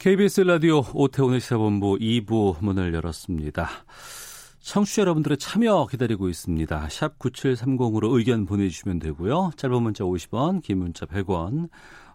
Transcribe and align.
KBS 0.00 0.40
라디오 0.40 0.82
오태훈의 0.94 1.40
시사본부 1.40 1.98
2부 2.00 2.64
문을 2.64 2.94
열었습니다. 2.94 3.68
청취자 4.60 5.02
여러분들의 5.02 5.36
참여 5.36 5.88
기다리고 5.90 6.30
있습니다. 6.30 6.88
샵 6.88 7.18
9730으로 7.18 8.16
의견 8.16 8.46
보내주시면 8.46 8.98
되고요. 8.98 9.50
짧은 9.58 9.82
문자 9.82 10.04
50원, 10.04 10.62
긴 10.62 10.78
문자 10.78 11.04
100원, 11.04 11.68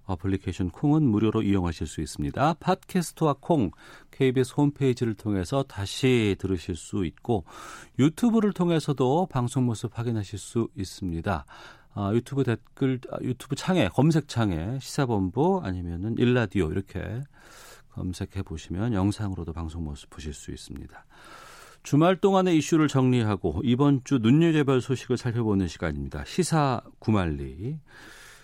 어플리케이션 0.05 0.71
콩은 0.71 1.03
무료로 1.03 1.43
이용하실 1.43 1.85
수 1.85 2.01
있습니다. 2.01 2.55
팟캐스트와 2.55 3.35
콩, 3.39 3.69
KBS 4.09 4.55
홈페이지를 4.57 5.13
통해서 5.13 5.61
다시 5.61 6.35
들으실 6.39 6.75
수 6.75 7.05
있고 7.05 7.45
유튜브를 7.99 8.51
통해서도 8.51 9.27
방송 9.27 9.67
모습 9.67 9.95
확인하실 9.95 10.39
수 10.39 10.69
있습니다. 10.75 11.45
아, 11.93 12.11
유튜브 12.15 12.43
댓글, 12.43 12.99
아, 13.11 13.17
유튜브 13.21 13.55
창에, 13.55 13.89
검색창에 13.89 14.79
시사본부 14.81 15.61
아니면은 15.63 16.15
일라디오 16.17 16.71
이렇게 16.71 17.21
검색해 17.95 18.43
보시면 18.43 18.93
영상으로도 18.93 19.53
방송 19.53 19.83
모습 19.83 20.09
보실 20.09 20.33
수 20.33 20.51
있습니다. 20.51 21.05
주말 21.83 22.17
동안의 22.17 22.57
이슈를 22.57 22.87
정리하고 22.87 23.61
이번 23.63 24.01
주 24.03 24.17
눈여겨볼 24.17 24.81
소식을 24.81 25.17
살펴보는 25.17 25.67
시간입니다. 25.67 26.23
시사 26.25 26.81
구말리. 26.99 27.79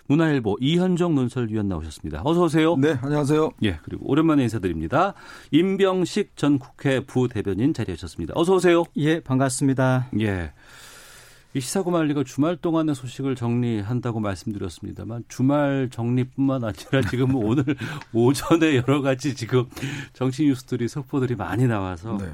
문화일보 0.08 0.58
이현정 0.60 1.14
논설위원 1.14 1.68
나오셨습니다. 1.68 2.22
어서 2.24 2.42
오세요. 2.42 2.76
네, 2.76 2.98
안녕하세요. 3.00 3.50
예, 3.64 3.78
그리고 3.82 4.10
오랜만에 4.10 4.42
인사드립니다. 4.42 5.14
임병식 5.52 6.36
전 6.36 6.58
국회 6.58 7.00
부대변인 7.00 7.72
자리하셨습니다. 7.72 8.34
어서 8.36 8.54
오세요. 8.54 8.84
예, 8.96 9.20
반갑습니다. 9.20 10.08
예. 10.20 10.52
이 11.54 11.60
시사구말리가 11.60 12.24
주말 12.24 12.56
동안의 12.56 12.94
소식을 12.94 13.36
정리한다고 13.36 14.20
말씀드렸습니다만 14.20 15.24
주말 15.28 15.90
정리뿐만 15.90 16.64
아니라 16.64 17.02
지금 17.10 17.34
오늘 17.34 17.64
오전에 18.14 18.76
여러 18.76 19.02
가지 19.02 19.34
지금 19.34 19.68
정치 20.14 20.46
뉴스들이 20.46 20.88
속보들이 20.88 21.34
많이 21.34 21.66
나와서 21.66 22.16
네. 22.16 22.24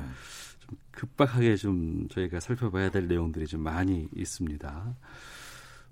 좀 0.60 0.78
급박하게 0.92 1.56
좀 1.56 2.06
저희가 2.10 2.38
살펴봐야 2.38 2.91
될 2.91 3.08
내용들이 3.08 3.48
좀 3.48 3.62
많이 3.62 4.06
있습니다. 4.14 4.94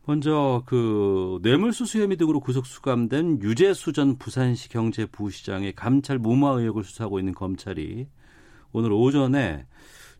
먼저 0.05 0.63
그 0.67 1.41
뇌물수수 1.43 2.01
혐의 2.01 2.17
등으로 2.17 2.39
구속 2.39 2.65
수감된 2.65 3.43
유재수 3.43 3.93
전 3.93 4.19
부산시 4.19 4.69
경제부시장의 4.69 5.75
감찰 5.75 6.21
무마 6.21 6.51
의혹을 6.51 6.85
수사하고 6.85 7.19
있는 7.19 7.35
검찰이 7.35 8.07
오늘 8.71 8.93
오전에 8.93 9.67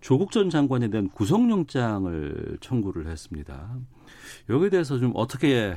조국 0.07 0.31
전 0.31 0.51
장관에 0.51 0.87
대한 0.89 1.09
구속영장을 1.09 2.59
청구를 2.61 3.09
했습니다. 3.09 3.77
여기에 4.49 4.71
대해서 4.71 5.01
좀 5.01 5.11
어떻게 5.17 5.77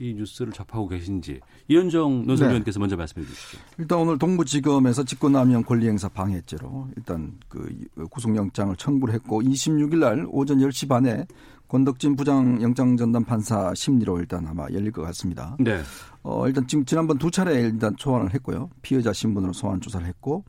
이 0.00 0.14
뉴스를 0.14 0.52
접하고 0.52 0.88
계신지 0.88 1.38
이현정 1.68 2.26
논설위원께서 2.26 2.80
네. 2.80 2.80
먼저 2.80 2.96
말씀해 2.96 3.24
주시죠. 3.24 3.58
일단 3.78 4.00
오늘 4.00 4.18
동부지검에서 4.18 5.04
직권남용 5.04 5.62
권리행사 5.62 6.08
방해죄로 6.08 6.88
일단 6.96 7.38
그 7.48 7.72
구속영장을 8.10 8.74
청구를 8.74 9.14
했고 9.14 9.40
26일 9.42 9.98
날 9.98 10.26
오전 10.28 10.58
10시 10.58 10.88
반에 10.88 11.24
권덕진 11.68 12.16
부장 12.16 12.60
영장 12.60 12.96
전담 12.96 13.22
판사 13.22 13.72
심리로 13.76 14.18
일단 14.18 14.44
아마 14.48 14.64
열릴 14.72 14.90
것 14.90 15.02
같습니다. 15.02 15.56
네. 15.60 15.80
어, 16.24 16.48
일단 16.48 16.66
지금 16.66 16.84
지난번 16.84 17.16
두 17.18 17.30
차례 17.30 17.60
일단 17.60 17.94
소환을 17.96 18.34
했고요. 18.34 18.70
피해자 18.82 19.12
신분으로 19.12 19.52
소환 19.52 19.80
조사를 19.80 20.04
했고 20.04 20.44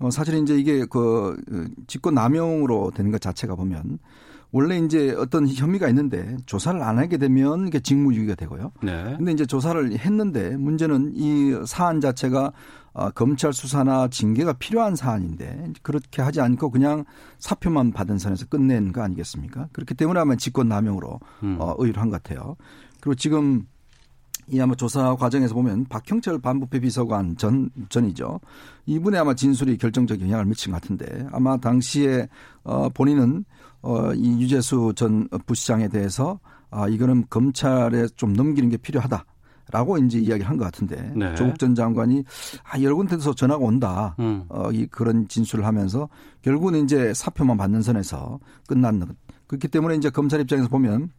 어, 0.00 0.10
사실 0.10 0.34
이제 0.36 0.58
이게 0.58 0.84
그 0.86 1.36
직권 1.86 2.14
남용으로 2.14 2.90
되는 2.94 3.10
것 3.10 3.20
자체가 3.20 3.54
보면 3.54 3.98
원래 4.52 4.78
이제 4.78 5.14
어떤 5.16 5.46
혐의가 5.46 5.88
있는데 5.88 6.36
조사를 6.46 6.82
안 6.82 6.98
하게 6.98 7.18
되면 7.18 7.68
이게 7.68 7.78
직무유기가 7.78 8.34
되고요. 8.34 8.72
네. 8.82 9.14
근데 9.16 9.32
이제 9.32 9.46
조사를 9.46 9.96
했는데 9.96 10.56
문제는 10.56 11.12
이 11.14 11.52
사안 11.66 12.00
자체가 12.00 12.52
어, 12.92 13.10
검찰 13.10 13.52
수사나 13.52 14.08
징계가 14.08 14.54
필요한 14.54 14.96
사안인데 14.96 15.74
그렇게 15.82 16.22
하지 16.22 16.40
않고 16.40 16.70
그냥 16.70 17.04
사표만 17.38 17.92
받은 17.92 18.18
선에서 18.18 18.46
끝낸 18.46 18.90
거 18.90 19.02
아니겠습니까? 19.02 19.68
그렇기 19.72 19.94
때문에 19.94 20.18
아마 20.18 20.34
직권 20.34 20.68
남용으로 20.68 21.20
음. 21.44 21.56
어, 21.60 21.74
의뢰를 21.78 22.02
한것 22.02 22.22
같아요. 22.22 22.56
그리고 23.00 23.14
지금 23.14 23.66
이 24.50 24.60
아마 24.60 24.74
조사 24.74 25.14
과정에서 25.14 25.54
보면 25.54 25.86
박형철 25.88 26.40
반부패 26.40 26.80
비서관 26.80 27.36
전 27.36 27.70
전이죠. 27.88 28.40
이분의 28.86 29.20
아마 29.20 29.34
진술이 29.34 29.78
결정적 29.78 30.20
영향을 30.20 30.44
미친 30.46 30.72
것 30.72 30.80
같은데 30.80 31.26
아마 31.32 31.56
당시에 31.56 32.28
어 32.64 32.88
본인은 32.90 33.44
어이 33.82 34.40
유재수 34.42 34.92
전 34.96 35.28
부시장에 35.46 35.88
대해서 35.88 36.40
아 36.70 36.88
이거는 36.88 37.24
검찰에 37.30 38.08
좀 38.16 38.32
넘기는 38.32 38.68
게 38.68 38.76
필요하다. 38.76 39.24
라고 39.72 39.96
이제 39.98 40.18
이야기를 40.18 40.50
한 40.50 40.58
것 40.58 40.64
같은데 40.64 41.12
네. 41.14 41.32
조국 41.36 41.56
전 41.56 41.76
장관이 41.76 42.24
아 42.64 42.80
여러 42.82 42.96
군데서 42.96 43.32
전화가 43.34 43.64
온다 43.64 44.16
음. 44.18 44.42
어, 44.48 44.68
이 44.72 44.84
그런 44.86 45.28
진술을 45.28 45.64
하면서 45.64 46.08
결국은 46.42 46.74
이제 46.82 47.14
사표만 47.14 47.56
받는 47.56 47.80
선에서 47.80 48.40
끝났는 48.66 49.06
그렇기 49.46 49.68
때문에 49.68 49.94
이제 49.94 50.10
검찰 50.10 50.40
입장에서 50.40 50.68
보면 50.68 51.10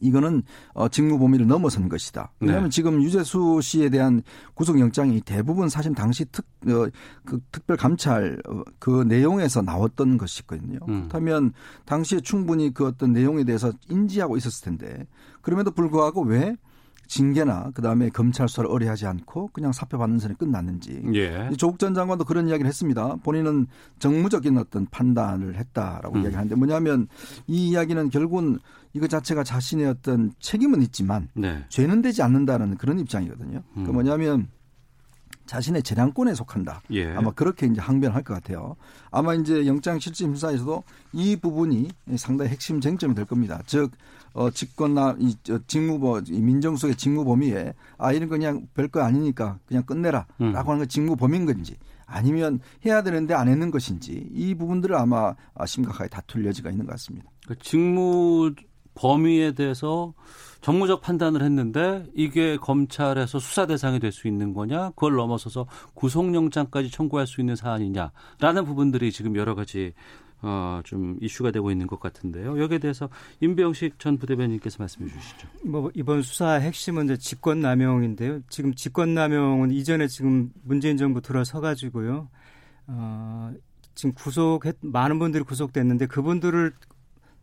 이거는 0.00 0.42
어 0.74 0.88
직무 0.88 1.18
범위를 1.18 1.46
넘어선 1.46 1.88
것이다. 1.88 2.32
왜냐하면 2.40 2.70
네. 2.70 2.74
지금 2.74 3.02
유재수 3.02 3.60
씨에 3.62 3.88
대한 3.88 4.22
구속영장이 4.54 5.20
대부분 5.22 5.68
사실 5.68 5.94
당시 5.94 6.24
특, 6.26 6.46
어, 6.68 6.88
그 7.24 7.40
특별 7.52 7.76
감찰 7.76 8.38
어, 8.48 8.62
그 8.78 9.02
내용에서 9.02 9.62
나왔던 9.62 10.18
것이거든요. 10.18 10.78
음. 10.88 11.08
그렇다면 11.08 11.52
당시에 11.84 12.20
충분히 12.20 12.72
그 12.72 12.86
어떤 12.86 13.12
내용에 13.12 13.44
대해서 13.44 13.72
인지하고 13.88 14.36
있었을 14.36 14.64
텐데 14.64 15.06
그럼에도 15.40 15.70
불구하고 15.70 16.22
왜 16.22 16.56
징계나 17.06 17.70
그다음에 17.74 18.08
검찰 18.10 18.48
수사를 18.48 18.68
의뢰하지 18.70 19.06
않고 19.06 19.50
그냥 19.52 19.72
사표 19.72 19.98
받는 19.98 20.18
선에 20.18 20.34
끝났는지. 20.34 21.02
예. 21.14 21.50
조국 21.56 21.78
전 21.78 21.94
장관도 21.94 22.24
그런 22.24 22.48
이야기를 22.48 22.68
했습니다. 22.68 23.16
본인은 23.22 23.66
정무적인 23.98 24.58
어떤 24.58 24.86
판단을 24.86 25.56
했다라고 25.56 26.16
음. 26.16 26.22
이야기하는데 26.22 26.54
뭐냐면 26.56 27.08
이 27.46 27.68
이야기는 27.68 28.10
결국은 28.10 28.58
이거 28.92 29.06
자체가 29.06 29.44
자신의 29.44 29.86
어떤 29.86 30.32
책임은 30.40 30.82
있지만 30.82 31.28
네. 31.34 31.64
죄는 31.68 32.02
되지 32.02 32.22
않는다는 32.22 32.76
그런 32.76 32.98
입장이거든요. 32.98 33.62
그 33.74 33.80
음. 33.80 33.84
그 33.84 33.90
뭐냐면 33.90 34.48
자신의 35.46 35.82
재량권에 35.82 36.34
속한다. 36.34 36.82
예. 36.90 37.14
아마 37.14 37.30
그렇게 37.30 37.66
이제 37.66 37.80
항변할 37.80 38.22
것 38.22 38.34
같아요. 38.34 38.76
아마 39.10 39.34
이제 39.34 39.66
영장 39.66 39.98
실질 39.98 40.26
심사에서도 40.26 40.82
이 41.12 41.36
부분이 41.36 41.88
상당히 42.16 42.50
핵심 42.50 42.80
쟁점이 42.80 43.14
될 43.14 43.24
겁니다. 43.24 43.62
즉, 43.66 43.92
어, 44.32 44.50
직권나, 44.50 45.16
이, 45.18 45.36
직무범, 45.66 46.24
이 46.28 46.40
민정수의 46.40 46.96
직무 46.96 47.24
범위에 47.24 47.72
아, 47.96 48.12
이런 48.12 48.28
거 48.28 48.36
그냥 48.36 48.66
별거 48.74 49.00
아니니까 49.02 49.58
그냥 49.66 49.84
끝내라. 49.84 50.26
음. 50.40 50.52
라고 50.52 50.70
하는 50.72 50.80
건 50.80 50.88
직무 50.88 51.16
범인 51.16 51.46
건지 51.46 51.76
아니면 52.06 52.60
해야 52.84 53.02
되는데 53.02 53.34
안 53.34 53.48
했는 53.48 53.70
것인지 53.70 54.28
이 54.32 54.54
부분들을 54.54 54.94
아마 54.96 55.34
심각하게 55.64 56.08
다툴 56.08 56.44
여지가 56.46 56.70
있는 56.70 56.86
것 56.86 56.92
같습니다. 56.92 57.30
그 57.46 57.58
직무 57.58 58.52
범위에 58.94 59.52
대해서 59.52 60.14
정무적 60.66 61.00
판단을 61.00 61.44
했는데 61.44 62.04
이게 62.12 62.56
검찰에서 62.56 63.38
수사 63.38 63.66
대상이 63.66 64.00
될 64.00 64.10
수 64.10 64.26
있는 64.26 64.52
거냐, 64.52 64.90
그걸 64.96 65.14
넘어서서 65.14 65.68
구속영장까지 65.94 66.90
청구할 66.90 67.28
수 67.28 67.40
있는 67.40 67.54
사안이냐라는 67.54 68.64
부분들이 68.64 69.12
지금 69.12 69.36
여러 69.36 69.54
가지 69.54 69.92
어, 70.42 70.80
좀 70.82 71.18
이슈가 71.20 71.52
되고 71.52 71.70
있는 71.70 71.86
것 71.86 72.00
같은데요. 72.00 72.60
여기에 72.60 72.78
대해서 72.78 73.08
임병식 73.40 74.00
전 74.00 74.18
부대변인께서 74.18 74.78
말씀해 74.80 75.08
주시죠. 75.08 75.46
뭐 75.62 75.92
이번 75.94 76.22
수사 76.22 76.54
핵심은 76.54 77.04
이제 77.04 77.16
직권남용인데요. 77.16 78.40
지금 78.48 78.74
직권남용은 78.74 79.70
이전에 79.70 80.08
지금 80.08 80.50
문재인 80.64 80.96
정부 80.96 81.20
들어서 81.20 81.60
가지고요. 81.60 82.28
어, 82.88 83.52
지금 83.94 84.12
구속 84.14 84.64
많은 84.80 85.20
분들이 85.20 85.44
구속됐는데 85.44 86.06
그분들을 86.06 86.72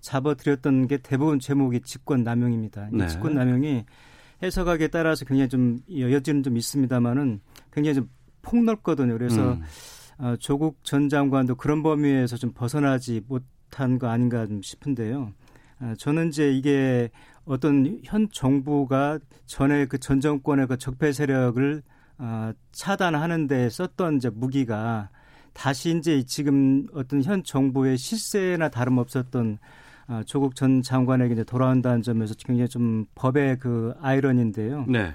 잡아들였던 0.03 0.87
게 0.87 0.97
대부분 0.97 1.39
제목이 1.39 1.81
직권남용입니다. 1.81 2.89
네. 2.91 3.07
직권남용이 3.07 3.85
해석하기에 4.43 4.89
따라서 4.89 5.25
굉장히 5.25 5.49
좀 5.49 5.79
여지는 5.89 6.43
좀 6.43 6.57
있습니다만은 6.57 7.39
굉장히 7.71 7.95
좀 7.95 8.09
폭넓거든요. 8.41 9.17
그래서 9.17 9.53
음. 9.53 9.63
어, 10.19 10.35
조국 10.39 10.83
전 10.83 11.09
장관도 11.09 11.55
그런 11.55 11.81
범위에서 11.81 12.35
좀 12.35 12.51
벗어나지 12.53 13.21
못한 13.27 13.97
거 13.97 14.07
아닌가 14.09 14.45
좀 14.45 14.61
싶은데요. 14.61 15.31
어, 15.79 15.93
저는 15.97 16.27
이제 16.27 16.51
이게 16.51 17.09
어떤 17.45 17.99
현 18.03 18.29
정부가 18.29 19.19
전에 19.45 19.85
그 19.85 19.97
전 19.97 20.19
정권의 20.19 20.67
그 20.67 20.77
적폐 20.77 21.13
세력을 21.13 21.81
어, 22.17 22.51
차단하는 22.73 23.47
데 23.47 23.69
썼던 23.69 24.17
이제 24.17 24.29
무기가 24.29 25.09
다시 25.53 25.95
이제 25.97 26.23
지금 26.23 26.87
어떤 26.93 27.23
현 27.23 27.43
정부의 27.43 27.97
실세나 27.97 28.69
다름없었던 28.69 29.57
어, 29.61 29.82
조국 30.25 30.55
전 30.55 30.81
장관에게 30.81 31.33
이제 31.33 31.43
돌아온다는 31.43 32.01
점에서 32.01 32.35
굉장히 32.37 32.67
좀 32.69 33.05
법의 33.15 33.59
그 33.59 33.93
아이러니인데요. 34.01 34.85
네. 34.87 35.13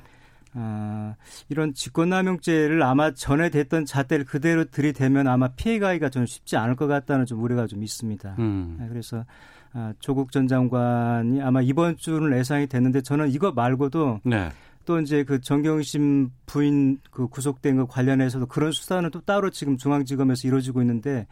아, 0.54 1.14
이런 1.48 1.74
직권남용죄를 1.74 2.82
아마 2.82 3.12
전에 3.12 3.50
됐던 3.50 3.84
잣대를 3.84 4.24
그대로 4.24 4.64
들이대면 4.64 5.28
아마 5.28 5.48
피해가기가 5.48 6.08
좀 6.08 6.26
쉽지 6.26 6.56
않을 6.56 6.74
것 6.74 6.86
같다는 6.86 7.26
좀 7.26 7.42
우려가 7.42 7.66
좀 7.66 7.82
있습니다. 7.82 8.36
음. 8.38 8.76
네, 8.80 8.88
그래서 8.88 9.24
아, 9.72 9.92
조국 10.00 10.32
전 10.32 10.48
장관이 10.48 11.42
아마 11.42 11.60
이번 11.60 11.96
주는 11.96 12.36
예상이 12.36 12.66
됐는데 12.66 13.02
저는 13.02 13.30
이거 13.30 13.52
말고도 13.52 14.20
네. 14.24 14.48
또 14.84 14.98
이제 15.00 15.22
그 15.22 15.40
정경심 15.40 16.30
부인 16.46 16.98
그 17.10 17.28
구속된 17.28 17.76
것 17.76 17.86
관련해서도 17.86 18.46
그런 18.46 18.72
수사는 18.72 19.10
또 19.10 19.20
따로 19.20 19.50
지금 19.50 19.76
중앙지검에서 19.76 20.48
이루어지고 20.48 20.80
있는데 20.80 21.26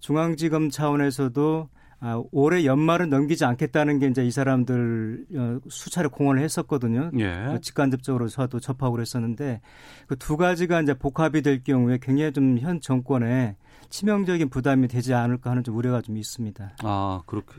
중앙지검 0.00 0.70
차원에서도 0.70 1.68
아, 2.04 2.20
올해 2.32 2.64
연말은 2.64 3.10
넘기지 3.10 3.44
않겠다는 3.44 4.00
게 4.00 4.08
이제 4.08 4.24
이 4.26 4.30
사람들 4.32 5.26
어, 5.36 5.58
수차례 5.70 6.08
공언을 6.08 6.42
했었거든요. 6.42 7.12
예. 7.18 7.50
그 7.52 7.60
직간접적으로 7.60 8.26
저도 8.28 8.58
접하고 8.58 8.92
그랬었는데 8.96 9.60
그 10.08 10.16
두 10.16 10.36
가지가 10.36 10.80
이제 10.82 10.94
복합이 10.94 11.42
될 11.42 11.62
경우에 11.62 11.98
굉장히 12.02 12.32
좀 12.32 12.58
현 12.58 12.80
정권에 12.80 13.56
치명적인 13.88 14.48
부담이 14.48 14.88
되지 14.88 15.14
않을까 15.14 15.50
하는 15.50 15.62
좀 15.62 15.76
우려가 15.76 16.00
좀 16.00 16.16
있습니다. 16.16 16.72
아, 16.82 17.22
그렇게 17.26 17.54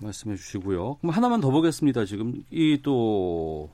말씀해 0.00 0.36
주시고요. 0.36 0.96
그럼 0.96 1.12
하나만 1.14 1.40
더 1.40 1.50
보겠습니다. 1.50 2.04
지금 2.06 2.32
이 2.50 2.78
또 2.82 3.70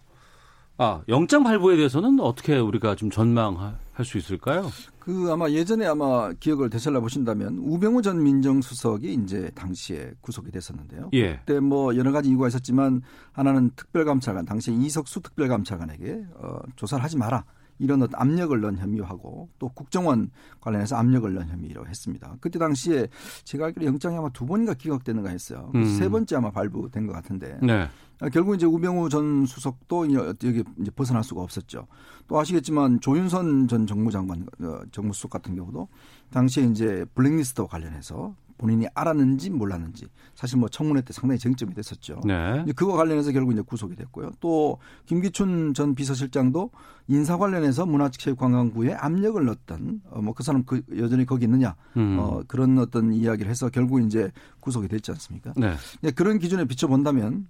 아, 0.78 1.02
영장 1.08 1.44
발부에 1.44 1.76
대해서는 1.76 2.20
어떻게 2.20 2.56
우리가 2.58 2.94
좀 2.96 3.10
전망할 3.10 3.74
수 4.04 4.18
있을까요? 4.18 4.70
그 4.98 5.28
아마 5.30 5.50
예전에 5.50 5.86
아마 5.86 6.32
기억을 6.32 6.70
되살려 6.70 7.00
보신다면 7.00 7.58
우병우 7.58 8.02
전 8.02 8.22
민정수석이 8.22 9.14
이제 9.14 9.50
당시에 9.54 10.12
구속이 10.20 10.50
됐었는데요. 10.50 11.10
예. 11.14 11.36
그때 11.38 11.60
뭐 11.60 11.96
여러 11.96 12.12
가지 12.12 12.28
이유가 12.28 12.48
있었지만 12.48 13.02
하나는 13.32 13.70
특별감찰관 13.76 14.44
당시 14.44 14.72
이석수 14.72 15.20
특별감찰관에게 15.22 16.24
어, 16.34 16.58
조사를 16.76 17.02
하지 17.02 17.16
마라. 17.16 17.44
이런 17.80 18.02
어떤 18.02 18.20
압력을 18.20 18.60
넣은 18.60 18.76
혐의하고 18.76 19.48
또 19.58 19.68
국정원 19.70 20.30
관련해서 20.60 20.96
압력을 20.96 21.32
넣은 21.32 21.48
혐의로 21.48 21.86
했습니다. 21.86 22.36
그때 22.40 22.58
당시에 22.58 23.08
제가 23.44 23.66
알기로 23.66 23.86
영장이 23.86 24.16
아마 24.16 24.28
두 24.28 24.44
번인가 24.44 24.74
기각되는가 24.74 25.30
했어요. 25.30 25.72
음. 25.74 25.84
세 25.86 26.08
번째 26.10 26.36
아마 26.36 26.50
발부된 26.50 27.06
것 27.06 27.14
같은데 27.14 27.58
네. 27.62 27.88
아, 28.20 28.28
결국 28.28 28.54
이제 28.54 28.66
우병우 28.66 29.08
전 29.08 29.46
수석도 29.46 30.06
이- 30.06 30.14
여기 30.14 30.62
이제 30.80 30.90
벗어날 30.94 31.24
수가 31.24 31.40
없었죠. 31.42 31.86
또 32.28 32.38
아시겠지만 32.38 33.00
조윤선 33.00 33.66
전 33.68 33.86
정무장관, 33.86 34.46
어, 34.62 34.80
정무수석 34.92 35.30
같은 35.30 35.54
경우도 35.56 35.88
당시에 36.30 36.64
이제 36.64 37.04
블랙리스트와 37.14 37.66
관련해서 37.66 38.34
본인이 38.58 38.86
알았는지 38.94 39.48
몰랐는지 39.48 40.06
사실 40.34 40.58
뭐 40.58 40.68
청문회 40.68 41.00
때 41.00 41.14
상당히 41.14 41.38
쟁점이 41.38 41.72
됐었죠. 41.72 42.20
네. 42.26 42.62
그거 42.76 42.92
관련해서 42.92 43.32
결국 43.32 43.52
이제 43.52 43.62
구속이 43.62 43.96
됐고요. 43.96 44.32
또 44.38 44.76
김기춘 45.06 45.72
전 45.72 45.94
비서실장도 45.94 46.70
인사 47.08 47.38
관련해서 47.38 47.86
문화체육관광부에 47.86 48.92
압력을 48.92 49.42
넣었던 49.42 50.02
어, 50.10 50.20
뭐그 50.20 50.42
사람 50.42 50.64
그 50.64 50.82
여전히 50.98 51.24
거기 51.24 51.46
있느냐 51.46 51.74
음. 51.96 52.18
어, 52.20 52.42
그런 52.46 52.76
어떤 52.78 53.14
이야기를 53.14 53.50
해서 53.50 53.70
결국 53.70 54.02
이제 54.04 54.30
구속이 54.60 54.88
됐지 54.88 55.10
않습니까? 55.12 55.54
네. 55.56 55.74
네, 56.02 56.10
그런 56.10 56.38
기준에 56.38 56.66
비춰본다면 56.66 57.48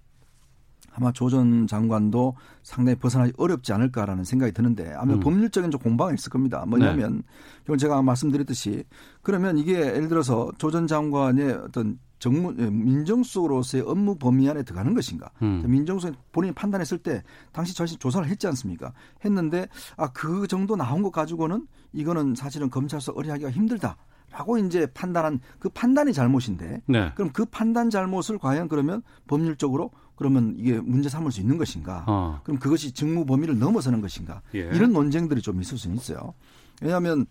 아마 0.93 1.13
조 1.13 1.29
전 1.31 1.67
장관도 1.67 2.35
상당히 2.63 2.99
벗어나기 2.99 3.33
어렵지 3.37 3.73
않을까라는 3.73 4.25
생각이 4.25 4.53
드는데 4.53 4.93
아마 4.95 5.15
음. 5.15 5.21
법률적인 5.21 5.71
좀 5.71 5.81
공방이 5.81 6.15
있을 6.15 6.31
겁니다. 6.31 6.65
뭐냐면 6.67 7.23
결국 7.65 7.79
제가 7.79 8.03
말씀드렸듯이 8.03 8.85
그러면 9.23 9.57
이게 9.59 9.75
예를 9.79 10.09
들어서 10.09 10.51
조 10.59 10.71
전 10.71 10.87
장관의 10.87 11.53
어떤 11.53 11.99
정무 12.19 12.55
예, 12.59 12.69
민정수석으로서의 12.69 13.83
업무 13.87 14.17
범위 14.17 14.49
안에 14.49 14.63
들어가는 14.63 14.93
것인가? 14.95 15.31
음. 15.43 15.63
민정수석 15.67 16.15
본인이 16.33 16.53
판단했을 16.55 16.99
때 16.99 17.23
당시 17.53 17.75
자신 17.75 17.99
조사를 17.99 18.29
했지 18.29 18.47
않습니까? 18.49 18.93
했는데 19.25 19.69
아 19.97 20.09
그 20.13 20.47
정도 20.47 20.77
나온 20.77 21.03
것 21.03 21.11
가지고는 21.13 21.67
이거는 21.93 22.35
사실은 22.35 22.69
검찰서 22.71 23.15
의뢰하기가 23.17 23.51
힘들다. 23.51 23.97
라고 24.33 24.59
이제 24.59 24.87
판단한 24.95 25.41
그 25.59 25.69
판단이 25.71 26.13
잘못인데 26.13 26.83
네. 26.87 27.11
그럼 27.17 27.33
그 27.33 27.45
판단 27.47 27.91
잘못을 27.91 28.39
과연 28.39 28.69
그러면 28.69 29.03
법률적으로 29.27 29.91
그러면 30.21 30.55
이게 30.59 30.79
문제 30.79 31.09
삼을 31.09 31.33
수 31.33 31.41
있는 31.41 31.57
것인가? 31.57 32.05
어. 32.07 32.41
그럼 32.45 32.59
그것이 32.59 32.93
직무 32.93 33.25
범위를 33.25 33.59
넘어서는 33.59 34.03
것인가? 34.03 34.43
예. 34.55 34.59
이런 34.59 34.93
논쟁들이 34.93 35.41
좀 35.41 35.59
있을 35.63 35.79
수는 35.79 35.97
있어요. 35.97 36.35
왜냐하면 36.83 37.25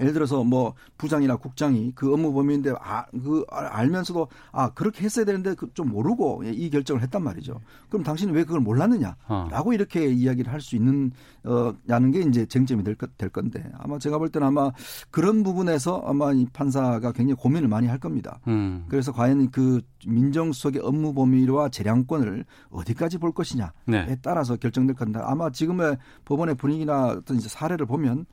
예를 0.00 0.12
들어서 0.14 0.42
뭐 0.42 0.74
부장이나 0.96 1.36
국장이 1.36 1.92
그 1.94 2.12
업무 2.14 2.32
범위인데 2.32 2.72
아, 2.80 3.04
그 3.10 3.44
알면서도 3.50 4.26
아 4.52 4.70
그렇게 4.72 5.04
했어야 5.04 5.24
되는데 5.24 5.54
그 5.54 5.72
좀 5.74 5.88
모르고 5.90 6.42
이 6.44 6.68
결정을 6.70 7.02
했단 7.02 7.22
말이죠. 7.22 7.60
그럼 7.88 8.02
당신은 8.02 8.34
왜 8.34 8.44
그걸 8.44 8.60
몰랐느냐? 8.60 9.16
어. 9.28 9.48
라고 9.50 9.72
이렇게 9.72 10.06
이야기를 10.06 10.52
할 10.52 10.60
수 10.60 10.76
있는 10.76 11.10
어 11.44 11.74
라는 11.86 12.10
게 12.12 12.20
이제 12.20 12.46
쟁점이 12.46 12.84
될, 12.84 12.94
것- 12.94 13.16
될 13.18 13.28
건데 13.30 13.64
아마 13.78 13.98
제가 13.98 14.18
볼 14.18 14.28
때는 14.28 14.46
아마 14.48 14.70
그런 15.10 15.42
부분에서 15.42 16.02
아마 16.06 16.32
이 16.32 16.46
판사가 16.52 17.00
굉장히 17.12 17.34
고민을 17.34 17.68
많이 17.68 17.86
할 17.88 17.98
겁니다. 17.98 18.38
음. 18.48 18.84
그래서 18.88 19.12
과연 19.12 19.50
그 19.50 19.80
민정수석의 20.06 20.82
업무 20.82 21.14
범위와 21.14 21.68
재량권을 21.70 22.44
어디까지 22.70 23.18
볼 23.18 23.32
것이냐에 23.32 23.70
네. 23.86 24.16
따라서 24.22 24.56
결정될 24.56 24.94
건데 24.96 25.20
아마 25.22 25.50
지금의 25.50 25.96
법원의 26.24 26.54
분위기나 26.56 27.06
어떤 27.08 27.36
이제 27.38 27.48
사례를 27.48 27.86
보면 27.86 28.26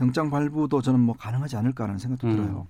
영장 0.00 0.30
발부도 0.30 0.80
저는 0.82 0.93
뭐 1.00 1.14
가능하지 1.16 1.56
않을까 1.56 1.84
하는 1.84 1.98
생각도 1.98 2.26
음. 2.28 2.36
들어요. 2.36 2.68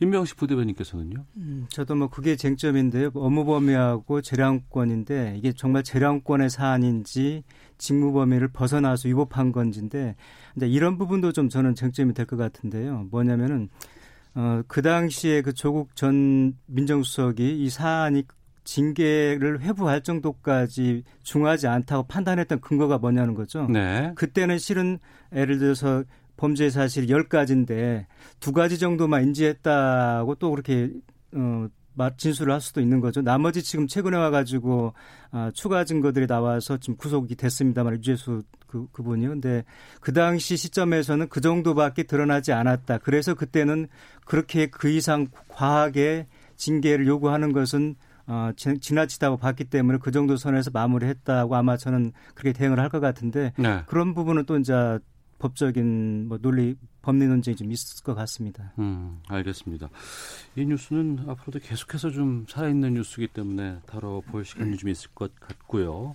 임명식 0.00 0.36
부대변인께서는요? 0.36 1.24
음, 1.36 1.66
저도 1.68 1.94
뭐 1.94 2.08
그게 2.08 2.34
쟁점인데요. 2.34 3.10
업무 3.14 3.44
범위하고 3.44 4.20
재량권인데 4.20 5.34
이게 5.38 5.52
정말 5.52 5.84
재량권의 5.84 6.50
사안인지 6.50 7.44
직무 7.78 8.12
범위를 8.12 8.48
벗어나서 8.48 9.08
위법한 9.08 9.52
건지인데 9.52 10.16
근데 10.54 10.68
이런 10.68 10.98
부분도 10.98 11.30
좀 11.32 11.48
저는 11.48 11.76
쟁점이 11.76 12.14
될 12.14 12.26
것 12.26 12.36
같은데요. 12.36 13.06
뭐냐면은 13.12 13.68
어, 14.34 14.62
그 14.66 14.82
당시에 14.82 15.42
그 15.42 15.52
조국 15.52 15.94
전 15.94 16.56
민정수석이 16.66 17.62
이 17.62 17.68
사안이 17.70 18.24
징계를 18.64 19.60
회부할 19.60 20.02
정도까지 20.02 21.02
중하지 21.22 21.66
않다고 21.66 22.04
판단했던 22.04 22.60
근거가 22.60 22.98
뭐냐는 22.98 23.34
거죠. 23.34 23.66
네. 23.68 24.12
그때는 24.14 24.58
실은 24.58 24.98
예를 25.34 25.58
들어서 25.58 26.04
범죄 26.36 26.70
사실 26.70 27.06
10가지인데 27.06 28.06
두 28.40 28.52
가지 28.52 28.78
정도만 28.78 29.22
인지했다고 29.24 30.34
또 30.36 30.50
그렇게 30.50 30.90
어 31.34 31.66
마- 31.94 32.10
진술을 32.16 32.52
할 32.54 32.60
수도 32.60 32.80
있는 32.80 33.00
거죠. 33.00 33.20
나머지 33.20 33.62
지금 33.62 33.86
최근에 33.86 34.16
와가지고 34.16 34.94
아, 35.30 35.50
추가 35.52 35.84
증거들이 35.84 36.26
나와서 36.26 36.78
지금 36.78 36.96
구속이 36.96 37.34
됐습니다만 37.36 37.94
유재수 37.96 38.42
그 38.66 38.86
그분이 38.92 39.26
근데 39.28 39.62
그 40.00 40.12
당시 40.14 40.56
시점에서는 40.56 41.28
그 41.28 41.42
정도밖에 41.42 42.04
드러나지 42.04 42.52
않았다. 42.54 42.98
그래서 42.98 43.34
그때는 43.34 43.88
그렇게 44.24 44.68
그 44.68 44.88
이상 44.88 45.26
과하게 45.48 46.28
징계를 46.56 47.06
요구하는 47.06 47.52
것은 47.52 47.94
어, 48.26 48.52
지- 48.56 48.78
지나치다고 48.80 49.36
봤기 49.36 49.64
때문에 49.64 49.98
그 50.00 50.10
정도 50.12 50.36
선에서 50.36 50.70
마무리했다고 50.72 51.54
아마 51.56 51.76
저는 51.76 52.12
그렇게 52.34 52.56
대응을 52.56 52.78
할 52.78 52.88
것 52.88 53.00
같은데 53.00 53.52
네. 53.58 53.82
그런 53.86 54.14
부분은 54.14 54.46
또 54.46 54.56
이제 54.56 54.98
법적인 55.42 56.28
뭐 56.28 56.38
논리 56.38 56.76
법리 57.02 57.26
논쟁이 57.26 57.56
좀 57.56 57.72
있을 57.72 58.04
것 58.04 58.14
같습니다. 58.14 58.72
음, 58.78 59.20
알겠습니다. 59.26 59.88
이 60.54 60.64
뉴스는 60.64 61.24
앞으로도 61.26 61.58
계속해서 61.58 62.10
좀 62.10 62.46
살아있는 62.48 62.94
뉴스이기 62.94 63.32
때문에 63.32 63.80
다뤄볼 63.86 64.44
시간이 64.44 64.76
좀 64.76 64.88
있을 64.88 65.10
것 65.14 65.34
같고요. 65.40 66.14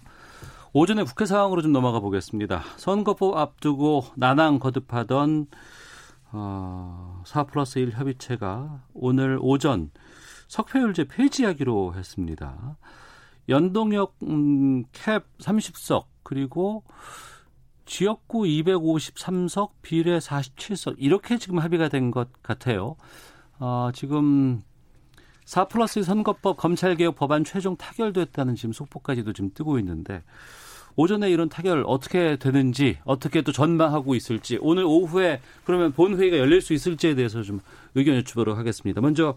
오전에 0.72 1.04
국회 1.04 1.26
상황으로 1.26 1.62
좀 1.62 1.74
넘어가 1.74 2.00
보겠습니다. 2.00 2.64
선거법 2.78 3.38
앞두고 3.38 4.06
난항 4.16 4.60
거듭하던 4.60 5.48
어, 6.32 7.24
4 7.26 7.44
플러스 7.48 7.80
1 7.80 7.92
협의체가 7.92 8.82
오늘 8.94 9.40
오전 9.42 9.92
석패율제 10.48 11.06
폐지하기로 11.06 11.96
했습니다. 11.96 12.78
연동형 13.50 14.08
음, 14.24 14.84
캡 14.94 15.20
30석 15.40 16.06
그리고 16.24 16.84
지역구 17.88 18.44
253석, 18.44 19.72
비례 19.82 20.20
47석 20.20 20.96
이렇게 21.00 21.38
지금 21.38 21.58
합의가 21.60 21.90
된 21.90 22.12
것 22.12 22.30
같아요. 22.44 22.96
어, 23.60 23.90
지금 23.94 24.62
4 25.46 25.68
플러스 25.70 26.04
선거법 26.04 26.58
검찰개혁 26.58 27.16
법안 27.16 27.44
최종 27.44 27.76
타결됐다는 27.78 28.56
지금 28.56 28.74
속보까지도 28.74 29.34
지금 29.34 29.50
뜨고 29.54 29.80
있는데 29.80 30.24
오전에 30.96 31.30
이런 31.30 31.48
타결 31.48 31.84
어떻게 31.88 32.36
되는지 32.38 32.98
어떻게 33.06 33.42
또 33.42 33.52
전망하고 33.52 34.16
있을지 34.16 34.58
오늘 34.62 34.84
오후에 34.84 35.40
그러면 35.64 35.92
본회의가 35.94 36.38
열릴 36.38 36.62
수 36.62 36.74
있을지에 36.74 37.16
대해서 37.16 37.44
좀 37.44 37.62
의견 37.96 38.16
여쭈보도록 38.18 38.58
하겠습니다. 38.58 39.00
먼저 39.00 39.36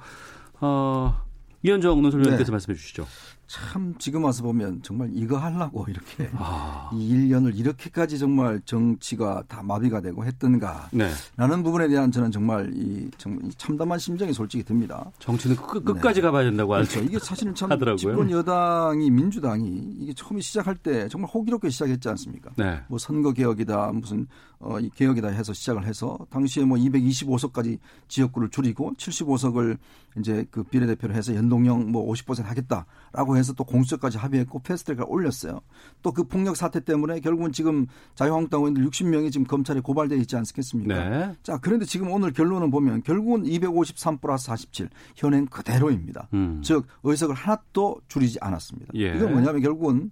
어, 0.61 1.23
이현정 1.63 2.03
논설위원께서 2.03 2.45
네. 2.47 2.51
말씀해 2.53 2.77
주시죠. 2.77 3.07
참 3.51 3.93
지금 3.99 4.23
와서 4.23 4.45
보면 4.45 4.81
정말 4.85 5.11
이거 5.13 5.37
하려고 5.37 5.85
이렇게 5.89 6.31
아. 6.35 6.89
이 6.93 7.13
1년을 7.13 7.59
이렇게까지 7.59 8.17
정말 8.17 8.61
정치가 8.65 9.43
다 9.49 9.61
마비가 9.61 10.01
되고 10.01 10.25
했던가 10.25 10.89
네. 10.93 11.11
라는 11.37 11.65
부분에 11.65 11.89
대한 11.89 12.13
저는 12.13 12.31
정말 12.31 12.71
이, 12.73 13.11
정말 13.19 13.47
이 13.47 13.51
참담한 13.55 13.99
심정이 13.99 14.33
솔직히 14.33 14.63
듭니다. 14.63 15.11
정치는 15.19 15.57
끝, 15.57 15.85
끝까지 15.85 16.21
가봐야 16.21 16.45
된다고 16.45 16.71
그렇죠. 16.75 17.01
하죠. 17.01 17.09
이게 17.09 17.19
사실은 17.19 17.53
참 17.53 17.73
하더라고요. 17.73 17.99
집권 17.99 18.31
여당이 18.31 19.11
민주당이 19.11 19.97
이게 19.99 20.13
처음에 20.13 20.41
시작할 20.41 20.77
때 20.77 21.09
정말 21.09 21.29
호기롭게 21.35 21.71
시작했지 21.71 22.09
않습니까? 22.09 22.53
네. 22.57 22.81
뭐 22.87 22.99
선거 22.99 23.33
개혁이다 23.33 23.91
무슨 23.95 24.29
어, 24.61 24.79
이 24.79 24.91
개혁이다 24.91 25.27
해서 25.27 25.53
시작을 25.53 25.87
해서 25.87 26.19
당시에 26.31 26.65
뭐 26.65 26.77
225석까지 26.79 27.79
지역구를 28.07 28.51
줄이고 28.51 28.93
75석을 28.97 29.79
이제 30.19 30.47
그 30.51 30.63
비례대표를 30.63 31.17
해서 31.17 31.35
연동형 31.35 31.91
뭐 31.91 32.13
50% 32.13 32.43
하겠다라고 32.43 33.37
해서 33.41 33.53
또 33.55 33.65
공수처까지 33.65 34.17
합의했고 34.19 34.61
패스트트랙을 34.61 35.05
올렸어요. 35.09 35.61
또 36.03 36.13
그 36.13 36.25
폭력 36.25 36.57
사태 36.57 36.81
때문에 36.81 37.21
결국은 37.21 37.53
지금 37.53 37.87
자유한국당 38.15 38.61
의원들 38.61 38.85
60명이 38.87 39.33
지금 39.33 39.47
검찰에 39.47 39.81
고발돼 39.81 40.17
있지 40.19 40.37
않겠습니까? 40.37 41.09
네. 41.09 41.37
자 41.43 41.59
그런데 41.61 41.87
지금 41.87 42.11
오늘 42.11 42.33
결론을 42.33 42.71
보면 42.71 43.03
결국은 43.03 43.47
253 43.47 44.19
플러스 44.19 44.47
47 44.47 44.91
현행 45.17 45.47
그대로입니다. 45.47 46.29
음. 46.35 46.61
즉 46.63 46.87
의석을 47.03 47.35
하나도 47.35 48.01
줄이지 48.09 48.39
않았습니다. 48.41 48.93
예. 48.97 49.17
이건 49.17 49.33
뭐냐면 49.33 49.63
결국은 49.63 50.11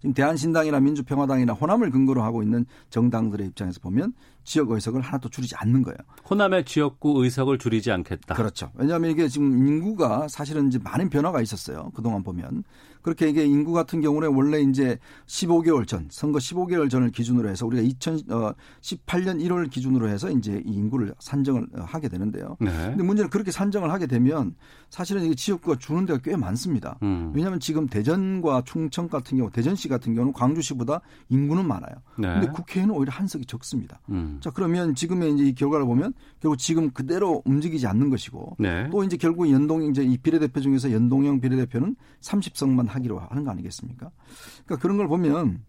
지금 0.00 0.12
대한신당이나 0.12 0.80
민주평화당이나 0.80 1.52
호남을 1.52 1.90
근거로 1.90 2.22
하고 2.22 2.42
있는 2.42 2.66
정당들의 2.90 3.46
입장에서 3.48 3.80
보면 3.80 4.12
지역 4.46 4.70
의석을 4.70 5.00
하나도 5.00 5.28
줄이지 5.28 5.56
않는 5.56 5.82
거예요. 5.82 5.98
호남의 6.30 6.64
지역구 6.64 7.22
의석을 7.22 7.58
줄이지 7.58 7.90
않겠다. 7.90 8.36
그렇죠. 8.36 8.70
왜냐하면 8.74 9.10
이게 9.10 9.26
지금 9.28 9.66
인구가 9.66 10.28
사실은 10.28 10.68
이제 10.68 10.78
많은 10.78 11.10
변화가 11.10 11.42
있었어요. 11.42 11.90
그동안 11.94 12.22
보면. 12.22 12.62
그렇게 13.06 13.28
이게 13.28 13.44
인구 13.44 13.72
같은 13.72 14.00
경우는 14.00 14.34
원래 14.34 14.60
이제 14.60 14.98
15개월 15.26 15.86
전, 15.86 16.08
선거 16.10 16.38
15개월 16.38 16.90
전을 16.90 17.12
기준으로 17.12 17.48
해서 17.48 17.64
우리가 17.64 17.82
2018년 17.82 19.40
1월 19.44 19.70
기준으로 19.70 20.08
해서 20.08 20.28
이제 20.28 20.60
이 20.66 20.72
인구를 20.72 21.14
산정을 21.20 21.68
하게 21.84 22.08
되는데요. 22.08 22.56
네. 22.58 22.70
근데 22.70 23.04
문제는 23.04 23.30
그렇게 23.30 23.52
산정을 23.52 23.92
하게 23.92 24.08
되면 24.08 24.56
사실은 24.90 25.22
이게 25.22 25.36
지역구가 25.36 25.78
주는 25.78 26.04
데가 26.04 26.18
꽤 26.20 26.36
많습니다. 26.36 26.98
음. 27.02 27.30
왜냐하면 27.32 27.60
지금 27.60 27.86
대전과 27.86 28.62
충청 28.64 29.08
같은 29.08 29.38
경우, 29.38 29.52
대전시 29.52 29.86
같은 29.86 30.14
경우는 30.14 30.32
광주시보다 30.32 31.00
인구는 31.28 31.64
많아요. 31.64 31.94
네. 32.18 32.28
근데 32.28 32.48
국회에는 32.48 32.92
오히려 32.92 33.12
한 33.12 33.28
석이 33.28 33.46
적습니다. 33.46 34.00
음. 34.08 34.35
자, 34.40 34.50
그러면 34.50 34.94
지금의 34.94 35.34
이제 35.34 35.44
이 35.44 35.54
결과를 35.54 35.86
보면 35.86 36.12
결국 36.40 36.56
지금 36.56 36.90
그대로 36.90 37.42
움직이지 37.44 37.86
않는 37.86 38.10
것이고 38.10 38.56
네. 38.58 38.88
또 38.90 39.04
이제 39.04 39.16
결국 39.16 39.50
연동 39.50 39.82
이제 39.84 40.02
이 40.02 40.16
비례대표 40.18 40.60
중에서 40.60 40.92
연동형 40.92 41.40
비례대표는 41.40 41.96
30석만 42.20 42.88
하기로 42.88 43.18
하는 43.18 43.44
거 43.44 43.50
아니겠습니까? 43.50 44.10
그러니까 44.64 44.82
그런 44.82 44.96
걸 44.96 45.08
보면 45.08 45.62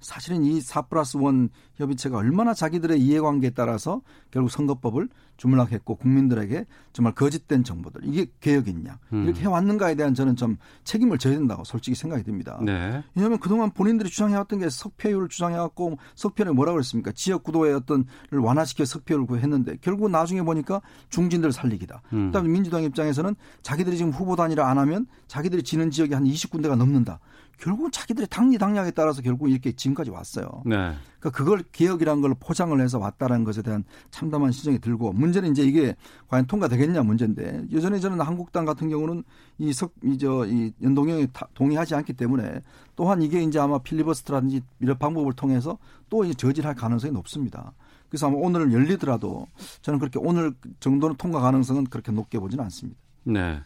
사실은 0.00 0.44
이 0.44 0.60
4 0.60 0.82
플러스 0.82 1.16
1 1.16 1.48
협의체가 1.76 2.18
얼마나 2.18 2.54
자기들의 2.54 3.00
이해관계에 3.00 3.50
따라서 3.50 4.02
결국 4.30 4.50
선거법을 4.50 5.08
주문하겠고 5.36 5.96
국민들에게 5.96 6.66
정말 6.92 7.14
거짓된 7.14 7.62
정보들 7.62 8.02
이게 8.04 8.26
개혁이냐 8.40 8.98
음. 9.12 9.24
이렇게 9.24 9.42
해왔는가에 9.42 9.94
대한 9.94 10.14
저는 10.14 10.36
좀 10.36 10.56
책임을 10.84 11.18
져야 11.18 11.34
된다고 11.34 11.64
솔직히 11.64 11.94
생각이 11.94 12.24
듭니다. 12.24 12.58
네. 12.62 13.02
왜냐하면 13.14 13.38
그동안 13.38 13.70
본인들이 13.70 14.08
주장해왔던 14.08 14.60
게 14.60 14.70
석패율을 14.70 15.28
주장해왔고 15.28 15.98
석패율이 16.14 16.54
뭐라고 16.54 16.76
그랬습니까? 16.76 17.12
지역 17.12 17.42
구도의 17.42 17.74
어떤을 17.74 18.06
완화시켜 18.32 18.84
석패율을 18.84 19.26
구했는데 19.26 19.76
결국 19.82 20.10
나중에 20.10 20.42
보니까 20.42 20.80
중진들 21.10 21.52
살리기다. 21.52 22.02
음. 22.12 22.26
그다음에 22.26 22.48
민주당 22.48 22.82
입장에서는 22.82 23.34
자기들이 23.62 23.96
지금 23.98 24.12
후보 24.12 24.36
단위를 24.36 24.62
안 24.62 24.78
하면 24.78 25.06
자기들이 25.28 25.62
지는 25.62 25.90
지역이 25.90 26.14
한 26.14 26.24
20군데가 26.24 26.76
넘는다. 26.76 27.20
결국은 27.58 27.90
자기들의 27.90 28.28
당리 28.30 28.58
당략에 28.58 28.90
따라서 28.90 29.22
결국 29.22 29.50
이렇게 29.50 29.72
지금까지 29.72 30.10
왔어요. 30.10 30.62
네. 30.66 30.74
그러니까 31.18 31.30
그걸 31.30 31.62
개혁이라는 31.72 32.20
걸 32.22 32.34
포장을 32.38 32.78
해서 32.80 32.98
왔다라는 32.98 33.44
것에 33.44 33.62
대한 33.62 33.84
참담한 34.10 34.52
시정이 34.52 34.78
들고 34.80 35.12
문제는 35.12 35.50
이제 35.52 35.62
이게 35.62 35.96
과연 36.28 36.46
통과되겠냐 36.46 37.02
문제인데 37.02 37.64
여전히 37.72 38.00
저는 38.00 38.20
한국당 38.20 38.64
같은 38.64 38.88
경우는 38.88 39.24
이석 39.58 39.94
이저 40.04 40.44
이 40.46 40.72
연동형에 40.82 41.26
다- 41.32 41.48
동의하지 41.54 41.94
않기 41.94 42.12
때문에 42.12 42.60
또한 42.94 43.22
이게 43.22 43.42
이제 43.42 43.58
아마 43.58 43.78
필리버스트라든지 43.78 44.60
이런 44.80 44.98
방법을 44.98 45.32
통해서 45.32 45.78
또 46.10 46.24
이제 46.24 46.34
저질할 46.34 46.74
가능성이 46.74 47.12
높습니다. 47.14 47.72
그래서 48.08 48.28
아마 48.28 48.36
오늘 48.38 48.72
열리더라도 48.72 49.48
저는 49.82 49.98
그렇게 49.98 50.18
오늘 50.22 50.52
정도는 50.80 51.16
통과 51.16 51.40
가능성은 51.40 51.84
그렇게 51.86 52.12
높게 52.12 52.38
보지는 52.38 52.62
않습니다. 52.64 53.00
네. 53.24 53.60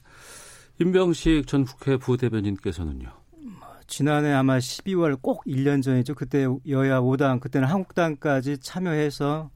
임병식 0.81 1.47
전 1.47 1.65
국회 1.67 1.99
부대변인께서는요. 1.99 3.20
지난해 3.91 4.33
아마 4.33 4.57
12월 4.59 5.21
꼭 5.21 5.45
1년 5.45 5.83
전이죠. 5.83 6.15
그때 6.15 6.47
여야 6.69 7.01
5당 7.01 7.41
그때는 7.41 7.69
한국당까지 7.69 8.59
참여해서 8.59 9.51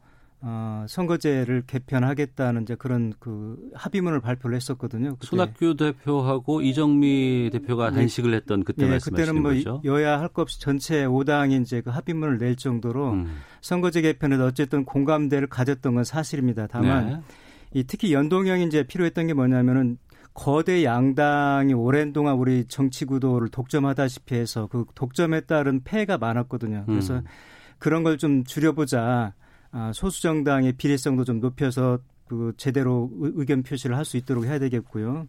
어, 0.47 0.85
선거제를 0.88 1.62
개편하겠다는 1.67 2.62
이제 2.64 2.75
그런 2.75 3.14
그 3.19 3.57
합의문을 3.73 4.21
발표를 4.21 4.57
했었거든요. 4.57 5.14
그때. 5.14 5.26
손학규 5.29 5.76
대표하고 5.76 6.61
이정미 6.61 7.49
대표가 7.50 7.88
네. 7.91 7.97
단식을 8.00 8.35
했던 8.35 8.62
그때 8.64 8.85
예, 8.85 8.91
말씀하시는 8.91 9.41
그때는 9.41 9.43
뭐 9.43 9.53
거죠. 9.55 9.81
여야 9.87 10.21
할 10.21 10.29
것 10.29 10.43
없이 10.43 10.61
전체 10.61 11.07
5당이 11.07 11.62
이제 11.62 11.81
그 11.81 11.88
합의문을 11.88 12.37
낼 12.38 12.57
정도로 12.57 13.12
음. 13.12 13.37
선거제 13.62 14.03
개편에 14.03 14.37
어쨌든 14.37 14.85
공감대를 14.85 15.47
가졌던 15.49 15.95
건 15.95 16.05
사실입니다. 16.05 16.67
다만 16.67 17.07
네. 17.09 17.21
이 17.73 17.85
특히 17.85 18.12
연동형이 18.12 18.64
이제 18.67 18.83
필요했던 18.83 19.26
게 19.29 19.33
뭐냐면은 19.33 19.97
거대 20.35 20.83
양당이 20.85 21.73
오랜 21.75 22.12
동안 22.12 22.35
우리 22.35 22.64
정치 22.67 23.05
구도를 23.05 23.49
독점하다시피 23.49 24.35
해서 24.35 24.67
그 24.71 24.85
독점에 24.95 25.43
따른 25.43 25.83
폐해가 25.85 26.19
많았거든요. 26.19 26.85
그래서 26.87 27.19
음. 27.19 27.25
그런 27.79 28.03
걸 28.03 28.17
좀 28.19 28.45
줄여보자. 28.45 29.33
아, 29.71 29.91
소수 29.95 30.23
정당의 30.23 30.73
비례성도 30.75 31.25
좀 31.25 31.41
높여서 31.41 31.99
그 32.29 32.53
제대로 32.57 33.11
의- 33.21 33.33
의견 33.37 33.62
표시를 33.62 33.97
할 33.97 34.05
수 34.05 34.17
있도록 34.17 34.45
해야 34.45 34.59
되겠고요. 34.59 35.26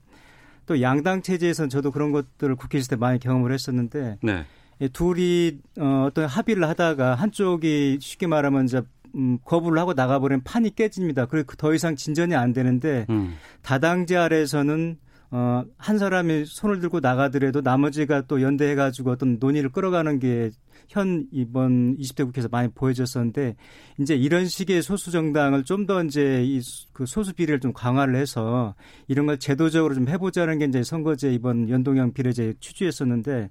또 0.65 0.81
양당 0.81 1.21
체제에서는 1.21 1.69
저도 1.69 1.91
그런 1.91 2.11
것들을 2.11 2.55
국회 2.55 2.77
있을 2.79 2.89
때 2.91 2.95
많이 2.95 3.19
경험을 3.19 3.51
했었는데 3.51 4.17
네. 4.23 4.45
이 4.79 4.89
둘이 4.89 5.59
어, 5.79 6.05
어떤 6.07 6.25
합의를 6.27 6.67
하다가 6.67 7.15
한쪽이 7.15 7.99
쉽게 8.01 8.27
말하면 8.27 8.65
이제 8.65 8.81
음, 9.15 9.37
거부를 9.45 9.79
하고 9.79 9.93
나가버리면 9.93 10.43
판이 10.43 10.75
깨집니다. 10.75 11.25
그리고 11.25 11.55
더 11.55 11.73
이상 11.73 11.95
진전이 11.95 12.35
안 12.35 12.53
되는데 12.53 13.05
음. 13.09 13.35
다당제 13.61 14.15
아래에서는 14.17 14.97
어, 15.31 15.63
한 15.77 15.97
사람이 15.97 16.45
손을 16.45 16.79
들고 16.79 16.99
나가더라도 16.99 17.61
나머지가 17.61 18.21
또 18.21 18.41
연대해가지고 18.41 19.11
어떤 19.11 19.37
논의를 19.39 19.69
끌어가는 19.71 20.19
게 20.19 20.51
현 20.89 21.25
이번 21.31 21.97
20대 21.97 22.25
국회에서 22.25 22.47
많이 22.51 22.69
보여졌었는데 22.69 23.55
이제 23.99 24.15
이런 24.15 24.45
식의 24.47 24.81
소수 24.81 25.11
정당을 25.11 25.63
좀 25.63 25.85
더 25.85 26.03
이제 26.03 26.43
이 26.43 26.61
그 26.93 27.05
소수 27.05 27.33
비례를 27.33 27.59
좀 27.59 27.73
강화를 27.73 28.15
해서 28.15 28.73
이런 29.07 29.25
걸 29.27 29.37
제도적으로 29.37 29.93
좀 29.93 30.07
해보자는 30.07 30.57
게 30.59 30.65
이제 30.65 30.81
선거제 30.81 31.31
이번 31.33 31.69
연동형 31.69 32.13
비례제 32.13 32.55
취지였었는데 32.59 33.49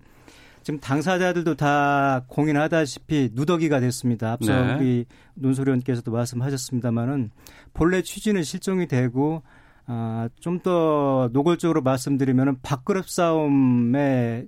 지금 0.65 0.81
당사자들도 0.81 1.55
다 1.55 2.25
공인하다시피 2.27 3.31
누더기가 3.35 3.81
됐습니다. 3.81 4.33
앞서 4.33 4.53
네. 4.53 4.75
우리 4.75 5.07
논소리원께서도 5.35 6.11
말씀하셨습니다마는 6.11 7.31
본래 7.75 8.03
취지는 8.03 8.43
실종이 8.43 8.89
되고 8.89 9.43
아, 9.87 10.29
좀 10.41 10.61
더 10.63 11.29
노골적으로 11.33 11.83
말씀드리면은 11.83 12.57
밥그릇 12.63 13.07
싸움에 13.07 14.47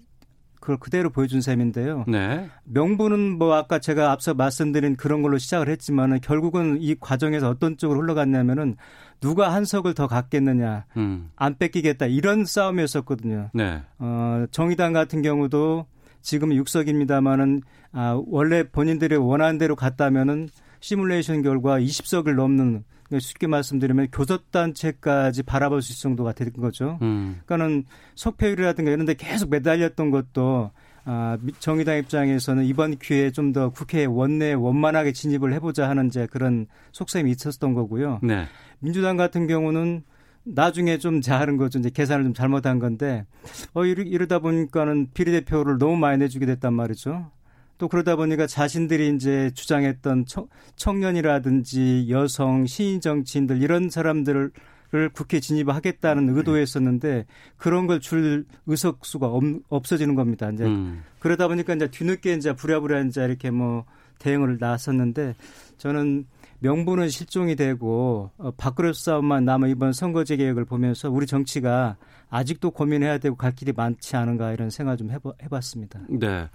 그걸 0.61 0.79
그대로 0.79 1.11
보여준 1.11 1.43
셈인데요. 1.43 2.07
네. 2.09 2.49
명분은 2.65 3.37
뭐 3.39 3.55
아까 3.55 3.79
제가 3.79 4.11
앞서 4.11 4.33
말씀드린 4.33 4.97
그런 4.97 5.21
걸로 5.21 5.37
시작을 5.37 5.69
했지만은 5.69 6.21
결국은 6.23 6.79
이 6.81 6.95
과정에서 6.99 7.51
어떤 7.51 7.77
쪽으로 7.77 8.01
흘러갔냐면은 8.01 8.77
누가 9.21 9.53
한 9.53 9.65
석을 9.67 9.93
더 9.93 10.07
갖겠느냐, 10.07 10.87
음. 10.97 11.31
안 11.37 11.59
뺏기겠다 11.59 12.07
이런 12.07 12.47
싸움이었었거든요. 12.47 13.51
네. 13.53 13.83
어, 13.99 14.47
정의당 14.51 14.95
같은 14.95 15.21
경우도 15.21 15.87
지금 16.27 16.49
6석입니다만은 16.51 17.63
아, 17.93 18.21
원래 18.27 18.65
본인들이 18.65 19.15
원하는 19.15 19.59
대로 19.59 19.77
갔다면은 19.77 20.49
시뮬레이션 20.81 21.43
결과 21.43 21.79
20석을 21.79 22.35
넘는 22.35 22.83
쉽게 23.17 23.47
말씀드리면 23.47 24.09
교섭단체까지 24.11 25.45
바라볼 25.45 25.83
수 25.83 25.93
있을 25.93 26.03
정도가 26.03 26.33
된 26.33 26.53
거죠. 26.53 26.99
음. 27.03 27.41
그러니까는 27.47 27.85
석패율이라든가 28.17 28.91
이런 28.91 29.07
데 29.07 29.15
계속 29.15 29.51
매달렸던 29.51 30.11
것도 30.11 30.73
아, 31.05 31.39
미- 31.41 31.53
정의당 31.61 31.99
입장에서는 31.99 32.65
이번 32.65 32.99
기회에 32.99 33.31
좀 33.31 33.53
더 33.53 33.71
국회에 33.71 34.05
원내 34.07 34.55
원만하게 34.55 35.13
진입을 35.13 35.53
해보자 35.53 35.89
하는 35.89 36.09
이제 36.09 36.27
그런 36.27 36.67
속셈이 36.91 37.31
있었던 37.31 37.73
거고요. 37.75 38.19
네. 38.25 38.47
민주당 38.81 39.17
같은 39.17 39.47
경우는 39.47 40.03
나중에 40.47 40.99
좀 40.99 41.21
잘하는 41.21 41.57
거죠. 41.57 41.79
이제 41.79 41.91
계산을 41.91 42.25
좀 42.25 42.35
잘못한 42.35 42.79
건데, 42.79 43.27
어, 43.75 43.85
이러, 43.85 44.03
이러 44.03 44.27
다 44.27 44.39
보니까는 44.39 45.09
비례대표를 45.13 45.79
너무 45.79 45.97
많이 45.97 46.19
내주게 46.19 46.47
됐단 46.47 46.73
말이죠. 46.73 47.31
또 47.79 47.89
그러다 47.89 48.17
보니까 48.17 48.47
자신들이 48.47 49.15
이제 49.15 49.51
주장했던 49.55 50.27
청, 50.27 50.49
청년이라든지 50.77 52.07
여성, 52.09 52.67
시인 52.67 53.01
정치인들 53.01 53.61
이런 53.63 53.91
사람들을 53.91 54.51
를 54.97 55.11
국회 55.11 55.41
진입하겠다는 55.41 56.35
의도였었는데 56.37 57.27
그런 57.59 57.87
걸 57.87 58.01
줄 58.01 58.47
의석수가 58.67 59.27
없, 59.27 59.43
어지는 59.69 60.15
겁니다. 60.15 60.49
이제 60.51 60.65
음. 60.65 61.03
그러다 61.19 61.49
보니까 61.49 61.75
이제 61.75 61.91
뒤늦게 61.91 62.35
이제 62.35 62.55
부랴부랴 62.55 63.01
이제 63.03 63.25
이렇게 63.25 63.51
뭐 63.51 63.85
대응을 64.21 64.57
나섰는데 64.59 65.35
저는 65.77 66.25
명분은 66.61 67.11
실종이 67.11 67.57
되고 67.57 68.31
어, 68.39 68.51
밥그릇 68.57 68.97
싸움만 68.97 69.45
남아 69.45 69.67
이번 69.69 69.93
선거제 69.93 70.37
개혁을 70.37 70.65
보면서 70.65 71.11
우리 71.11 71.27
정치가 71.27 71.97
아직도 72.31 72.71
고민해야 72.71 73.19
되고 73.19 73.37
갈 73.37 73.55
길이 73.55 73.73
많지 73.73 74.17
않은가 74.17 74.53
이런 74.53 74.71
생각 74.71 74.97
좀 74.97 75.11
해봐, 75.11 75.33
해봤습니다. 75.43 76.01
네. 76.09 76.49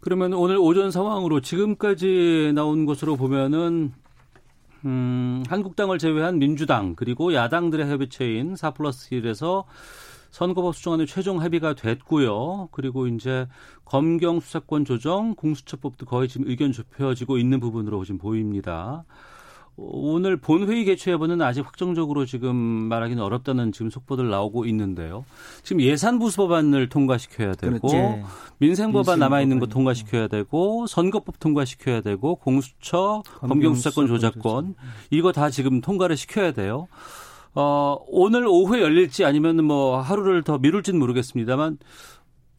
그러면 0.00 0.32
오늘 0.34 0.56
오전 0.58 0.90
상황으로 0.92 1.40
지금까지 1.40 2.52
나온 2.54 2.86
것으로 2.86 3.16
보면은 3.16 3.92
음, 4.84 5.42
한국당을 5.48 5.98
제외한 5.98 6.38
민주당 6.38 6.94
그리고 6.94 7.34
야당들의 7.34 7.88
협의체인 7.88 8.56
4 8.56 8.72
플러스 8.72 9.10
1에서 9.10 9.64
선거법 10.30 10.74
수정안의 10.76 11.06
최종 11.06 11.40
합의가 11.40 11.74
됐고요. 11.74 12.68
그리고 12.70 13.06
이제 13.06 13.48
검경 13.84 14.40
수사권 14.40 14.84
조정, 14.84 15.34
공수처법도 15.34 16.06
거의 16.06 16.28
지금 16.28 16.48
의견 16.48 16.72
좁혀지고 16.72 17.38
있는 17.38 17.60
부분으로 17.60 18.04
지금 18.04 18.18
보입니다. 18.18 19.04
오늘 19.80 20.36
본회의 20.36 20.84
개최 20.84 21.12
여부는 21.12 21.40
아직 21.40 21.64
확정적으로 21.64 22.26
지금 22.26 22.56
말하기는 22.56 23.22
어렵다는 23.22 23.70
지금 23.70 23.90
속보들 23.90 24.28
나오고 24.28 24.66
있는데요. 24.66 25.24
지금 25.62 25.80
예산부수 25.80 26.36
법안을 26.36 26.88
통과시켜야 26.88 27.54
되고 27.54 27.78
그렇지. 27.86 27.96
민생법안 28.58 29.20
남아 29.20 29.40
있는 29.40 29.60
거 29.60 29.66
통과시켜야 29.66 30.26
되고 30.26 30.88
선거법 30.88 31.38
통과시켜야 31.38 32.00
되고 32.00 32.34
공수처 32.34 33.22
검경수사권 33.38 34.08
조작권 34.08 34.74
이거 35.10 35.30
다 35.30 35.48
지금 35.48 35.80
통과를 35.80 36.16
시켜야 36.16 36.50
돼요. 36.52 36.88
어, 37.54 37.96
오늘 38.08 38.46
오후에 38.46 38.82
열릴지 38.82 39.24
아니면 39.24 39.64
뭐 39.64 40.00
하루를 40.00 40.42
더 40.42 40.58
미룰지는 40.58 40.98
모르겠습니다만 40.98 41.78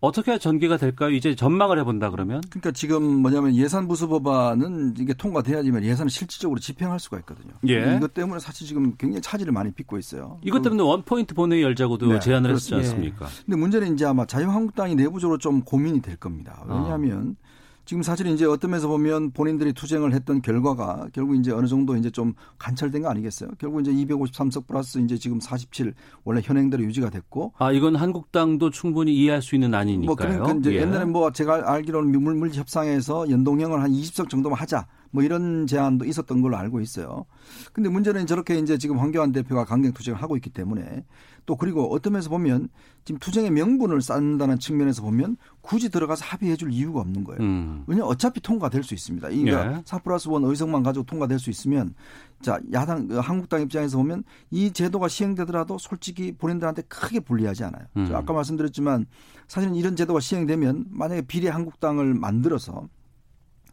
어떻게 0.02 0.38
전개가 0.38 0.78
될까요? 0.78 1.10
이제 1.12 1.36
전망을 1.36 1.78
해본다 1.80 2.10
그러면? 2.10 2.42
그러니까 2.50 2.72
지금 2.72 3.04
뭐냐면 3.22 3.54
예산부수법안은 3.56 4.96
이게 4.98 5.14
통과돼야지만 5.14 5.84
예산을 5.84 6.10
실질적으로 6.10 6.60
집행할 6.60 7.00
수가 7.00 7.18
있거든요. 7.20 7.54
예. 7.68 7.98
이것 7.98 8.14
때문에 8.14 8.40
사실 8.40 8.66
지금 8.66 8.96
굉장히 8.98 9.22
차질을 9.22 9.52
많이 9.52 9.72
빚고 9.72 9.98
있어요. 9.98 10.40
이것 10.44 10.62
때문에 10.62 10.82
원포인트 10.84 11.34
본회의 11.34 11.64
열자고도 11.64 12.14
네, 12.14 12.20
제안을 12.20 12.52
했지 12.52 12.74
않습니까? 12.76 13.26
예. 13.26 13.30
근데 13.46 13.58
문제는 13.58 13.94
이제 13.94 14.06
아마 14.06 14.26
자유한국당이 14.26 14.96
내부적으로 14.96 15.38
좀 15.38 15.62
고민이 15.64 16.02
될 16.02 16.16
겁니다. 16.16 16.64
왜냐하면 16.66 17.36
어. 17.38 17.49
지금 17.90 18.04
사실 18.04 18.28
이제 18.28 18.46
어떤 18.46 18.70
면에서 18.70 18.88
보면 18.88 19.32
본인들이 19.32 19.74
투쟁을 19.74 20.14
했던 20.14 20.44
결과가 20.44 21.08
결국 21.12 21.36
이제 21.38 21.52
어느 21.52 21.66
정도 21.66 21.96
이제 21.96 22.12
좀 22.12 22.36
관철된 22.60 23.02
거 23.02 23.10
아니겠어요? 23.10 23.50
결국 23.58 23.82
이제 23.82 23.92
253석 23.92 24.68
플러스 24.68 25.00
이제 25.00 25.18
지금 25.18 25.40
47 25.40 25.96
원래 26.24 26.40
현행대로 26.44 26.84
유지가 26.84 27.10
됐고. 27.10 27.54
아 27.58 27.72
이건 27.72 27.96
한국당도 27.96 28.70
충분히 28.70 29.16
이해할 29.16 29.42
수 29.42 29.56
있는 29.56 29.74
안이니까요. 29.74 30.06
뭐 30.06 30.16
그러니까 30.16 30.60
이제 30.60 30.76
예. 30.76 30.82
옛날에 30.82 31.06
뭐 31.06 31.32
제가 31.32 31.64
알기로는 31.74 32.12
물물지 32.22 32.60
협상에서 32.60 33.28
연동형을 33.28 33.82
한 33.82 33.92
20석 33.92 34.30
정도만 34.30 34.60
하자. 34.60 34.86
뭐 35.12 35.24
이런 35.24 35.68
제안도 35.68 36.06
있었던 36.06 36.42
걸로 36.42 36.58
알고 36.58 36.82
있어요. 36.82 37.26
근데 37.74 37.90
문제는 37.90 38.28
저렇게 38.28 38.58
이제 38.58 38.78
지금 38.78 39.00
황교안 39.00 39.32
대표가 39.32 39.66
강경 39.66 39.94
투쟁을 39.94 40.22
하고 40.22 40.36
있기 40.36 40.50
때문에 40.50 41.04
또 41.46 41.56
그리고 41.56 41.92
어떤 41.92 42.14
면에서 42.14 42.30
보면 42.30 42.70
지금 43.06 43.18
투쟁의 43.18 43.50
명분을 43.50 44.02
쌓는다는 44.02 44.60
측면에서 44.60 45.02
보면 45.02 45.38
굳이 45.62 45.90
들어가서 45.90 46.24
합의해 46.26 46.56
줄 46.56 46.72
이유가 46.72 47.00
없는 47.00 47.24
거예요. 47.24 47.42
음. 47.42 47.84
왜냐하면 47.88 48.12
어차피 48.12 48.40
통과될 48.40 48.84
수 48.84 48.94
있습니다. 48.94 49.30
그러니까 49.30 49.78
예. 49.78 49.82
4 49.84 49.98
플러스 50.00 50.30
1 50.30 50.36
의석만 50.44 50.84
가지고 50.84 51.06
통과될 51.06 51.40
수 51.40 51.50
있으면 51.50 51.96
자, 52.42 52.60
야당, 52.72 53.08
한국당 53.10 53.62
입장에서 53.62 53.98
보면 53.98 54.24
이 54.52 54.72
제도가 54.72 55.08
시행되더라도 55.08 55.80
솔직히 55.80 56.32
본인들한테 56.32 56.84
크게 56.84 57.20
불리하지 57.22 57.64
않아요. 57.64 57.86
음. 57.98 58.10
아까 58.14 58.32
말씀드렸지만 58.34 59.08
사실은 59.48 59.76
이런 59.76 59.96
제도가 59.96 60.20
시행되면 60.20 60.86
만약에 60.92 61.24
비례 61.24 61.50
한국당을 61.50 62.14
만들어서 62.14 62.88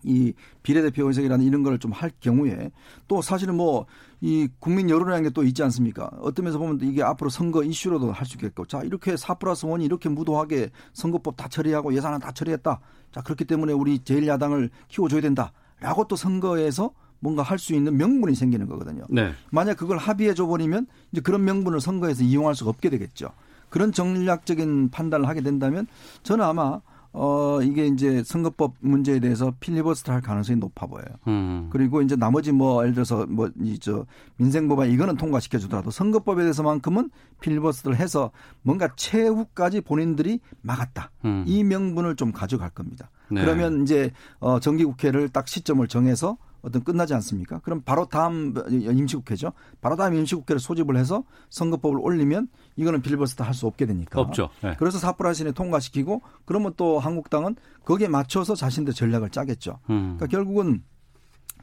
이 0.06 0.32
비례대표 0.62 1.06
의석이라는 1.06 1.44
이런 1.44 1.62
걸 1.62 1.78
좀 1.78 1.92
할 1.92 2.10
경우에 2.20 2.70
또 3.08 3.20
사실은 3.22 3.56
뭐 3.56 3.86
이 4.22 4.48
국민 4.60 4.88
여론이라는 4.88 5.24
게 5.24 5.30
또 5.30 5.44
있지 5.44 5.62
않습니까? 5.64 6.10
어떤 6.20 6.44
면에서 6.44 6.58
보면 6.58 6.80
이게 6.82 7.02
앞으로 7.02 7.28
선거 7.28 7.62
이슈로도 7.62 8.12
할 8.12 8.24
수 8.26 8.36
있겠고 8.36 8.64
자 8.64 8.80
이렇게 8.82 9.14
4 9.16 9.34
플러스 9.34 9.66
1이 9.66 9.84
이렇게 9.84 10.08
무도하게 10.08 10.70
선거법 10.94 11.36
다 11.36 11.48
처리하고 11.48 11.92
예산은 11.94 12.20
다 12.20 12.32
처리했다. 12.32 12.80
자 13.12 13.20
그렇기 13.20 13.44
때문에 13.44 13.74
우리 13.74 13.98
제1야당을 13.98 14.70
키워줘야 14.88 15.20
된다 15.20 15.52
라고 15.80 16.06
또 16.08 16.16
선거에서 16.16 16.92
뭔가 17.20 17.42
할 17.42 17.58
수 17.58 17.74
있는 17.74 17.96
명분이 17.98 18.34
생기는 18.34 18.66
거거든요. 18.66 19.04
네. 19.10 19.32
만약 19.50 19.76
그걸 19.76 19.98
합의해 19.98 20.32
줘 20.32 20.46
버리면 20.46 20.86
이제 21.12 21.20
그런 21.20 21.44
명분을 21.44 21.80
선거에서 21.82 22.24
이용할 22.24 22.54
수가 22.54 22.70
없게 22.70 22.88
되겠죠. 22.88 23.28
그런 23.68 23.92
전략적인 23.92 24.90
판단을 24.90 25.28
하게 25.28 25.42
된다면 25.42 25.86
저는 26.22 26.42
아마 26.44 26.80
어, 27.18 27.60
이게 27.62 27.86
이제 27.86 28.22
선거법 28.22 28.74
문제에 28.80 29.20
대해서 29.20 29.54
필리버스터 29.58 30.12
할 30.12 30.20
가능성이 30.20 30.58
높아 30.58 30.86
보여요. 30.86 31.06
음. 31.28 31.68
그리고 31.72 32.02
이제 32.02 32.14
나머지 32.14 32.52
뭐 32.52 32.82
예를 32.82 32.92
들어서 32.94 33.24
뭐 33.26 33.48
이 33.62 33.78
저 33.80 34.04
민생법안 34.36 34.90
이거는 34.90 35.16
통과시켜 35.16 35.58
주더라도 35.58 35.90
선거법에 35.90 36.42
대해서만큼은 36.42 37.10
필리버스터를 37.40 37.98
해서 37.98 38.30
뭔가 38.62 38.88
최후까지 38.96 39.80
본인들이 39.80 40.40
막았다. 40.60 41.10
음. 41.24 41.44
이 41.46 41.64
명분을 41.64 42.16
좀 42.16 42.32
가져갈 42.32 42.68
겁니다. 42.70 43.10
네. 43.30 43.40
그러면 43.40 43.82
이제 43.82 44.12
어 44.38 44.60
정기국회를 44.60 45.30
딱 45.30 45.48
시점을 45.48 45.86
정해서 45.88 46.36
어떤 46.62 46.82
끝나지 46.82 47.14
않습니까? 47.14 47.60
그럼 47.60 47.80
바로 47.84 48.06
다음 48.06 48.52
임시국회죠. 48.68 49.52
바로 49.80 49.94
다음 49.96 50.14
임시국회를 50.14 50.58
소집을 50.58 50.96
해서 50.96 51.22
선거법을 51.50 51.98
올리면 52.00 52.48
이거는 52.76 53.02
빌버스터 53.02 53.44
할 53.44 53.54
수 53.54 53.66
없게 53.66 53.86
되니까. 53.86 54.20
없죠. 54.20 54.50
네. 54.62 54.74
그래서 54.78 54.98
사프라신에 54.98 55.52
통과시키고 55.52 56.20
그러면 56.44 56.74
또 56.76 56.98
한국당은 56.98 57.56
거기에 57.84 58.08
맞춰서 58.08 58.54
자신들 58.54 58.92
전략을 58.92 59.30
짜겠죠. 59.30 59.78
음. 59.88 60.16
그러니까 60.16 60.26
결국은 60.26 60.82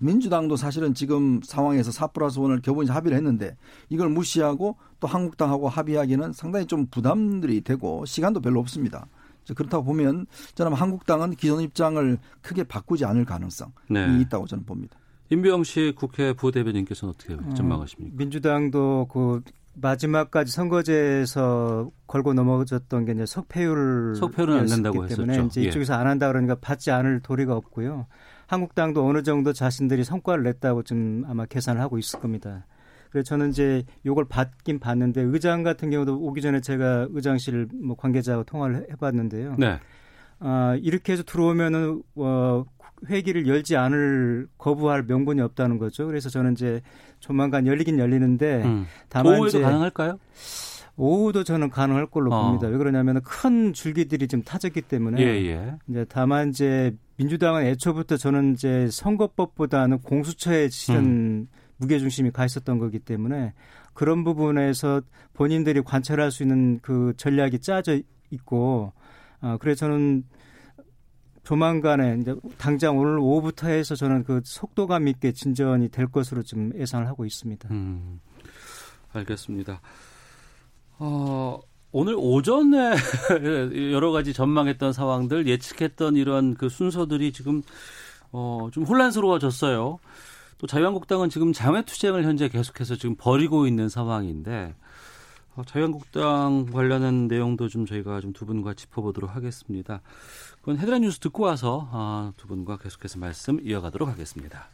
민주당도 0.02 0.56
사실은 0.56 0.93
지금 0.95 1.39
상황에서 1.43 1.91
4 1.91 2.08
플러스 2.08 2.39
1을 2.39 2.62
겨우 2.63 2.84
이제 2.84 2.91
합의를 2.91 3.15
했는데 3.15 3.56
이걸 3.89 4.10
무시하고 4.10 4.76
또 4.99 5.08
한국당하고 5.08 5.69
합의하기는 5.69 6.34
상당히 6.34 6.65
좀 6.65 6.88
부담들이 6.88 7.62
되고 7.62 8.06
시간도 8.06 8.41
별로 8.41 8.60
없습니다. 8.60 9.06
그렇다고 9.56 9.84
보면 9.84 10.26
저는 10.56 10.73
한국당은 10.73 11.32
기존 11.36 11.62
입장을 11.62 12.17
크게 12.41 12.63
바꾸지 12.63 13.06
않을 13.06 13.26
가능성이 13.26 13.71
네. 13.89 14.19
있다고 14.21 14.47
저는 14.47 14.65
봅니다. 14.65 14.97
임병 15.30 15.63
씨 15.63 15.93
국회 15.95 16.34
부대변인께서는 16.34 17.13
어떻게 17.13 17.34
어, 17.34 17.54
전망하십니까? 17.54 18.15
민주당도 18.17 19.08
그 19.12 19.41
마지막까지 19.76 20.52
선거제에서 20.52 21.90
걸고 22.08 22.34
넘어졌던 22.34 23.06
게 23.06 23.12
이제 23.14 23.26
석패율 23.26 24.16
석패율은 24.16 24.60
안 24.60 24.66
된다고 24.68 25.06
때문에 25.08 25.34
했었죠. 25.34 25.48
이제 25.48 25.64
예. 25.64 25.68
이쪽에서 25.68 25.96
안 25.96 26.08
한다 26.08 26.28
그러니까 26.28 26.56
받지 26.56 26.92
않을 26.92 27.22
도리가 27.22 27.56
없고요. 27.56 28.08
한국당도 28.48 29.06
어느 29.06 29.24
정도 29.24 29.54
자신들이 29.54 30.04
성과를 30.04 30.44
냈다고 30.44 30.84
좀 30.84 31.24
아마 31.28 31.46
계산을 31.46 31.82
하고 31.82 31.98
있을 31.98 32.20
겁니다. 32.20 32.66
그래서 33.10 33.26
저는 33.26 33.50
이제 33.50 33.84
요걸 34.06 34.26
받긴 34.26 34.80
봤는데 34.80 35.22
의장 35.22 35.64
같은 35.64 35.90
경우도 35.90 36.20
오기 36.20 36.42
전에 36.42 36.62
제가 36.62 37.08
의장실 37.12 37.68
뭐 37.84 37.96
관계자와 37.96 38.44
통화를 38.44 38.88
해봤는데요. 38.92 39.56
네. 39.58 39.80
아, 40.40 40.78
이렇게 40.82 41.14
해서 41.14 41.24
들어오면은 41.24 42.02
어, 42.16 42.66
회기를 43.10 43.48
열지 43.48 43.76
않을 43.76 44.48
거부할 44.58 45.04
명분이 45.04 45.42
없다는 45.42 45.78
거죠. 45.78 46.06
그래서 46.08 46.30
저는 46.30 46.54
이제 46.54 46.82
조만간 47.20 47.68
열리긴 47.68 48.00
열리는데 48.00 48.63
음. 48.63 48.86
다만 49.10 49.39
오후에도 49.39 49.62
가능할까요? 49.62 50.20
오후도 50.96 51.44
저는 51.44 51.70
가능할 51.70 52.08
걸로 52.08 52.34
어. 52.34 52.44
봅니다. 52.44 52.68
왜 52.68 52.78
그러냐면 52.78 53.22
큰 53.24 53.74
줄기들이 53.74 54.28
좀 54.28 54.44
타졌기 54.44 54.82
때문에 54.84 55.22
예, 55.22 55.28
예. 55.48 55.76
이제 55.89 56.06
다만 56.08 56.50
이제 56.50 56.96
민주당은 57.18 57.66
애초부터 57.66 58.18
저는 58.18 58.54
이제 58.54 58.88
선거법보다는 58.92 60.00
공수처에 60.00 60.70
실은 60.70 61.00
음. 61.04 61.48
무게 61.78 62.00
중심이 62.00 62.32
가 62.32 62.46
있었던 62.46 62.78
거기 62.78 63.00
때문에 63.00 63.54
그런 63.94 64.24
부분에서 64.24 65.02
본인들이 65.34 65.82
관찰할 65.82 66.32
수 66.32 66.44
있는 66.44 66.80
그 66.82 67.13
전략이 67.18 67.60
짜져 67.60 68.00
있고 68.30 68.94
어 69.42 69.58
그래서 69.60 69.80
저는 69.88 70.24
조만간에 71.44 72.18
이제 72.22 72.36
당장 72.58 72.98
오늘 72.98 73.20
오후부터 73.20 73.68
해서 73.68 73.96
저는 73.96 74.24
그 74.24 74.42
속도감 74.44 75.08
있게 75.10 75.34
진전이 75.34 75.90
될 75.90 76.08
것으로 76.08 76.42
좀 76.44 76.72
예상을 76.76 77.06
하고 77.08 77.26
있습니다. 77.26 77.70
음, 77.72 78.20
알겠습니다. 79.12 79.82
어, 81.00 81.60
오늘 81.92 82.16
오전에 82.18 82.96
여러 83.92 84.12
가지 84.12 84.34
전망했던 84.34 84.94
상황들 84.94 85.48
예측했던 85.48 86.16
이런 86.16 86.56
그 86.56 86.70
순서들이 86.70 87.34
지금 87.34 87.62
어, 88.32 88.70
좀 88.72 88.84
혼란스러워졌어요. 88.86 90.00
또 90.58 90.68
자유한국당은 90.68 91.30
지금 91.30 91.52
장외 91.52 91.84
투쟁을 91.84 92.24
현재 92.24 92.48
계속해서 92.48 92.96
지금 92.96 93.16
벌이고 93.18 93.68
있는 93.68 93.90
상황인데 93.90 94.74
어, 95.56 95.64
자유한국당 95.66 96.68
관련한 96.72 97.28
내용도 97.28 97.68
좀 97.68 97.86
저희가 97.86 98.22
좀 98.22 98.34
두 98.34 98.46
분과 98.46 98.74
짚어보도록 98.74 99.36
하겠습니다. 99.36 100.02
그건 100.63 100.78
헤드라인 100.78 101.02
뉴스 101.02 101.19
듣고 101.19 101.43
와서 101.43 101.89
아, 101.91 102.32
두 102.38 102.47
분과 102.47 102.78
계속해서 102.78 103.19
말씀 103.19 103.60
이어가도록 103.62 104.08
하겠습니다. 104.08 104.69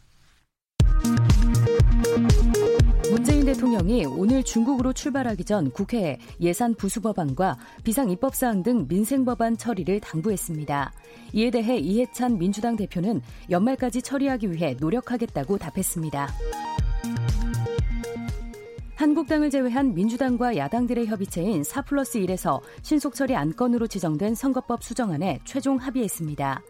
문재인 3.09 3.43
대통령 3.43 3.69
대통령이 3.79 4.05
오늘 4.05 4.43
중국으로 4.43 4.93
출발하기 4.93 5.43
전 5.45 5.71
국회에 5.71 6.19
예산 6.41 6.75
부수 6.75 7.01
법안과 7.01 7.57
비상 7.83 8.11
입법 8.11 8.35
사항 8.35 8.61
등 8.61 8.87
민생 8.87 9.25
법안 9.25 9.57
처리를 9.57 9.99
당부했습니다. 9.99 10.91
이에 11.33 11.49
대해 11.49 11.77
이해찬 11.77 12.37
민주당 12.37 12.75
대표는 12.75 13.21
연말까지 13.49 14.03
처리하기 14.03 14.51
위해 14.51 14.75
노력하겠다고 14.79 15.57
답했습니다. 15.57 16.29
한국당을 18.99 19.49
제외한 19.49 19.93
민주당과 19.93 20.57
야당들의 20.57 21.07
협의체인 21.07 21.63
4 21.63 21.83
플러스 21.83 22.19
1에서 22.19 22.59
신속 22.81 23.15
처리 23.15 23.33
안건으로 23.33 23.87
지정된 23.87 24.35
선거법 24.35 24.83
수정안에 24.83 25.39
최종 25.45 25.77
합의했습니다. 25.77 26.61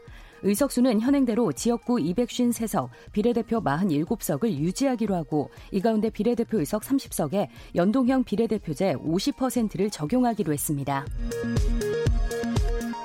의석수는 0.43 1.01
현행대로 1.01 1.51
지역구 1.51 1.95
253석, 1.95 2.89
비례대표 3.13 3.63
47석을 3.63 4.51
유지하기로 4.51 5.15
하고 5.15 5.49
이 5.71 5.81
가운데 5.81 6.11
비례대표 6.11 6.59
의석 6.59 6.83
30석에 6.83 7.47
연동형 7.73 8.23
비례대표제 8.25 8.97
50%를 8.97 9.89
적용하기로 9.89 10.53
했습니다. 10.53 11.05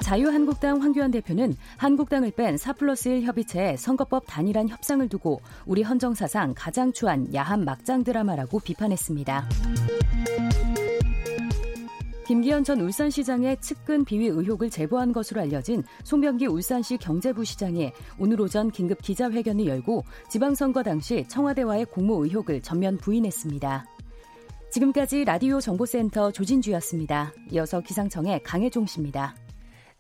자유한국당 0.05 0.83
황교안 0.83 1.11
대표는 1.11 1.57
한국당을 1.79 2.31
뺀 2.33 2.59
4 2.59 2.75
플러스 2.75 3.09
1 3.09 3.23
협의체에 3.23 3.79
선거법 3.79 4.25
단일한 4.27 4.69
협상을 4.69 5.09
두고 5.09 5.41
우리 5.65 5.83
헌정사상 5.83 6.53
가장 6.55 6.93
추한 6.93 7.33
야한 7.35 7.65
막장 7.65 8.05
드라마라고 8.05 8.61
비판했습니다. 8.61 9.49
김기현 12.27 12.65
전 12.65 12.83
울산시장의 12.83 13.63
측근 13.63 14.05
비위 14.05 14.27
의혹을 14.27 14.69
제보한 14.69 15.15
것으로 15.15 15.41
알려진 15.41 15.83
송병기 16.03 16.49
울산시 16.49 16.99
경제부 16.99 17.47
시장이 17.47 17.91
오늘 18.19 18.39
오전 18.43 18.71
긴급 18.71 19.01
기자회견을 19.01 19.67
열고 19.67 20.05
지방선거 20.29 20.83
당시 20.83 21.25
청와대와의 21.29 21.87
공모 21.87 22.23
의혹을 22.23 22.61
전면 22.61 22.99
부인했습니다. 22.99 23.87
지금까지 24.71 25.25
라디오 25.25 25.61
정보센터 25.63 26.31
조진주였습니다. 26.31 27.33
이어서 27.53 27.81
기상청의 27.81 28.43
강혜종 28.43 28.85
씨입니다. 28.85 29.35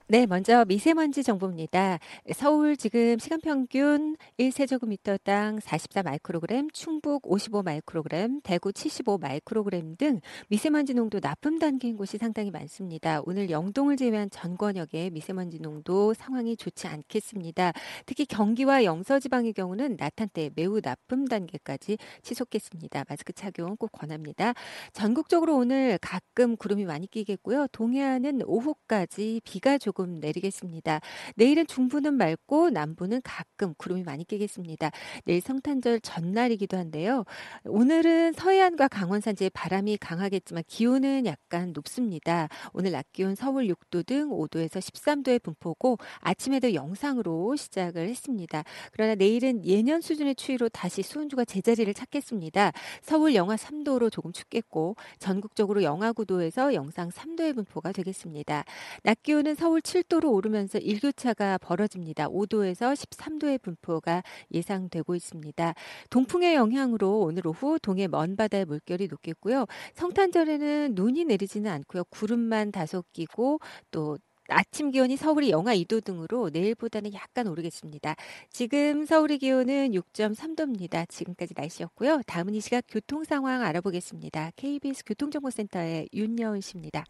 네, 0.06 0.26
먼저 0.26 0.66
미세먼지 0.66 1.22
정보입니다. 1.22 1.98
서울 2.34 2.76
지금 2.76 3.18
시간 3.18 3.40
평균 3.40 4.18
1세제곱미터당 4.38 5.60
44 5.60 6.02
마이크로그램, 6.02 6.68
충북 6.72 7.22
55 7.24 7.62
마이크로그램, 7.62 8.42
대구 8.42 8.70
75 8.70 9.16
마이크로그램 9.16 9.96
등 9.96 10.20
미세먼지 10.48 10.92
농도 10.92 11.20
나쁨 11.20 11.58
단계인 11.58 11.96
곳이 11.96 12.18
상당히 12.18 12.50
많습니다. 12.50 13.22
오늘 13.24 13.48
영동을 13.48 13.96
제외한 13.96 14.28
전 14.28 14.58
권역의 14.58 15.08
미세먼지 15.08 15.58
농도 15.58 16.12
상황이 16.12 16.54
좋지 16.54 16.86
않겠습니다. 16.86 17.72
특히 18.04 18.26
경기와 18.26 18.84
영서 18.84 19.18
지방의 19.18 19.54
경우는 19.54 19.96
낮 19.96 20.20
한때 20.20 20.50
매우 20.54 20.82
나쁨 20.82 21.24
단계까지 21.24 21.96
치솟겠습니다. 22.20 23.04
마스크 23.08 23.32
착용 23.32 23.74
꼭 23.78 23.90
권합니다. 23.92 24.52
전국적으로 24.92 25.56
오늘 25.56 25.96
가끔 26.02 26.58
구름이 26.58 26.84
많이 26.84 27.06
끼겠고요. 27.06 27.68
동해안은 27.72 28.42
오후까지 28.44 29.40
비가 29.44 29.78
조금 29.78 29.93
조금 29.94 30.18
내리겠습니다. 30.18 31.00
내일은 31.36 31.68
중부는 31.68 32.14
맑고 32.14 32.70
남부는 32.70 33.20
가끔 33.22 33.74
구름이 33.78 34.02
많이 34.02 34.24
끼겠습니다. 34.24 34.90
내일 35.24 35.40
성탄절 35.40 36.00
전날이기도 36.00 36.76
한데요. 36.76 37.24
오늘은 37.64 38.32
서해안과 38.32 38.88
강원 38.88 39.20
산지에 39.20 39.50
바람이 39.50 39.98
강하겠지만 39.98 40.64
기온은 40.66 41.26
약간 41.26 41.72
높습니다. 41.72 42.48
오늘 42.72 42.90
낮 42.90 43.06
기온 43.12 43.36
서울 43.36 43.68
6도 43.68 44.04
등 44.04 44.30
5도에서 44.30 44.80
13도의 44.80 45.40
분포고 45.40 45.98
아침에도 46.18 46.74
영상으로 46.74 47.54
시작을 47.54 48.08
했습니다. 48.08 48.64
그러나 48.90 49.14
내일은 49.14 49.64
예년 49.64 50.00
수준의 50.00 50.34
추위로 50.34 50.70
다시 50.70 51.02
수온주가 51.02 51.44
제자리를 51.44 51.94
찾겠습니다. 51.94 52.72
서울 53.00 53.36
영하 53.36 53.54
3도로 53.54 54.10
조금 54.10 54.32
춥겠고 54.32 54.96
전국적으로 55.20 55.84
영하 55.84 56.12
9도에서 56.12 56.74
영상 56.74 57.10
3도의 57.10 57.54
분포가 57.54 57.92
되겠습니다. 57.92 58.64
낮 59.04 59.22
기온은 59.22 59.54
서울 59.54 59.83
7도로 59.84 60.32
오르면서 60.32 60.78
일교차가 60.78 61.58
벌어집니다. 61.58 62.28
5도에서 62.28 62.94
13도의 62.94 63.62
분포가 63.62 64.22
예상되고 64.52 65.14
있습니다. 65.14 65.74
동풍의 66.10 66.56
영향으로 66.56 67.20
오늘 67.20 67.46
오후 67.46 67.78
동해 67.78 68.08
먼 68.08 68.34
바다의 68.34 68.64
물결이 68.64 69.06
높겠고요. 69.08 69.66
성탄절에는 69.94 70.94
눈이 70.94 71.26
내리지는 71.26 71.70
않고요. 71.70 72.04
구름만 72.04 72.72
다소 72.72 73.04
끼고 73.12 73.60
또 73.92 74.18
아침 74.48 74.90
기온이 74.90 75.16
서울이 75.16 75.50
영하 75.50 75.74
2도 75.74 76.04
등으로 76.04 76.50
내일보다는 76.52 77.14
약간 77.14 77.46
오르겠습니다. 77.46 78.14
지금 78.50 79.06
서울의 79.06 79.38
기온은 79.38 79.92
6.3도입니다. 79.92 81.08
지금까지 81.08 81.54
날씨였고요. 81.56 82.20
다음은 82.26 82.54
이 82.54 82.60
시각 82.60 82.84
교통 82.88 83.24
상황 83.24 83.62
알아보겠습니다. 83.62 84.50
KBS 84.56 85.04
교통정보센터의 85.06 86.08
윤여은 86.12 86.60
씨입니다. 86.60 87.04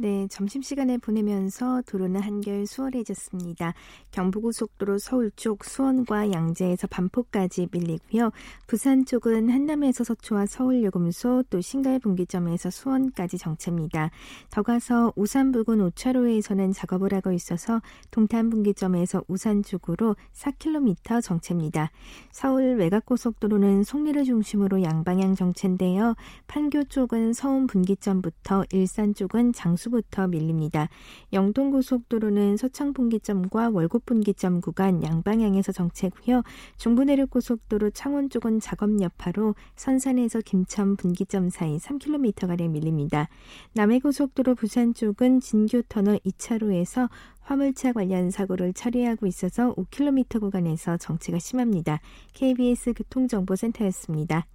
네, 0.00 0.28
점심시간에 0.30 0.98
보내면서 0.98 1.82
도로는 1.84 2.20
한결 2.20 2.68
수월해졌습니다. 2.68 3.74
경부고속도로 4.12 4.98
서울 4.98 5.32
쪽 5.34 5.64
수원과 5.64 6.30
양재에서 6.30 6.86
반포까지 6.86 7.66
밀리고요. 7.72 8.30
부산 8.68 9.04
쪽은 9.04 9.50
한남에서 9.50 10.04
서초와 10.04 10.46
서울 10.46 10.84
요금소 10.84 11.42
또 11.50 11.60
신갈 11.60 11.98
분기점에서 11.98 12.70
수원까지 12.70 13.38
정체입니다. 13.38 14.12
더 14.50 14.62
가서 14.62 15.12
우산 15.16 15.50
부근 15.50 15.78
5차로에서는 15.90 16.72
작업을 16.72 17.12
하고 17.12 17.32
있어서 17.32 17.82
동탄 18.12 18.50
분기점에서 18.50 19.24
우산 19.26 19.64
쪽으로 19.64 20.14
4km 20.32 21.20
정체입니다. 21.24 21.90
서울 22.30 22.76
외곽고속도로는 22.76 23.82
송리를 23.82 24.22
중심으로 24.22 24.84
양방향 24.84 25.34
정체인데요. 25.34 26.14
판교 26.46 26.84
쪽은 26.84 27.32
서운 27.32 27.66
분기점부터 27.66 28.62
일산 28.70 29.12
쪽은 29.12 29.52
장수 29.52 29.87
호수부터 29.88 30.28
밀립니다. 30.28 30.88
영동고속도로는 31.32 32.56
서창분기점과 32.56 33.70
월곡분기점 33.70 34.60
구간 34.60 35.02
양방향에서 35.02 35.72
정체고요. 35.72 36.42
중부내륙고속도로 36.76 37.90
창원 37.90 38.30
쪽은 38.30 38.60
작업 38.60 39.00
여파로 39.00 39.54
선산에서 39.76 40.40
김천 40.40 40.96
분기점 40.96 41.50
사이 41.50 41.76
3km가량 41.78 42.70
밀립니다. 42.70 43.28
남해고속도로 43.74 44.54
부산 44.54 44.94
쪽은 44.94 45.40
진교터널 45.40 46.18
2차로에서 46.18 47.08
화물차 47.40 47.92
관련 47.92 48.30
사고를 48.30 48.74
처리하고 48.74 49.26
있어서 49.26 49.74
5km 49.74 50.40
구간에서 50.40 50.98
정체가 50.98 51.38
심합니다. 51.38 52.00
KBS 52.34 52.92
교통정보센터였습니다. 52.92 54.46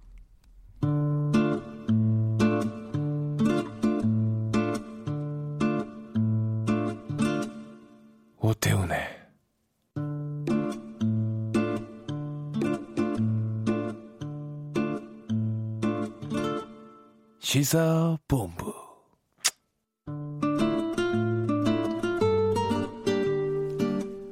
오태훈의 8.44 8.98
시사본부 17.38 18.74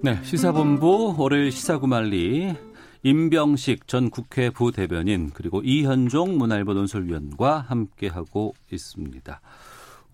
네, 0.03 0.23
시사본부 0.23 1.15
월요일 1.17 1.51
시사구말리 1.51 2.55
임병식 3.03 3.89
전 3.89 4.11
국회 4.11 4.51
부대변인 4.51 5.31
그리고 5.33 5.63
이현종 5.65 6.37
문화일보 6.37 6.75
논설위원과 6.75 7.61
함께하고 7.61 8.53
있습니다. 8.71 9.41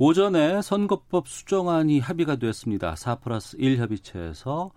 오전에 0.00 0.62
선거법 0.62 1.26
수정안이 1.26 1.98
합의가 1.98 2.37
됐습니다. 2.37 2.94
4 2.94 3.16
플러스 3.16 3.56
1 3.58 3.78
협의체에서 3.78 4.70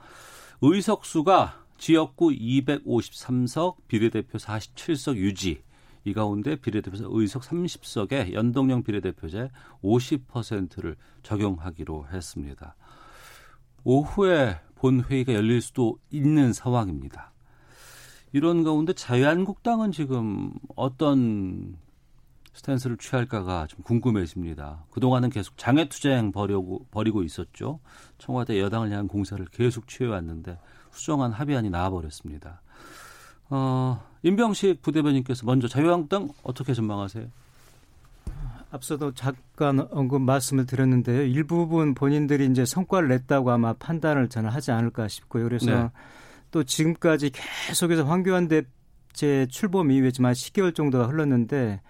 의석수가 0.62 1.62
지역구 1.77 2.29
253석, 2.29 3.75
비례대표 3.88 4.39
47석 4.39 5.17
유지. 5.17 5.62
이 6.05 6.13
가운데 6.13 6.55
비례대표 6.55 6.97
의석 7.12 7.43
30석에 7.43 8.34
연동형 8.34 8.81
비례대표제 8.81 9.51
50%를 9.84 10.95
적용하기로 11.21 12.07
했습니다. 12.12 12.75
오후에 13.84 14.60
본회의가 14.73 15.36
열릴 15.36 15.62
수도 15.62 15.99
있는 16.10 16.51
상황입니다. 16.51 17.31
이런 18.34 18.63
가운데 18.63 18.93
자유한국당은 18.93 19.91
지금 19.91 20.51
어떤 20.75 21.77
스탠스를 22.53 22.97
취할까가 22.97 23.67
좀 23.67 23.81
궁금해집니다. 23.83 24.83
그동안은 24.91 25.29
계속 25.29 25.57
장애투쟁 25.57 26.31
벌이고, 26.31 26.85
벌이고 26.91 27.23
있었죠. 27.23 27.79
청와대 28.17 28.59
여당을 28.59 28.91
향한 28.91 29.07
공세를 29.07 29.45
계속 29.51 29.87
취해왔는데 29.87 30.59
수정안 30.91 31.31
합의안이 31.31 31.69
나와버렸습니다. 31.69 32.61
어, 33.49 34.03
임병식 34.23 34.81
부대변인께서 34.81 35.45
먼저 35.45 35.67
자유한국당 35.67 36.29
어떻게 36.43 36.73
전망하세요? 36.73 37.27
앞서도 38.71 39.13
잠깐 39.13 39.85
언급 39.91 40.21
말씀을 40.21 40.65
드렸는데요. 40.65 41.23
일부분 41.23 41.93
본인들이 41.93 42.45
이제 42.45 42.65
성과를 42.65 43.09
냈다고 43.09 43.51
아마 43.51 43.73
판단을 43.73 44.29
저는 44.29 44.49
하지 44.49 44.71
않을까 44.71 45.09
싶고요. 45.09 45.43
그래서 45.43 45.65
네. 45.65 45.89
또 46.51 46.63
지금까지 46.63 47.31
계속해서 47.67 48.05
황교안 48.05 48.47
대제 48.47 49.47
출범 49.49 49.91
이후에 49.91 50.11
지만 50.11 50.31
10개월 50.33 50.73
정도가 50.73 51.07
흘렀는데 51.07 51.81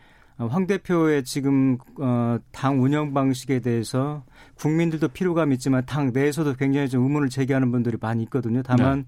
황 0.47 0.67
대표의 0.67 1.23
지금 1.23 1.77
어, 1.99 2.38
당 2.51 2.82
운영 2.82 3.13
방식에 3.13 3.60
대해서 3.60 4.23
국민들도 4.56 5.10
피로감이 5.10 5.56
있지만 5.56 5.86
당 5.86 6.12
내에서도 6.13 6.54
굉장히 6.56 6.89
좀 6.89 7.04
의문을 7.04 7.30
제기하는 7.30 7.71
분들이 7.71 7.97
많이 7.99 8.23
있거든요. 8.23 8.62
다만 8.63 8.99
네. 8.99 9.06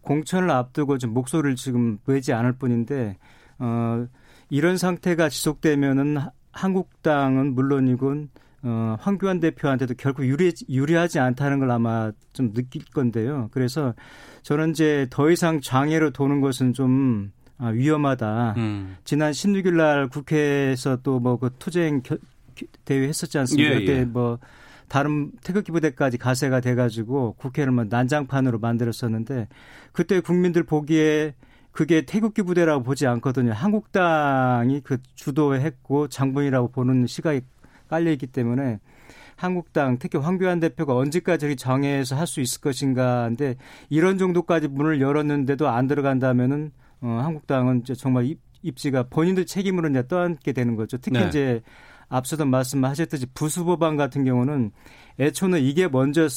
공천을 0.00 0.50
앞두고 0.50 0.98
좀 0.98 1.14
목소리를 1.14 1.56
지금 1.56 1.98
내지 2.06 2.32
않을 2.32 2.52
뿐인데 2.54 3.16
어, 3.58 4.06
이런 4.50 4.76
상태가 4.76 5.28
지속되면은 5.28 6.18
한국당은 6.52 7.54
물론이군 7.54 8.28
어, 8.64 8.96
황교안 9.00 9.40
대표한테도 9.40 9.94
결국 9.98 10.24
유리, 10.26 10.52
유리하지 10.68 11.18
않다는 11.18 11.58
걸 11.58 11.70
아마 11.70 12.12
좀 12.32 12.52
느낄 12.52 12.84
건데요. 12.84 13.48
그래서 13.52 13.94
저는 14.42 14.70
이제 14.70 15.06
더 15.10 15.30
이상 15.30 15.60
장애로 15.60 16.10
도는 16.10 16.40
것은 16.40 16.72
좀 16.72 17.32
아, 17.58 17.68
위험하다. 17.68 18.54
음. 18.56 18.96
지난 19.04 19.32
16일 19.32 19.74
날 19.76 20.08
국회에서 20.08 20.96
또 21.02 21.20
뭐 21.20 21.38
그 21.38 21.50
투쟁 21.58 22.02
겨, 22.02 22.16
대회 22.84 23.06
했었지 23.08 23.38
않습니까? 23.38 23.70
예, 23.74 23.78
그때 23.80 24.00
예. 24.00 24.04
뭐 24.04 24.38
다른 24.88 25.32
태극기 25.42 25.72
부대까지 25.72 26.18
가세가 26.18 26.60
돼가지고 26.60 27.34
국회를 27.38 27.72
뭐 27.72 27.84
난장판으로 27.88 28.58
만들었었는데 28.58 29.48
그때 29.92 30.20
국민들 30.20 30.64
보기에 30.64 31.34
그게 31.70 32.02
태극기 32.02 32.42
부대라고 32.42 32.82
보지 32.82 33.06
않거든요. 33.06 33.52
한국당이 33.52 34.80
그 34.82 34.98
주도했고 35.14 36.08
장본이라고 36.08 36.68
보는 36.72 37.06
시각이 37.06 37.40
깔려 37.88 38.10
있기 38.12 38.26
때문에 38.26 38.80
한국당 39.36 39.98
특히 39.98 40.18
황교안 40.18 40.60
대표가 40.60 40.94
언제까지 40.94 41.50
이 41.52 41.56
정해서 41.56 42.14
할 42.16 42.26
수 42.26 42.40
있을 42.42 42.60
것인가인데 42.60 43.56
이런 43.88 44.18
정도까지 44.18 44.68
문을 44.68 45.00
열었는데도 45.00 45.68
안 45.68 45.86
들어간다면은 45.86 46.70
어, 47.02 47.20
한국당은 47.22 47.80
이제 47.80 47.94
정말 47.94 48.24
입, 48.26 48.40
입지가 48.62 49.04
본인들 49.04 49.46
책임으로 49.46 49.88
이제 49.90 50.06
떠안게 50.06 50.52
되는 50.52 50.76
거죠. 50.76 50.96
특히 50.98 51.18
네. 51.18 51.28
이제 51.28 51.62
앞서도 52.08 52.46
말씀하셨듯이 52.46 53.26
부수법안 53.34 53.96
같은 53.96 54.24
경우는 54.24 54.70
애초는 55.18 55.62
이게 55.62 55.88
먼저 55.88 56.28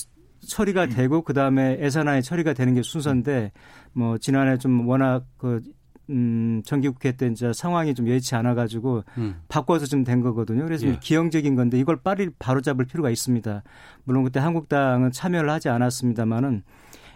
처리가 0.47 0.87
되고 0.87 1.21
그 1.21 1.33
다음에 1.33 1.77
예산안이 1.81 2.21
처리가 2.21 2.53
되는 2.53 2.73
게 2.73 2.81
순서인데 2.81 3.51
뭐 3.93 4.17
지난해 4.17 4.57
좀 4.57 4.87
워낙 4.87 5.25
그 5.37 5.61
음, 6.09 6.61
정기국회 6.63 7.13
때 7.13 7.27
이제 7.27 7.51
상황이 7.51 7.95
좀 7.95 8.07
예치 8.07 8.35
않아 8.35 8.53
가지고 8.53 9.03
음. 9.17 9.37
바꿔서 9.47 9.85
좀 9.87 10.03
된 10.03 10.21
거거든요. 10.21 10.63
그래서 10.63 10.87
예. 10.87 10.97
기형적인 11.01 11.55
건데 11.55 11.79
이걸 11.79 11.97
빨리 11.97 12.29
바로잡을 12.37 12.85
필요가 12.85 13.09
있습니다. 13.09 13.63
물론 14.03 14.23
그때 14.23 14.39
한국당은 14.39 15.11
참여를 15.11 15.49
하지 15.49 15.69
않았습니다만은 15.69 16.63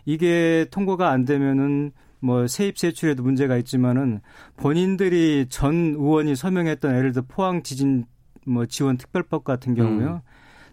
이게 0.05 0.65
통과가 0.71 1.09
안 1.09 1.25
되면은 1.25 1.91
뭐 2.19 2.47
세입 2.47 2.77
세출에도 2.77 3.23
문제가 3.23 3.58
있지만은 3.58 4.21
본인들이 4.58 5.47
전 5.49 5.95
의원이 5.97 6.36
서명했던 6.36 6.95
예를 6.95 7.12
들어 7.12 7.23
포항 7.27 7.63
지진 7.63 8.05
뭐 8.45 8.65
지원 8.65 8.97
특별법 8.97 9.43
같은 9.43 9.75
경우요. 9.75 10.21
음. 10.25 10.29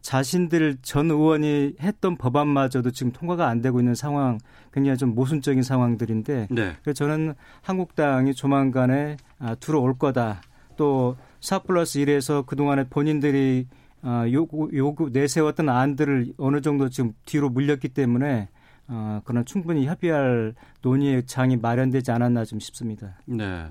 자신들 0.07 0.77
전 0.83 1.11
의원이 1.11 1.75
했던 1.81 2.17
법안마저도 2.17 2.93
지금 2.93 3.11
통과가 3.11 3.49
안 3.49 3.61
되고 3.61 3.81
있는 3.81 3.97
상황 3.97 4.39
굉장히 4.73 4.99
좀 4.99 5.17
모순적인 5.17 5.65
상황들인데 5.65 6.47
네. 6.51 6.77
그래서 6.83 6.93
저는 6.93 7.35
한국당이 7.63 8.33
조만간에 8.33 9.17
아, 9.41 9.57
들어올 9.57 9.99
거다. 9.99 10.43
또4 10.77 11.65
플러스 11.67 11.99
1에서 11.99 12.47
그동안에 12.47 12.85
본인들이 12.89 13.67
아, 14.03 14.29
요구, 14.31 14.71
요구 14.75 15.11
내세웠던 15.13 15.69
안들을 15.69 16.35
어느 16.37 16.61
정도 16.61 16.89
지금 16.89 17.13
뒤로 17.25 17.49
물렸기 17.51 17.89
때문에 17.89 18.49
어, 18.89 19.21
그런 19.25 19.45
충분히 19.45 19.87
협의할 19.87 20.55
논의의 20.83 21.27
장이 21.27 21.57
마련되지 21.57 22.11
않았나 22.11 22.45
좀 22.45 22.61
싶습니다. 22.61 23.19
네. 23.25 23.67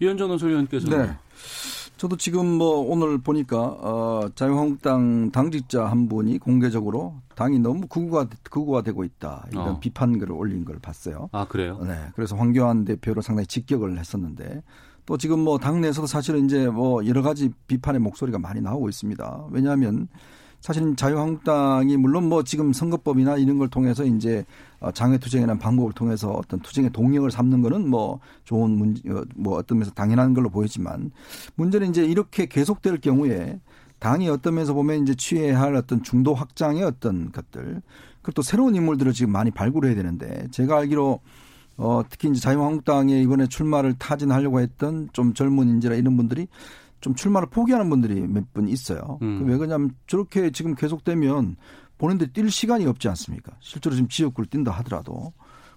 이현정 0.00 0.28
논설위원께서는 0.28 1.06
네. 1.06 1.12
저도 1.96 2.16
지금 2.16 2.46
뭐 2.46 2.80
오늘 2.80 3.18
보니까 3.18 3.60
어 3.60 4.28
자유한국당 4.34 5.30
당직자 5.30 5.86
한 5.86 6.08
분이 6.08 6.38
공개적으로 6.38 7.14
당이 7.36 7.60
너무 7.60 7.86
극우가 7.86 8.26
극우화 8.42 8.82
되고 8.82 9.04
있다 9.04 9.46
이런 9.52 9.68
어. 9.68 9.78
비판 9.78 10.18
글을 10.18 10.34
올린 10.34 10.64
걸 10.64 10.80
봤어요. 10.80 11.28
아 11.30 11.46
그래요? 11.46 11.78
네. 11.86 11.96
그래서 12.16 12.34
황교안 12.34 12.84
대표를 12.84 13.22
상당히 13.22 13.46
직격을 13.46 13.96
했었는데 13.98 14.64
또 15.06 15.16
지금 15.16 15.40
뭐 15.40 15.58
당내에서도 15.58 16.08
사실은 16.08 16.44
이제 16.46 16.66
뭐 16.66 17.06
여러 17.06 17.22
가지 17.22 17.50
비판의 17.68 18.00
목소리가 18.00 18.40
많이 18.40 18.60
나오고 18.60 18.88
있습니다. 18.88 19.46
왜냐하면 19.50 20.08
사실은 20.62 20.94
자유한국당이 20.94 21.96
물론 21.96 22.28
뭐 22.28 22.44
지금 22.44 22.72
선거법이나 22.72 23.36
이런 23.36 23.58
걸 23.58 23.68
통해서 23.68 24.04
이제 24.04 24.44
어, 24.78 24.92
장외 24.92 25.18
투쟁이라는 25.18 25.58
방법을 25.58 25.92
통해서 25.92 26.30
어떤 26.30 26.60
투쟁의 26.60 26.90
동력을 26.90 27.28
삼는 27.30 27.62
거는 27.62 27.90
뭐 27.90 28.20
좋은 28.44 28.70
문제, 28.70 29.02
어, 29.10 29.24
뭐 29.34 29.58
어떤 29.58 29.78
면에서 29.78 29.90
당연한 29.92 30.34
걸로 30.34 30.48
보이지만 30.50 31.10
문제는 31.56 31.90
이제 31.90 32.04
이렇게 32.04 32.46
계속될 32.46 33.00
경우에 33.00 33.60
당이 33.98 34.28
어떤 34.28 34.54
면에서 34.54 34.72
보면 34.72 35.02
이제 35.02 35.16
취해야 35.16 35.60
할 35.60 35.74
어떤 35.74 36.04
중도 36.04 36.32
확장의 36.32 36.84
어떤 36.84 37.32
것들 37.32 37.82
그것도 38.22 38.42
새로운 38.42 38.76
인물들을 38.76 39.12
지금 39.12 39.32
많이 39.32 39.50
발굴해야 39.50 39.96
되는데 39.96 40.46
제가 40.52 40.78
알기로 40.78 41.18
어, 41.76 42.02
특히 42.08 42.28
이제 42.28 42.40
자유한국당에 42.40 43.20
이번에 43.20 43.48
출마를 43.48 43.94
타진하려고 43.94 44.60
했던 44.60 45.08
좀 45.12 45.34
젊은 45.34 45.68
인재라 45.68 45.96
이런 45.96 46.16
분들이 46.16 46.46
좀 47.02 47.14
출마를 47.14 47.48
포기하는 47.50 47.90
분들이 47.90 48.20
몇 48.26 48.44
분 48.54 48.68
있어요. 48.68 49.18
음. 49.22 49.44
왜 49.46 49.56
그러냐면 49.56 49.90
저렇게 50.06 50.50
지금 50.50 50.74
계속되면 50.74 51.56
본인들이 51.98 52.30
뛸 52.32 52.50
시간이 52.50 52.86
없지 52.86 53.08
않습니까? 53.08 53.52
실제로 53.60 53.94
지금 53.94 54.08
지역구를 54.08 54.48
뛴다 54.48 54.70
하더라도. 54.72 55.32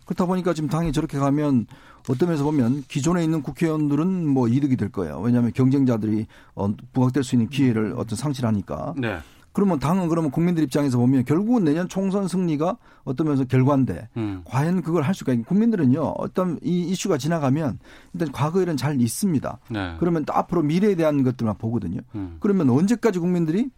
그렇다 0.06 0.26
보니까 0.26 0.54
지금 0.54 0.70
당이 0.70 0.92
저렇게 0.92 1.18
가면 1.18 1.66
어떤 2.08 2.30
면에서 2.30 2.44
보면 2.44 2.84
기존에 2.88 3.24
있는 3.24 3.42
국회의원들은 3.42 4.28
뭐 4.28 4.48
이득이 4.48 4.76
될 4.78 4.92
거예요. 4.92 5.20
왜냐하면 5.20 5.52
경쟁자들이 5.54 6.28
어, 6.54 6.72
부각될 6.94 7.24
수 7.24 7.36
있는 7.36 7.50
기회를 7.50 7.94
어떤 7.98 8.16
상실하니까. 8.16 8.94
네. 8.98 9.18
그러면 9.56 9.80
당은 9.80 10.10
그러면 10.10 10.32
국민들 10.32 10.63
입장에서 10.63 10.98
보면 10.98 11.24
결국은 11.24 11.63
내년 11.63 11.88
총선 11.88 12.28
승리가 12.28 12.78
어떤 13.06 13.28
면에서 13.28 13.46
결과인데 13.46 14.10
음. 14.18 14.41
과연 14.44 14.82
그걸 14.82 15.04
할 15.04 15.15
수가 15.15 15.32
있는 15.32 15.46
국민들은요 15.46 16.02
어떤 16.18 16.60
이 16.62 16.82
이슈가 16.89 17.18
지나가면 17.18 17.80
일단 18.13 18.32
과거 18.34 18.62
일은 18.62 18.76
잘 18.76 19.00
있습니다. 19.00 19.60
네. 19.70 19.96
그러면 19.98 20.26
또 20.26 20.34
앞으로 20.34 20.62
미래에 20.62 20.96
대한 20.96 21.24
것들만 21.24 21.58
보거든요. 21.58 22.02
음. 22.15 22.36
그러면 22.41 22.70
언제까지 22.70 23.20
국민들이 23.20 23.70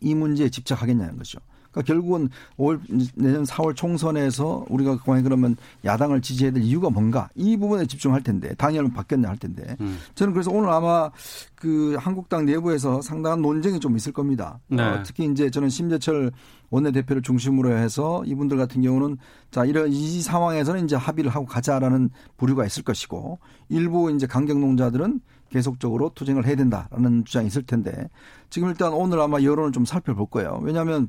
이 0.00 0.14
문제에 0.14 0.48
집착하겠냐는 0.48 1.16
거죠. 1.16 1.40
그러니까 1.70 1.92
결국은 1.92 2.28
5월 2.58 2.80
내년 3.14 3.44
4월 3.44 3.74
총선에서 3.74 4.66
우리가 4.68 4.98
과연 4.98 5.22
그러면 5.22 5.56
야당을 5.84 6.20
지지해야 6.20 6.52
될 6.52 6.62
이유가 6.62 6.90
뭔가 6.90 7.28
이 7.34 7.56
부분에 7.56 7.86
집중할 7.86 8.22
텐데 8.22 8.54
당연히 8.56 8.92
바뀌었냐 8.92 9.28
할 9.28 9.36
텐데 9.36 9.76
음. 9.80 9.98
저는 10.14 10.32
그래서 10.32 10.50
오늘 10.50 10.68
아마 10.70 11.10
그 11.54 11.96
한국당 11.98 12.44
내부에서 12.44 13.00
상당한 13.02 13.40
논쟁이 13.40 13.78
좀 13.78 13.96
있을 13.96 14.12
겁니다. 14.12 14.58
네. 14.68 14.82
어, 14.82 15.02
특히 15.04 15.26
이제 15.26 15.50
저는 15.50 15.68
심재철 15.68 16.32
원내대표를 16.70 17.22
중심으로 17.22 17.76
해서 17.76 18.22
이분들 18.26 18.56
같은 18.56 18.82
경우는 18.82 19.16
자 19.50 19.64
이런 19.64 19.92
이 19.92 20.20
상황에서는 20.22 20.84
이제 20.84 20.96
합의를 20.96 21.30
하고 21.30 21.46
가자라는 21.46 22.10
부류가 22.36 22.64
있을 22.66 22.82
것이고 22.82 23.38
일부 23.68 24.10
이제 24.10 24.26
강경농자들은 24.26 25.20
계속적으로 25.50 26.12
투쟁을 26.14 26.46
해야 26.46 26.56
된다라는 26.56 27.24
주장이 27.24 27.46
있을 27.48 27.62
텐데 27.62 28.08
지금 28.48 28.68
일단 28.68 28.92
오늘 28.92 29.20
아마 29.20 29.42
여론을 29.42 29.72
좀 29.72 29.84
살펴볼 29.84 30.26
거예요. 30.26 30.60
왜냐하면 30.62 31.08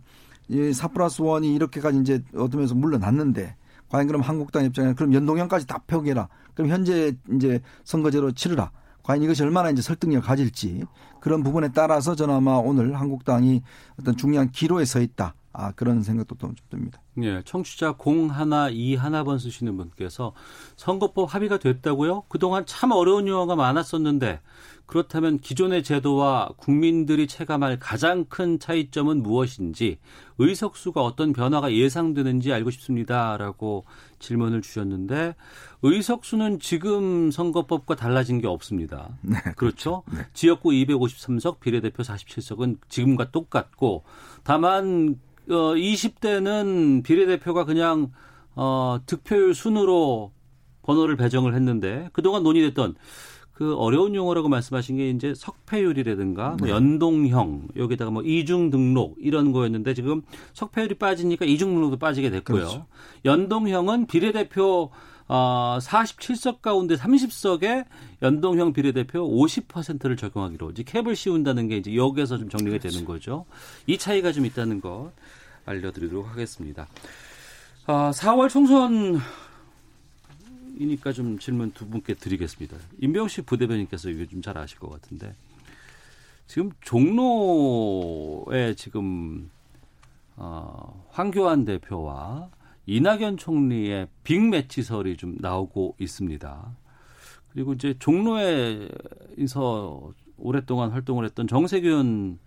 이4 0.49 0.93
플러스 0.93 1.21
원이 1.21 1.53
이렇게까지 1.55 1.99
이제 1.99 2.23
얻으면서 2.35 2.75
물러났는데 2.75 3.55
과연 3.89 4.07
그럼 4.07 4.21
한국당 4.21 4.65
입장에 4.65 4.93
그럼 4.93 5.13
연동형까지 5.13 5.67
다 5.67 5.79
표기해라. 5.87 6.29
그럼 6.53 6.69
현재 6.69 7.13
이제 7.33 7.61
선거제로 7.83 8.31
치르라. 8.31 8.71
과연 9.03 9.23
이것이 9.23 9.43
얼마나 9.43 9.69
이제 9.69 9.81
설득력을 9.81 10.25
가질지 10.25 10.83
그런 11.19 11.43
부분에 11.43 11.69
따라서 11.73 12.15
저는 12.15 12.35
아마 12.35 12.53
오늘 12.53 12.99
한국당이 12.99 13.61
어떤 13.99 14.15
중요한 14.15 14.49
기로에 14.51 14.85
서 14.85 15.01
있다. 15.01 15.33
아, 15.53 15.71
그런 15.71 16.01
생각도 16.01 16.35
좀 16.37 16.55
듭니다. 16.69 17.01
예, 17.21 17.41
청취자 17.43 17.95
0121 17.97 18.97
하나번 18.97 19.37
쓰시는 19.37 19.75
분께서 19.75 20.33
선거법 20.77 21.33
합의가 21.33 21.59
됐다고요? 21.59 22.23
그동안 22.29 22.65
참 22.65 22.91
어려운 22.91 23.27
용어가 23.27 23.55
많았었는데 23.55 24.39
그렇다면 24.85 25.39
기존의 25.39 25.83
제도와 25.83 26.49
국민들이 26.57 27.25
체감할 27.25 27.79
가장 27.79 28.25
큰 28.25 28.59
차이점은 28.59 29.23
무엇인지 29.23 29.99
의석수가 30.37 31.01
어떤 31.01 31.31
변화가 31.31 31.73
예상되는지 31.73 32.51
알고 32.51 32.71
싶습니다라고 32.71 33.85
질문을 34.19 34.61
주셨는데 34.61 35.35
의석수는 35.81 36.59
지금 36.59 37.31
선거법과 37.31 37.95
달라진 37.95 38.41
게 38.41 38.47
없습니다. 38.47 39.17
네, 39.21 39.39
그렇죠. 39.55 39.55
그렇죠. 39.55 40.03
네. 40.11 40.27
지역구 40.33 40.71
253석, 40.71 41.59
비례대표 41.59 42.03
47석은 42.03 42.77
지금과 42.89 43.31
똑같고 43.31 44.03
다만 44.43 45.19
어 45.49 45.73
20대는 45.73 47.03
비례대표가 47.03 47.65
그냥 47.65 48.11
어 48.55 48.99
득표율 49.05 49.53
순으로 49.53 50.31
번호를 50.83 51.15
배정을 51.17 51.55
했는데 51.55 52.09
그동안 52.13 52.43
논의됐던 52.43 52.95
그 53.61 53.75
어려운 53.75 54.15
용어라고 54.15 54.49
말씀하신 54.49 54.97
게 54.97 55.09
이제 55.11 55.33
석패율이라든가 55.35 56.55
뭐 56.57 56.67
네. 56.67 56.73
연동형 56.73 57.67
여기다가 57.75 58.09
뭐 58.09 58.23
이중 58.23 58.71
등록 58.71 59.17
이런 59.19 59.51
거였는데 59.51 59.93
지금 59.93 60.23
석패율이 60.53 60.95
빠지니까 60.95 61.45
이중 61.45 61.75
등록도 61.75 61.97
빠지게 61.97 62.31
됐고요. 62.31 62.57
그렇죠. 62.57 62.85
연동형은 63.23 64.07
비례대표 64.07 64.89
어, 65.33 65.77
47석 65.79 66.61
가운데 66.61 66.95
30석에 66.95 67.85
연동형 68.21 68.73
비례대표 68.73 69.25
50%를 69.25 70.17
적용하기로 70.17 70.71
이제 70.71 70.83
캡을 70.83 71.15
씌운다는 71.15 71.69
게 71.69 71.77
이제 71.77 71.95
여기에서 71.95 72.37
좀 72.37 72.49
정리가 72.49 72.79
그렇죠. 72.79 72.89
되는 72.89 73.05
거죠. 73.05 73.45
이 73.87 73.97
차이가 73.97 74.33
좀 74.33 74.45
있다는 74.45 74.81
것 74.81 75.13
알려드리도록 75.65 76.29
하겠습니다. 76.29 76.85
아, 77.85 78.11
4월 78.13 78.49
총선 78.49 79.21
이니까 80.77 81.13
좀 81.13 81.39
질문 81.39 81.71
두 81.71 81.87
분께 81.87 82.13
드리겠습니다. 82.13 82.75
임병식 82.99 83.45
부대변인께서 83.45 84.09
이거 84.09 84.25
좀 84.25 84.41
잘 84.41 84.57
아실 84.57 84.79
것 84.79 84.89
같은데 84.89 85.33
지금 86.45 86.71
종로에 86.81 88.73
지금 88.75 89.49
어, 90.35 91.05
황교안 91.11 91.63
대표와 91.63 92.49
이낙연 92.85 93.37
총리의 93.37 94.07
빅매치설이 94.23 95.17
좀 95.17 95.35
나오고 95.39 95.95
있습니다. 95.99 96.77
그리고 97.49 97.73
이제 97.73 97.95
종로에서 97.99 98.91
오랫동안 100.37 100.91
활동을 100.91 101.25
했던 101.25 101.47
정세균 101.47 102.39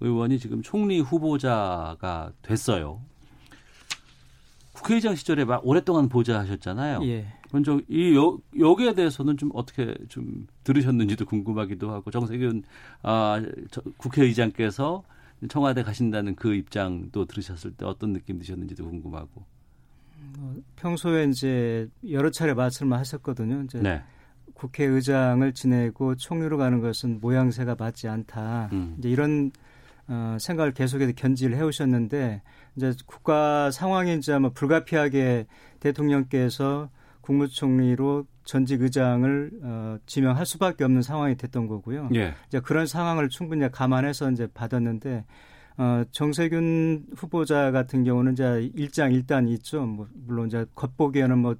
의원이 0.00 0.38
지금 0.38 0.62
총리 0.62 1.00
후보자가 1.00 2.32
됐어요. 2.42 3.02
국회의장 4.72 5.14
시절에 5.14 5.44
막 5.44 5.66
오랫동안 5.66 6.08
보좌하셨잖아요. 6.08 7.00
예. 7.04 7.26
먼저 7.52 7.80
이 7.88 8.16
여, 8.16 8.38
여기에 8.58 8.94
대해서는 8.94 9.36
좀 9.36 9.50
어떻게 9.52 9.94
좀 10.08 10.46
들으셨는지도 10.64 11.26
궁금하기도 11.26 11.90
하고 11.90 12.10
정세균 12.10 12.62
아, 13.02 13.42
저, 13.70 13.82
국회의장께서 13.98 15.02
청와대 15.48 15.82
가신다는 15.82 16.34
그 16.34 16.54
입장도 16.54 17.26
들으셨을 17.26 17.72
때 17.72 17.84
어떤 17.84 18.12
느낌 18.12 18.38
드셨는지도 18.38 18.84
궁금하고. 18.84 19.44
뭐 20.38 20.56
평소에 20.76 21.24
이제 21.24 21.88
여러 22.10 22.30
차례 22.30 22.54
말씀을 22.54 22.98
하셨거든요. 22.98 23.62
이제 23.64 23.80
네. 23.80 24.02
국회의장을 24.54 25.52
지내고 25.52 26.16
총리로 26.16 26.58
가는 26.58 26.80
것은 26.80 27.20
모양새가 27.20 27.76
맞지 27.78 28.08
않다. 28.08 28.68
음. 28.72 28.96
이제 28.98 29.08
이런 29.08 29.52
어, 30.08 30.36
생각을 30.40 30.72
계속해서 30.72 31.12
견지를 31.12 31.56
해오셨는데 31.56 32.42
이제 32.76 32.92
국가 33.06 33.70
상황이 33.70 34.14
이제 34.16 34.32
아마 34.32 34.50
불가피하게 34.50 35.46
대통령께서 35.78 36.90
국무총리로 37.20 38.26
전직 38.44 38.82
의장을 38.82 39.50
어, 39.62 39.98
지명할 40.06 40.44
수밖에 40.44 40.84
없는 40.84 41.02
상황이 41.02 41.36
됐던 41.36 41.68
거고요. 41.68 42.08
예. 42.14 42.34
이제 42.48 42.58
그런 42.60 42.86
상황을 42.86 43.28
충분히 43.28 43.70
감안해서 43.70 44.30
이제 44.32 44.48
받았는데 44.52 45.24
어, 45.80 46.04
정세균 46.10 47.06
후보자 47.16 47.70
같은 47.70 48.04
경우는 48.04 48.34
이제 48.34 48.70
일장 48.74 49.14
일단이 49.14 49.54
있죠. 49.54 49.86
뭐 49.86 50.06
물론 50.26 50.48
이제 50.48 50.66
겉보기에는 50.74 51.38
뭐 51.38 51.56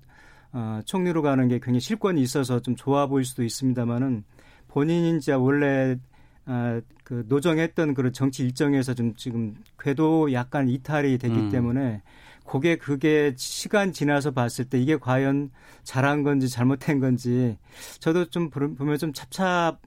어, 0.52 0.82
총리로 0.84 1.22
가는 1.22 1.48
게 1.48 1.54
굉장히 1.54 1.80
실권이 1.80 2.20
있어서 2.20 2.60
좀 2.60 2.76
좋아 2.76 3.06
보일 3.06 3.24
수도 3.24 3.42
있습니다만은 3.42 4.24
본인이 4.68 5.16
이제 5.16 5.32
원래 5.32 5.96
아, 6.44 6.82
그 7.02 7.24
노정했던 7.28 7.94
그런 7.94 8.12
정치 8.12 8.42
일정에서 8.42 8.92
좀 8.92 9.14
지금 9.16 9.56
궤도 9.78 10.30
약간 10.34 10.68
이탈이 10.68 11.16
됐기 11.16 11.38
음. 11.38 11.50
때문에 11.50 12.02
그게 12.44 12.76
그게 12.76 13.32
시간 13.38 13.90
지나서 13.90 14.32
봤을 14.32 14.66
때 14.66 14.78
이게 14.78 14.98
과연 14.98 15.50
잘한 15.84 16.24
건지 16.24 16.50
잘못된 16.50 17.00
건지 17.00 17.56
저도 18.00 18.26
좀 18.26 18.50
보면 18.50 18.98
좀 18.98 19.14
찹찹 19.14 19.78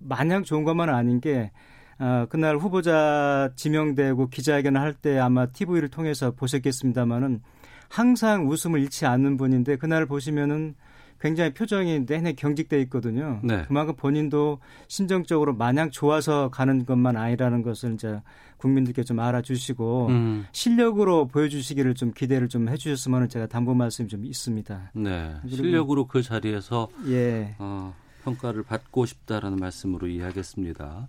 마냥 0.00 0.44
좋은 0.44 0.64
것만 0.64 0.90
아닌 0.90 1.22
게 1.22 1.52
어, 1.98 2.26
그날 2.28 2.56
후보자 2.56 3.50
지명되고 3.56 4.28
기자회견을 4.28 4.80
할 4.80 4.94
때 4.94 5.18
아마 5.18 5.46
TV를 5.46 5.88
통해서 5.88 6.30
보셨겠습니다마는 6.32 7.40
항상 7.88 8.48
웃음을 8.48 8.80
잃지 8.80 9.06
않는 9.06 9.36
분인데 9.36 9.76
그날 9.76 10.06
보시면은 10.06 10.74
굉장히 11.20 11.52
표정이 11.52 12.06
내내 12.06 12.34
경직돼 12.34 12.80
있거든요. 12.82 13.40
네. 13.42 13.64
그만큼 13.66 13.94
본인도 13.96 14.60
심정적으로 14.86 15.52
마냥 15.54 15.90
좋아서 15.90 16.48
가는 16.48 16.84
것만 16.86 17.16
아니라는 17.16 17.62
것을 17.62 17.94
이제 17.94 18.20
국민들께 18.58 19.02
좀 19.02 19.18
알아주시고 19.18 20.06
음. 20.08 20.46
실력으로 20.52 21.26
보여주시기를 21.26 21.94
좀 21.94 22.12
기대를 22.12 22.48
좀 22.48 22.68
해주셨으면 22.68 23.28
제가 23.28 23.46
당부 23.46 23.74
말씀이 23.74 24.08
좀 24.08 24.24
있습니다. 24.24 24.92
네, 24.94 25.34
실력으로 25.48 26.06
그 26.06 26.22
자리에서 26.22 26.88
예. 27.08 27.56
어, 27.58 27.94
평가를 28.22 28.62
받고 28.62 29.06
싶다라는 29.06 29.58
말씀으로 29.58 30.06
이해하겠습니다. 30.06 31.08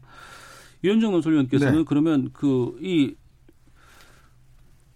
이현정 0.83 1.11
논설위원께서는 1.11 1.79
네. 1.79 1.83
그러면 1.87 2.31
그 2.33 2.77
이 2.81 3.15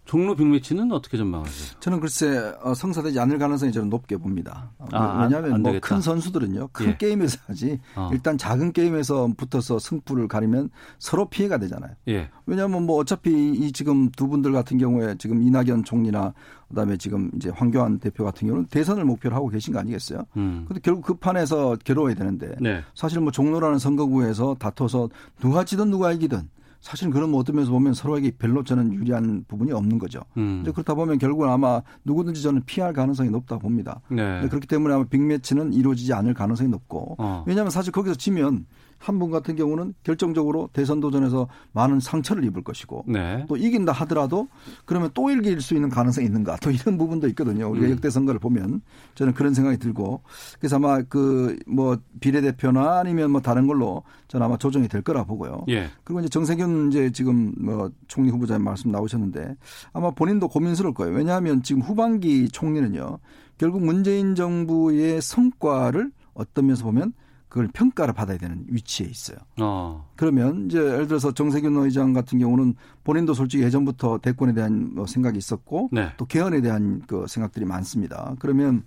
종로 0.05 0.35
빅매치는 0.35 0.91
어떻게 0.91 1.17
전망하세요? 1.17 1.79
저는 1.79 1.99
글쎄 1.99 2.53
어, 2.61 2.73
성사되지 2.73 3.19
않을 3.19 3.37
가능성이 3.37 3.71
저는 3.71 3.89
높게 3.89 4.17
봅니다. 4.17 4.71
아, 4.91 5.23
왜냐하면 5.23 5.61
뭐 5.61 5.73
큰 5.81 6.01
선수들은요 6.01 6.69
큰 6.71 6.87
예. 6.87 6.97
게임에서 6.97 7.37
하지 7.47 7.79
어. 7.95 8.09
일단 8.13 8.37
작은 8.37 8.73
게임에서 8.73 9.29
붙어서 9.37 9.79
승부를 9.79 10.27
가리면 10.27 10.69
서로 10.99 11.29
피해가 11.29 11.57
되잖아요. 11.57 11.93
예. 12.09 12.29
왜냐하면 12.45 12.85
뭐 12.85 12.97
어차피 12.97 13.51
이 13.51 13.71
지금 13.71 14.09
두 14.11 14.27
분들 14.27 14.51
같은 14.51 14.77
경우에 14.77 15.15
지금 15.17 15.41
이낙연 15.41 15.83
총리나 15.83 16.33
그다음에 16.69 16.97
지금 16.97 17.31
이제 17.35 17.49
황교안 17.49 17.99
대표 17.99 18.23
같은 18.23 18.47
경우는 18.47 18.67
대선을 18.67 19.05
목표로 19.05 19.35
하고 19.35 19.47
계신 19.49 19.73
거 19.73 19.79
아니겠어요? 19.79 20.23
음. 20.37 20.65
근데 20.67 20.79
결국 20.83 21.05
그 21.05 21.13
판에서 21.15 21.75
괴로워야 21.83 22.15
되는데 22.15 22.55
네. 22.59 22.81
사실 22.95 23.19
뭐 23.19 23.31
종로라는 23.31 23.77
선거구에서 23.79 24.55
다퉈서 24.59 25.09
누가 25.39 25.63
지든 25.63 25.91
누가 25.91 26.11
이기든 26.11 26.49
사실은 26.83 27.13
그런 27.13 27.33
어떤 27.33 27.55
면에서 27.55 27.71
보면 27.71 27.93
서로에게 27.93 28.31
별로 28.37 28.61
저는 28.61 28.93
유리한 28.93 29.45
부분이 29.47 29.71
없는 29.71 29.99
거죠. 29.99 30.19
음. 30.35 30.63
그렇다 30.69 30.93
보면 30.93 31.17
결국은 31.17 31.49
아마 31.49 31.81
누구든지 32.03 32.43
저는 32.43 32.63
피할 32.65 32.91
가능성이 32.91 33.29
높다 33.29 33.57
봅니다. 33.57 34.01
네. 34.09 34.45
그렇기 34.49 34.67
때문에 34.67 34.93
아마 34.93 35.05
빅매치는 35.05 35.71
이루어지지 35.71 36.11
않을 36.11 36.33
가능성이 36.33 36.69
높고 36.69 37.15
어. 37.19 37.45
왜냐하면 37.47 37.71
사실 37.71 37.93
거기서 37.93 38.15
지면 38.15 38.65
한 39.03 39.19
분 39.19 39.29
같은 39.29 39.55
경우는 39.55 39.93
결정적으로 40.03 40.69
대선 40.73 40.99
도전에서 40.99 41.47
많은 41.73 41.99
상처를 41.99 42.43
입을 42.45 42.63
것이고 42.63 43.03
네. 43.07 43.45
또 43.49 43.57
이긴다 43.57 43.91
하더라도 43.91 44.47
그러면 44.85 45.09
또 45.13 45.29
이길 45.29 45.59
수 45.61 45.75
있는 45.75 45.89
가능성이 45.89 46.25
있는가 46.27 46.57
또 46.61 46.71
이런 46.71 46.97
부분도 46.97 47.27
있거든요. 47.29 47.69
우리가 47.69 47.87
음. 47.87 47.91
역대 47.91 48.09
선거를 48.09 48.39
보면 48.39 48.81
저는 49.15 49.33
그런 49.33 49.53
생각이 49.53 49.77
들고 49.77 50.21
그래서 50.59 50.77
아마 50.77 51.01
그 51.01 51.57
뭐 51.67 51.97
비례대표나 52.19 52.99
아니면 52.99 53.31
뭐 53.31 53.41
다른 53.41 53.67
걸로 53.67 54.03
저는 54.27 54.45
아마 54.45 54.57
조정이 54.57 54.87
될 54.87 55.01
거라 55.01 55.23
보고요. 55.25 55.65
예. 55.69 55.87
그리고 56.03 56.19
이제 56.21 56.29
정세균 56.29 56.89
이제 56.89 57.11
지금 57.11 57.53
뭐 57.59 57.91
총리 58.07 58.29
후보자 58.29 58.57
말씀 58.57 58.91
나오셨는데 58.91 59.55
아마 59.91 60.11
본인도 60.11 60.47
고민스러울 60.47 60.93
거예요. 60.93 61.15
왜냐하면 61.15 61.61
지금 61.63 61.81
후반기 61.81 62.47
총리는요 62.49 63.19
결국 63.57 63.83
문재인 63.83 64.35
정부의 64.35 65.21
성과를 65.21 66.11
어떤 66.33 66.65
면에서 66.65 66.83
보면 66.85 67.13
그걸 67.53 67.67
평가를 67.67 68.15
받아야 68.15 68.39
되는 68.39 68.65
위치에 68.67 69.05
있어요. 69.05 69.37
어. 69.61 70.09
그러면 70.15 70.65
이제 70.65 70.79
예를 70.79 71.07
들어서 71.07 71.31
정세균 71.31 71.77
의장 71.77 72.11
같은 72.11 72.39
경우는 72.39 72.73
본인도 73.03 73.35
솔직히 73.35 73.61
예전부터 73.61 74.17
대권에 74.17 74.53
대한 74.53 74.89
뭐 74.95 75.05
생각이 75.05 75.37
있었고 75.37 75.89
네. 75.91 76.11
또 76.17 76.25
개헌에 76.25 76.61
대한 76.61 77.03
그 77.05 77.27
생각들이 77.27 77.65
많습니다. 77.65 78.33
그러면 78.39 78.81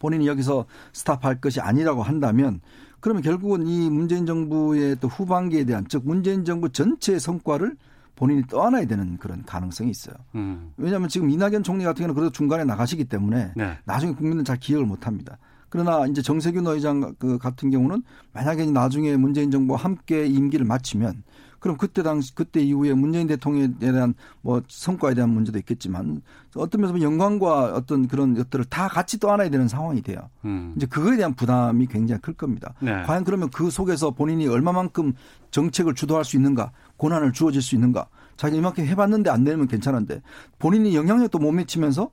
본인이 0.00 0.26
여기서 0.26 0.66
스탑할 0.92 1.40
것이 1.40 1.62
아니라고 1.62 2.02
한다면 2.02 2.60
그러면 3.00 3.22
결국은 3.22 3.66
이 3.66 3.88
문재인 3.88 4.26
정부의 4.26 4.98
또 5.00 5.08
후반기에 5.08 5.64
대한 5.64 5.86
즉 5.88 6.02
문재인 6.04 6.44
정부 6.44 6.68
전체의 6.68 7.18
성과를 7.18 7.74
본인이 8.16 8.42
떠안아야 8.48 8.84
되는 8.84 9.16
그런 9.16 9.42
가능성이 9.46 9.88
있어요. 9.88 10.14
음. 10.34 10.74
왜냐하면 10.76 11.08
지금 11.08 11.30
이낙연 11.30 11.62
총리 11.62 11.84
같은 11.84 12.00
경우는 12.00 12.14
그래도 12.14 12.32
중간에 12.32 12.64
나가시기 12.64 13.06
때문에 13.06 13.52
네. 13.56 13.78
나중에 13.86 14.12
국민은 14.12 14.44
잘 14.44 14.58
기억을 14.58 14.84
못 14.84 15.06
합니다. 15.06 15.38
그러나 15.68 16.06
이제 16.06 16.22
정세균 16.22 16.66
의장 16.66 17.14
그 17.18 17.38
같은 17.38 17.70
경우는 17.70 18.02
만약에 18.32 18.66
나중에 18.66 19.16
문재인 19.16 19.50
정부와 19.50 19.78
함께 19.78 20.26
임기를 20.26 20.64
마치면 20.66 21.22
그럼 21.60 21.76
그때 21.76 22.02
당시 22.02 22.34
그때 22.34 22.60
이후에 22.60 22.94
문재인 22.94 23.26
대통령에 23.26 23.74
대한 23.78 24.14
뭐 24.42 24.62
성과에 24.68 25.14
대한 25.14 25.30
문제도 25.30 25.58
있겠지만 25.58 26.22
어떤 26.56 26.80
면에서 26.80 27.00
영광과 27.02 27.74
어떤 27.74 28.06
그런 28.06 28.34
것들을 28.34 28.64
다 28.66 28.88
같이 28.88 29.18
떠안아야 29.18 29.50
되는 29.50 29.68
상황이 29.68 30.02
돼요. 30.02 30.30
음. 30.44 30.74
이제 30.76 30.86
그거에 30.86 31.16
대한 31.16 31.34
부담이 31.34 31.86
굉장히 31.86 32.20
클 32.20 32.34
겁니다. 32.34 32.74
네. 32.80 33.02
과연 33.02 33.24
그러면 33.24 33.50
그 33.50 33.70
속에서 33.70 34.10
본인이 34.12 34.46
얼마만큼 34.46 35.14
정책을 35.50 35.94
주도할 35.94 36.24
수 36.24 36.36
있는가, 36.36 36.70
고난을 36.96 37.32
주어질 37.32 37.60
수 37.60 37.74
있는가. 37.74 38.06
자기 38.36 38.56
이만큼 38.56 38.84
해봤는데 38.84 39.30
안 39.30 39.42
되면 39.42 39.66
괜찮은데 39.66 40.22
본인이 40.60 40.94
영향력도 40.94 41.40
못 41.40 41.50
미치면서 41.50 42.10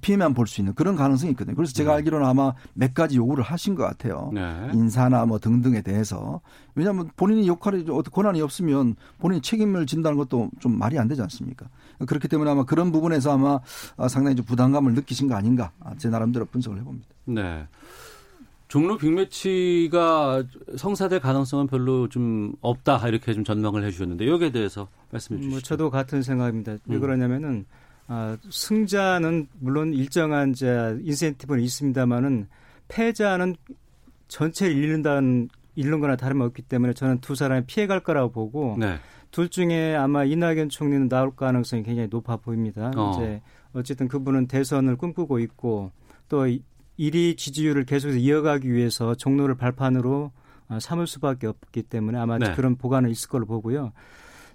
피해만 0.00 0.32
볼 0.34 0.46
수 0.46 0.60
있는 0.60 0.74
그런 0.74 0.96
가능성이 0.96 1.32
있거든요. 1.32 1.56
그래서 1.56 1.72
제가 1.72 1.90
네. 1.92 1.96
알기로는 1.96 2.26
아마 2.26 2.54
몇 2.74 2.94
가지 2.94 3.16
요구를 3.16 3.44
하신 3.44 3.74
것 3.74 3.84
같아요. 3.84 4.30
네. 4.32 4.70
인사나 4.72 5.26
뭐 5.26 5.38
등등에 5.38 5.82
대해서. 5.82 6.40
왜냐하면 6.74 7.10
본인이 7.16 7.46
역할이 7.48 7.82
어떤 7.90 8.04
권한이 8.12 8.40
없으면 8.40 8.96
본인이 9.18 9.42
책임을 9.42 9.86
진다는 9.86 10.16
것도 10.16 10.50
좀 10.60 10.78
말이 10.78 10.98
안 10.98 11.08
되지 11.08 11.20
않습니까? 11.22 11.66
그렇기 12.06 12.28
때문에 12.28 12.50
아마 12.50 12.64
그런 12.64 12.92
부분에서 12.92 13.32
아마 13.32 13.60
상당히 14.08 14.36
좀 14.36 14.44
부담감을 14.46 14.94
느끼신 14.94 15.28
거 15.28 15.34
아닌가 15.34 15.72
제 15.98 16.08
나름대로 16.08 16.46
분석을 16.46 16.78
해봅니다. 16.78 17.06
네. 17.26 17.66
종로 18.68 18.96
빅매치가 18.96 20.44
성사될 20.76 21.20
가능성은 21.20 21.66
별로 21.66 22.08
좀 22.08 22.54
없다 22.62 23.06
이렇게 23.08 23.34
좀 23.34 23.44
전망을 23.44 23.84
해주셨는데 23.84 24.26
여기에 24.26 24.50
대해서 24.52 24.88
말씀해 25.10 25.36
뭐 25.36 25.42
주시죠. 25.42 25.50
뭐 25.50 25.60
저도 25.60 25.90
같은 25.90 26.22
생각입니다. 26.22 26.72
왜 26.86 26.96
음. 26.96 27.00
그러냐면은 27.00 27.66
아, 28.08 28.36
승자는 28.50 29.48
물론 29.58 29.94
일정한 29.94 30.50
이제 30.50 30.98
인센티브는 31.02 31.62
있습니다만은 31.62 32.48
패자는 32.88 33.56
전체를 34.28 34.76
잃는다는 34.76 35.48
잃는 35.74 36.00
거나 36.00 36.16
다름없기 36.16 36.62
때문에 36.62 36.92
저는 36.92 37.20
두 37.20 37.34
사람이 37.34 37.66
피해갈 37.66 38.00
거라고 38.00 38.30
보고 38.30 38.76
네. 38.78 38.98
둘 39.30 39.48
중에 39.48 39.94
아마 39.94 40.24
이낙연 40.24 40.68
총리는 40.68 41.08
나올 41.08 41.34
가능성이 41.34 41.82
굉장히 41.82 42.08
높아 42.10 42.36
보입니다. 42.36 42.90
어. 42.94 43.12
이제 43.14 43.40
어쨌든 43.72 44.08
그분은 44.08 44.46
대선을 44.46 44.96
꿈꾸고 44.96 45.38
있고 45.40 45.90
또 46.28 46.46
1위 46.98 47.36
지지율을 47.38 47.84
계속해서 47.84 48.18
이어가기 48.18 48.70
위해서 48.70 49.14
종로를 49.14 49.54
발판으로 49.54 50.30
어, 50.68 50.78
삼을 50.78 51.06
수밖에 51.06 51.46
없기 51.46 51.84
때문에 51.84 52.18
아마 52.18 52.38
네. 52.38 52.54
그런 52.54 52.76
보관은 52.76 53.10
있을 53.10 53.28
걸로 53.28 53.46
보고요. 53.46 53.92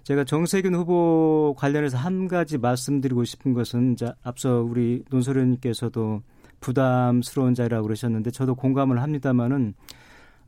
제가 0.04 0.24
정세균 0.24 0.74
후보 0.74 1.54
관련해서 1.58 1.98
한 1.98 2.28
가지 2.28 2.58
말씀드리고 2.58 3.24
싶은 3.24 3.52
것은 3.52 3.92
이제 3.92 4.12
앞서 4.22 4.62
우리 4.62 5.04
논소련님께서도 5.10 6.22
부담스러운 6.60 7.54
자리라고 7.54 7.84
그러셨는데 7.84 8.30
저도 8.30 8.54
공감을 8.54 9.02
합니다만은 9.02 9.74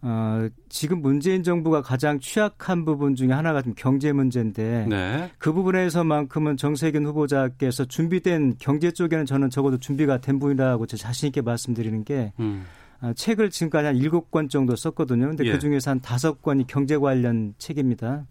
어, 0.03 0.48
지금 0.70 1.03
문재인 1.03 1.42
정부가 1.42 1.82
가장 1.82 2.20
취약한 2.20 2.86
부분 2.86 3.14
중에 3.14 3.32
하나가 3.32 3.61
좀 3.61 3.74
경제 3.76 4.12
문제인데 4.12 4.86
네. 4.88 5.30
그 5.36 5.53
부분에서만큼은 5.53 6.57
정세균 6.57 7.05
후보자께서 7.05 7.84
준비된 7.84 8.55
경제 8.59 8.90
쪽에는 8.90 9.26
저는 9.26 9.51
적어도 9.51 9.78
준비가 9.78 10.18
된 10.18 10.38
분이라고 10.38 10.86
제 10.86 10.96
자신 10.96 11.26
있게 11.26 11.42
말씀드리는 11.42 12.05
게 12.05 12.32
음. 12.40 12.64
아, 13.03 13.12
책을 13.12 13.51
지금까지 13.51 13.86
한 13.86 13.96
일곱 13.96 14.30
권 14.30 14.48
정도 14.48 14.74
썼거든요. 14.74 15.28
근데 15.28 15.44
예. 15.46 15.53
그 15.53 15.59
중에서 15.59 15.90
한 15.90 16.01
다섯 16.01 16.40
권이 16.40 16.66
경제 16.66 16.96
관련 16.96 17.55
책입니다. 17.59 18.26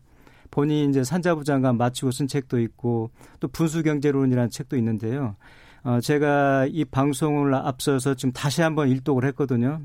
본인이 0.51 0.89
이제 0.89 1.03
산자부 1.03 1.43
장관 1.43 1.77
마치고 1.77 2.11
쓴 2.11 2.27
책도 2.27 2.59
있고 2.59 3.11
또 3.39 3.47
분수경제론이라는 3.47 4.49
책도 4.49 4.77
있는데요. 4.77 5.35
어, 5.83 5.99
제가 6.01 6.67
이 6.69 6.83
방송을 6.85 7.53
앞서서 7.55 8.13
지금 8.15 8.31
다시 8.33 8.61
한번 8.61 8.89
일독을 8.89 9.25
했거든요. 9.25 9.81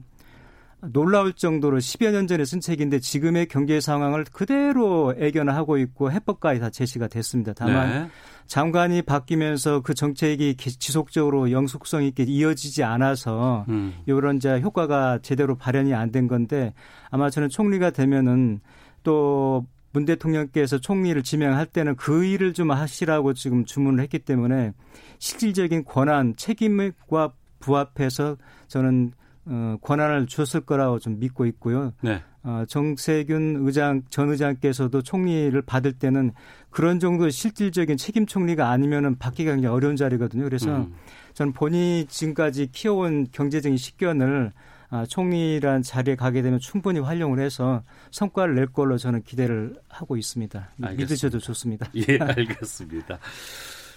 놀라울 0.93 1.33
정도로 1.33 1.79
10여 1.79 2.11
년 2.13 2.27
전에 2.27 2.45
쓴 2.45 2.61
책인데 2.61 2.99
지금의 2.99 3.47
경제 3.47 3.81
상황을 3.81 4.25
그대로 4.31 5.15
애견하고 5.19 5.79
있고 5.79 6.13
해법까지 6.13 6.61
다 6.61 6.69
제시가 6.69 7.09
됐습니다. 7.09 7.55
다만 7.55 7.89
네. 7.89 8.09
장관이 8.49 9.01
바뀌면서 9.01 9.81
그 9.81 9.95
정책이 9.95 10.57
기- 10.57 10.79
지속적으로 10.79 11.51
영속성 11.51 12.03
있게 12.05 12.25
이어지지 12.25 12.85
않아서 12.85 13.65
음. 13.71 13.95
이런 14.05 14.37
이제 14.37 14.61
효과가 14.61 15.21
제대로 15.23 15.55
발현이 15.57 15.95
안 15.95 16.13
된 16.13 16.29
건데 16.29 16.75
아마 17.11 17.31
저는 17.31 17.49
총리가 17.49 17.89
되면은 17.91 18.61
또 19.05 19.65
문 19.95 20.05
대통령께서 20.05 20.79
총리를 20.79 21.23
지명할 21.23 21.67
때는 21.67 21.95
그 21.95 22.25
일을 22.25 22.53
좀 22.53 22.73
하시라고 22.73 23.33
지금 23.33 23.65
주문을 23.65 24.03
했기 24.03 24.19
때문에 24.19 24.73
실질적인 25.21 25.85
권한 25.85 26.35
책임과 26.37 27.33
부합해서 27.61 28.37
저는 28.67 29.13
어, 29.47 29.77
권한을 29.81 30.27
줬을 30.27 30.63
거라고 30.63 30.99
좀 30.99 31.21
믿고 31.21 31.47
있고요. 31.47 31.93
네. 32.03 32.23
어, 32.43 32.65
정세균 32.67 33.61
의장 33.61 34.03
전 34.11 34.31
의장께서도 34.31 35.03
총리를 35.03 35.61
받을 35.63 35.93
때는 35.93 36.33
그런 36.71 36.99
정도의 36.99 37.31
실질적인 37.31 37.97
책임 37.97 38.27
총리가 38.27 38.71
아니면은 38.71 39.17
받기가 39.17 39.53
굉장히 39.53 39.73
어려운 39.73 39.95
자리거든요. 39.95 40.43
그래서 40.43 40.77
음. 40.77 40.95
저는 41.35 41.53
본인이 41.53 42.07
지금까지 42.07 42.69
키워온 42.73 43.29
경제적인 43.31 43.77
식견을 43.77 44.53
아, 44.95 45.05
총리란 45.05 45.83
자리에 45.83 46.15
가게 46.15 46.41
되면 46.41 46.61
충분히 46.61 47.01
활용을 47.01 47.41
해서 47.41 47.83
성과를 48.13 48.55
낼 48.55 48.67
걸로 48.67 48.97
저는 48.97 49.25
기대를 49.25 49.81
하고 49.89 50.17
있습니다. 50.17 50.59
알겠습니다. 50.81 51.03
믿으셔도 51.03 51.39
좋습니다. 51.41 51.91
예, 51.97 52.17
알겠습니다. 52.21 53.19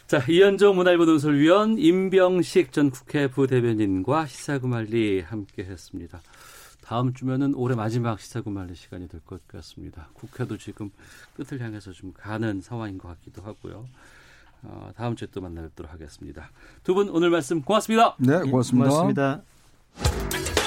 자, 0.08 0.24
이현정 0.28 0.76
문화일보 0.76 1.06
논설위원 1.06 1.78
임병식 1.78 2.72
전 2.72 2.90
국회 2.90 3.28
부대변인과 3.28 4.26
시사구말리 4.26 5.22
함께 5.22 5.66
했습니다. 5.66 6.20
다음 6.84 7.14
주면은 7.14 7.54
올해 7.54 7.76
마지막 7.76 8.20
시사구말리 8.20 8.74
시간이 8.74 9.08
될 9.08 9.22
것 9.24 9.48
같습니다. 9.50 10.10
국회도 10.14 10.58
지금 10.58 10.90
끝을 11.36 11.62
향해서 11.62 11.92
좀 11.92 12.12
가는 12.18 12.60
상황인 12.60 12.98
것 12.98 13.10
같기도 13.10 13.44
하고요. 13.44 13.86
어, 14.64 14.90
다음 14.96 15.16
주에 15.16 15.28
또 15.30 15.42
만나 15.42 15.62
뵙도록 15.62 15.92
하겠습니다. 15.94 16.50
두 16.84 16.96
분 16.96 17.10
오늘 17.10 17.30
말씀 17.30 17.62
고맙습니다. 17.62 18.16
네, 18.18 18.40
고맙습니다. 18.50 18.90
고맙습니다. 18.90 20.67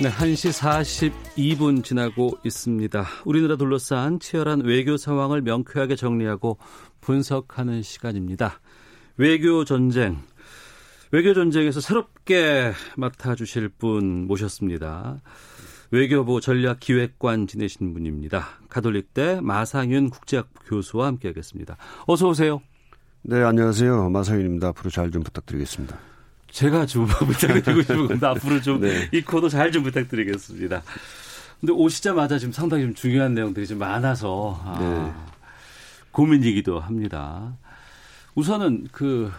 네, 0.00 0.10
1시 0.10 1.12
42분 1.36 1.84
지나고 1.84 2.36
있습니다. 2.44 3.04
우리나라 3.24 3.56
둘러싼 3.56 4.18
치열한 4.18 4.62
외교 4.64 4.96
상황을 4.96 5.42
명쾌하게 5.42 5.96
정리하고 5.96 6.58
분석하는 7.00 7.82
시간입니다. 7.82 8.60
외교 9.16 9.64
전쟁. 9.64 10.18
외교 11.12 11.34
전쟁에서 11.34 11.80
새롭게 11.80 12.72
맡아주실 12.96 13.68
분 13.68 14.26
모셨습니다. 14.26 15.20
외교부 15.90 16.40
전략기획관 16.40 17.46
지내신 17.46 17.92
분입니다. 17.92 18.46
가톨릭대 18.70 19.40
마상윤 19.42 20.08
국제학부 20.10 20.64
교수와 20.64 21.06
함께하겠습니다. 21.08 21.76
어서 22.06 22.28
오세요. 22.28 22.62
네, 23.22 23.40
안녕하세요. 23.42 24.08
마상윤입니다. 24.08 24.68
앞으로 24.68 24.90
잘 24.90 25.10
좀 25.10 25.22
부탁드리겠습니다. 25.22 26.11
제가 26.52 26.86
좀 26.86 27.06
부탁드리고 27.06 27.80
싶은 27.82 28.06
겁니다. 28.08 28.30
앞으로 28.30 28.60
좀이 28.60 28.80
네. 28.80 29.20
코너 29.22 29.48
잘 29.48 29.72
좀 29.72 29.82
부탁드리겠습니다. 29.82 30.82
근데 31.60 31.72
오시자마자 31.72 32.38
지금 32.38 32.52
상당히 32.52 32.84
좀 32.84 32.94
중요한 32.94 33.34
내용들이 33.34 33.66
좀 33.66 33.78
많아서 33.78 34.60
아, 34.64 34.78
네. 34.78 35.12
고민이기도 36.10 36.78
합니다. 36.80 37.56
우선은 38.34 38.88
그 38.92 39.32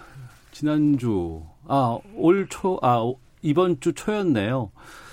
지난주 0.52 1.44
아올 1.68 2.48
초 2.50 2.80
아 2.82 3.00
이번 3.42 3.80
주 3.80 3.94
초였네요. 3.94 4.72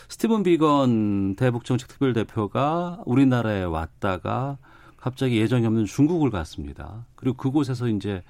스티븐 0.08 0.42
비건 0.42 1.36
대북 1.36 1.64
정책 1.64 1.88
특별 1.88 2.12
대표가 2.12 3.00
우리나라에 3.06 3.62
왔다가 3.64 4.58
갑자기 4.96 5.38
예정이 5.38 5.66
없는 5.66 5.84
중국을 5.86 6.30
갔습니다. 6.30 7.06
그리고 7.16 7.36
그곳에서 7.36 7.88
이제 7.88 8.22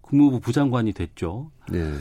국무부 0.00 0.40
부장관이 0.40 0.92
됐죠. 0.92 1.50
네. 1.70 1.92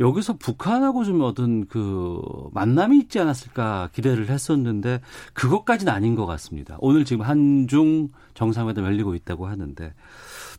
여기서 0.00 0.36
북한하고 0.38 1.04
좀 1.04 1.20
어떤 1.22 1.66
그 1.66 2.20
만남이 2.52 2.98
있지 2.98 3.20
않았을까 3.20 3.90
기대를 3.92 4.28
했었는데 4.28 5.00
그것까지는 5.34 5.92
아닌 5.92 6.14
것 6.14 6.26
같습니다. 6.26 6.76
오늘 6.80 7.04
지금 7.04 7.24
한중 7.24 8.08
정상회담 8.34 8.84
열리고 8.84 9.14
있다고 9.14 9.46
하는데 9.46 9.94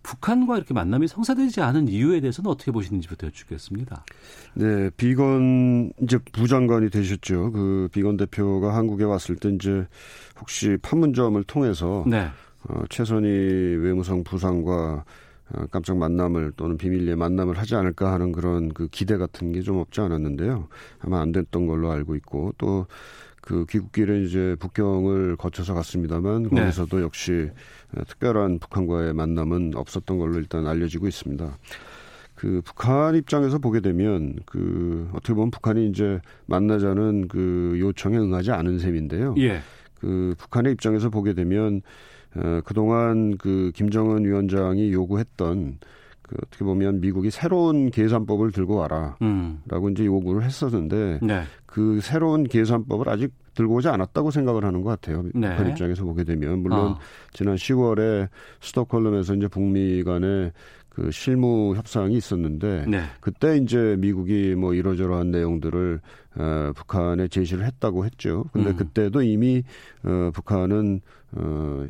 북한과 0.04 0.58
이렇게 0.58 0.74
만남이 0.74 1.08
성사되지 1.08 1.62
않은 1.62 1.88
이유에 1.88 2.22
대해서는 2.22 2.50
어떻게 2.50 2.72
보시는지부터 2.72 3.28
여쭙겠습니다. 3.28 4.06
네, 4.54 4.90
비건 4.92 5.92
이제 6.02 6.18
부장관이 6.32 6.90
되셨죠. 6.90 7.52
그 7.52 7.90
비건 7.92 8.18
대표가 8.18 8.76
한국에 8.76 9.04
왔을 9.04 9.36
때 9.36 9.50
이제 9.50 9.86
혹시 10.40 10.78
판문점을 10.82 11.44
통해서 11.46 12.04
네. 12.08 12.28
어, 12.68 12.84
최선희 12.90 13.28
외무성 13.28 14.24
부상과 14.24 14.74
어, 14.74 15.04
깜짝 15.72 15.98
만남을 15.98 16.54
또는 16.58 16.78
비밀리에 16.78 17.16
만남을 17.16 17.58
하지 17.58 17.76
않을까 17.76 18.12
하는 18.14 18.32
그런 18.32 18.74
그 18.74 18.88
기대 18.88 19.18
같은 19.18 19.52
게 19.52 19.62
좀 19.62 19.78
없지 19.78 20.02
않았는데요. 20.02 20.68
아마 21.00 21.22
안 21.22 21.32
됐던 21.32 21.68
걸로 21.68 21.92
알고 21.92 22.16
있고 22.16 22.54
또 22.58 22.88
그 23.46 23.66
귀국길에 23.70 24.24
이제 24.24 24.56
북경을 24.60 25.36
거쳐서 25.38 25.76
갔습니다만 25.76 26.50
네. 26.52 26.62
거기서도 26.62 27.02
역시 27.04 27.52
어, 27.96 28.04
특별한 28.08 28.58
북한과의 28.60 29.14
만남은 29.14 29.74
없었던 29.76 30.18
걸로 30.18 30.38
일단 30.40 30.66
알려지고 30.66 31.08
있습니다. 31.08 31.58
그 32.34 32.62
북한 32.66 33.16
입장에서 33.16 33.60
보게 33.60 33.80
되면 33.80 34.36
그 34.48 35.08
어떻게 35.14 35.34
보면 35.36 35.52
북한이 35.52 35.88
이제 35.90 36.20
만나자는 36.48 37.28
그 37.28 37.78
요청에 37.80 38.18
응하지 38.18 38.52
않은 38.52 38.80
셈인데요. 38.80 39.36
예. 39.38 39.60
그 40.00 40.34
북한의 40.40 40.74
입장에서 40.74 41.10
보게 41.10 41.34
되면 41.34 41.82
어, 42.36 42.62
그동안 42.66 43.38
그 43.38 43.72
김정은 43.74 44.26
위원장이 44.26 44.92
요구했던 44.92 45.80
그 46.22 46.36
어떻게 46.42 46.66
보면 46.66 47.02
미국이 47.02 47.30
새로운 47.30 47.92
계산법을 47.92 48.52
들고 48.52 48.76
와라라고 48.76 49.16
음. 49.22 49.62
이제 49.92 50.06
요구를 50.06 50.44
했었는데 50.44 51.20
네. 51.22 51.44
그 51.68 52.00
새로운 52.02 52.46
계산법을 52.46 53.08
아직 53.10 53.32
들고 53.54 53.76
오지 53.76 53.88
않았다고 53.88 54.32
생각을 54.32 54.66
하는 54.66 54.82
것 54.82 54.90
같아요. 54.90 55.24
네. 55.34 55.50
북한 55.50 55.70
입장에서 55.70 56.04
보게 56.04 56.24
되면 56.24 56.60
물론 56.60 56.94
어. 56.94 57.00
지난 57.32 57.56
10월에 57.56 58.28
스톡홀름에서 58.60 59.36
이제 59.36 59.48
북미 59.48 60.04
간의 60.04 60.52
그 60.90 61.12
실무 61.12 61.76
협상이 61.76 62.16
있었는데 62.16 62.86
네. 62.88 63.02
그때 63.20 63.58
이제 63.58 63.96
미국이 64.00 64.56
뭐 64.56 64.74
이러저러한 64.74 65.30
내용들을 65.30 66.00
어, 66.38 66.72
북한에 66.76 67.28
제시를 67.28 67.66
했다고 67.66 68.06
했죠. 68.06 68.46
근데 68.52 68.72
음. 68.72 68.76
그때도 68.78 69.22
이미 69.22 69.64
어, 70.04 70.32
북한은 70.34 71.02
어, 71.34 71.86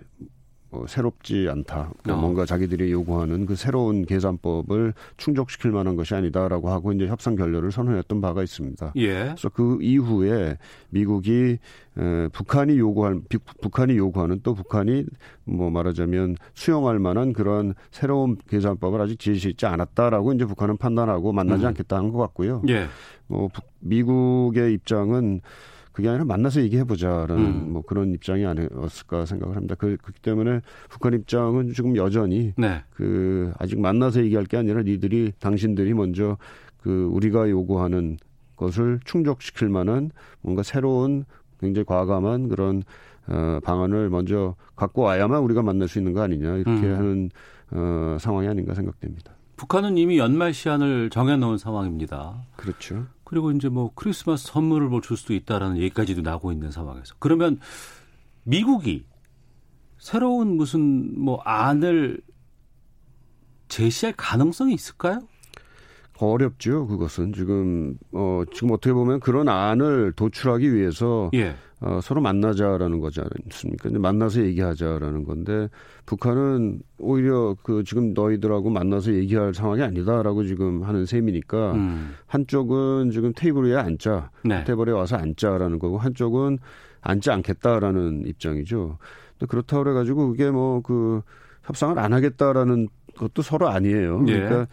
뭐 0.72 0.86
새롭지 0.88 1.48
않다. 1.50 1.92
그 2.04 2.12
어. 2.12 2.18
뭔가 2.18 2.46
자기들이 2.46 2.92
요구하는 2.92 3.46
그 3.46 3.56
새로운 3.56 4.06
계산법을 4.06 4.94
충족시킬 5.18 5.72
만한 5.72 5.96
것이 5.96 6.16
아니다라고 6.16 6.70
하고 6.70 6.92
이제 6.92 7.08
협상 7.08 7.36
결렬을 7.36 7.72
선언했던 7.72 8.20
바가 8.20 8.44
있습니다. 8.44 8.94
예. 8.98 9.14
그래서 9.26 9.50
그 9.50 9.78
이후에 9.82 10.58
미국이 10.90 11.58
에, 11.98 12.28
북한이 12.34 12.78
요구할 12.78 13.22
비- 13.30 13.38
북한이 13.62 13.96
요구하는 13.96 14.40
또 14.44 14.54
북한이 14.54 15.06
뭐 15.46 15.70
말하자면 15.70 16.36
수용할 16.56 17.00
만한 17.00 17.32
그런 17.32 17.74
새로운 17.92 18.36
계산법을 18.50 19.00
아직 19.00 19.20
제시했지 19.20 19.66
않았다라고 19.66 20.34
이제 20.34 20.46
북한은 20.46 20.78
판단하고 20.78 21.32
만나지 21.32 21.64
음. 21.64 21.68
않겠다는 21.70 22.10
것 22.12 22.18
같고요. 22.18 22.62
예. 22.68 22.88
뭐 23.28 23.48
북- 23.48 23.64
미국의 23.80 24.74
입장은 24.74 25.42
그게 25.96 26.10
아니라 26.10 26.26
만나서 26.26 26.62
얘기해보자라는 26.64 27.46
음. 27.46 27.72
뭐 27.72 27.82
그런 27.82 28.14
입장이 28.14 28.46
아니었을까 28.46 29.26
생각을 29.26 29.56
합니다. 29.56 29.76
그, 29.76 29.96
그렇기 30.02 30.22
때문에 30.22 30.60
북한 30.90 31.14
입장은 31.14 31.72
지금 31.72 31.96
여전히 31.96 32.52
네. 32.58 32.84
그 32.90 33.54
아직 33.60 33.80
만나서 33.80 34.22
얘기할 34.26 34.44
게 34.46 34.58
아니라 34.58 34.84
니들이 34.84 35.32
당신들이 35.40 35.94
먼저 35.94 36.38
그 36.82 37.10
우리가 37.14 37.50
요구하는 37.50 38.18
것을 38.58 39.00
충족시킬 39.06 39.70
만한 39.70 40.12
뭔가 40.42 40.64
새로운 40.64 41.24
굉장히 41.62 41.86
과감한 41.86 42.50
그런 42.50 42.84
어, 43.28 43.60
방안을 43.64 44.10
먼저 44.10 44.56
갖고 44.76 45.04
와야만 45.04 45.42
우리가 45.44 45.62
만날 45.62 45.88
수 45.88 45.98
있는 45.98 46.12
거 46.12 46.22
아니냐 46.22 46.58
이렇게 46.58 46.72
음. 46.72 46.96
하는 46.98 47.30
어, 47.72 48.18
상황이 48.20 48.50
아닌가 48.50 48.74
생각됩니다. 48.74 49.32
북한은 49.56 49.98
이미 49.98 50.18
연말 50.18 50.54
시한을 50.54 51.10
정해놓은 51.10 51.58
상황입니다. 51.58 52.44
그렇죠. 52.58 53.06
그리고 53.36 53.52
이제 53.52 53.68
뭐 53.68 53.92
크리스마스 53.96 54.48
선물을 54.48 54.88
뭐 54.88 55.02
줄 55.02 55.18
수도 55.18 55.34
있다라는 55.34 55.76
얘기까지도 55.80 56.22
나오고 56.22 56.54
있는 56.54 56.72
상황에서 56.72 57.16
그러면 57.20 57.60
미국이 58.44 59.04
새로운 59.98 60.56
무슨 60.56 61.20
뭐 61.20 61.42
안을 61.44 62.22
제시할 63.68 64.14
가능성이 64.16 64.74
있을까요? 64.74 65.20
어렵죠. 66.18 66.88
그것은 66.88 67.34
지금 67.34 67.98
어 68.14 68.44
지금 68.54 68.72
어떻게 68.72 68.94
보면 68.94 69.20
그런 69.20 69.50
안을 69.50 70.14
도출하기 70.14 70.74
위해서 70.74 71.30
예. 71.34 71.58
어, 71.82 72.00
서로 72.02 72.22
만나자라는 72.22 73.00
거지 73.00 73.22
않습니까? 73.22 73.90
만나서 73.90 74.42
얘기하자라는 74.42 75.26
건데 75.26 75.70
북한은 76.06 76.82
오히려 76.98 77.56
그 77.64 77.84
지금 77.84 78.14
너희들하고 78.14 78.70
만나서 78.70 79.14
얘기할 79.14 79.54
상황이 79.54 79.82
아니다라고 79.82 80.46
지금 80.46 80.84
하는 80.84 81.06
셈이니까 81.06 81.74
음. 81.74 82.16
한쪽은 82.28 83.12
지금 83.12 83.34
테이블 83.36 83.66
위에 83.66 83.76
앉자, 83.76 84.32
네. 84.44 84.64
테이블에 84.64 84.92
와서 84.92 85.18
앉자라는 85.18 85.80
거고 85.80 85.98
한쪽은 85.98 86.60
앉지 87.02 87.30
않겠다라는 87.30 88.24
입장이죠. 88.26 88.98
근데 89.38 89.46
그렇다고 89.50 89.84
그래가지고 89.84 90.30
그게 90.30 90.50
뭐 90.50 90.82
그 90.82 91.22
협상을 91.66 91.98
안 92.00 92.14
하겠다라는 92.14 92.88
것도 93.18 93.42
서로 93.42 93.70
아니에요. 93.70 94.24
예. 94.28 94.34
그러니까 94.34 94.68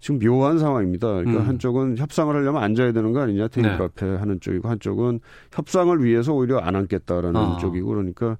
지금 0.00 0.20
묘한 0.20 0.58
상황입니다. 0.58 1.08
그러니까 1.08 1.40
음. 1.40 1.48
한쪽은 1.48 1.98
협상을 1.98 2.34
하려면 2.34 2.62
앉아야 2.62 2.92
되는 2.92 3.12
거 3.12 3.20
아니냐 3.20 3.48
테이블 3.48 3.78
네. 3.78 3.84
앞에 3.84 4.06
하는 4.06 4.40
쪽이고 4.40 4.68
한쪽은 4.68 5.20
협상을 5.52 6.04
위해서 6.04 6.32
오히려 6.32 6.58
안 6.58 6.76
앉겠다라는 6.76 7.36
어. 7.36 7.58
쪽이고 7.58 7.88
그러니까 7.88 8.38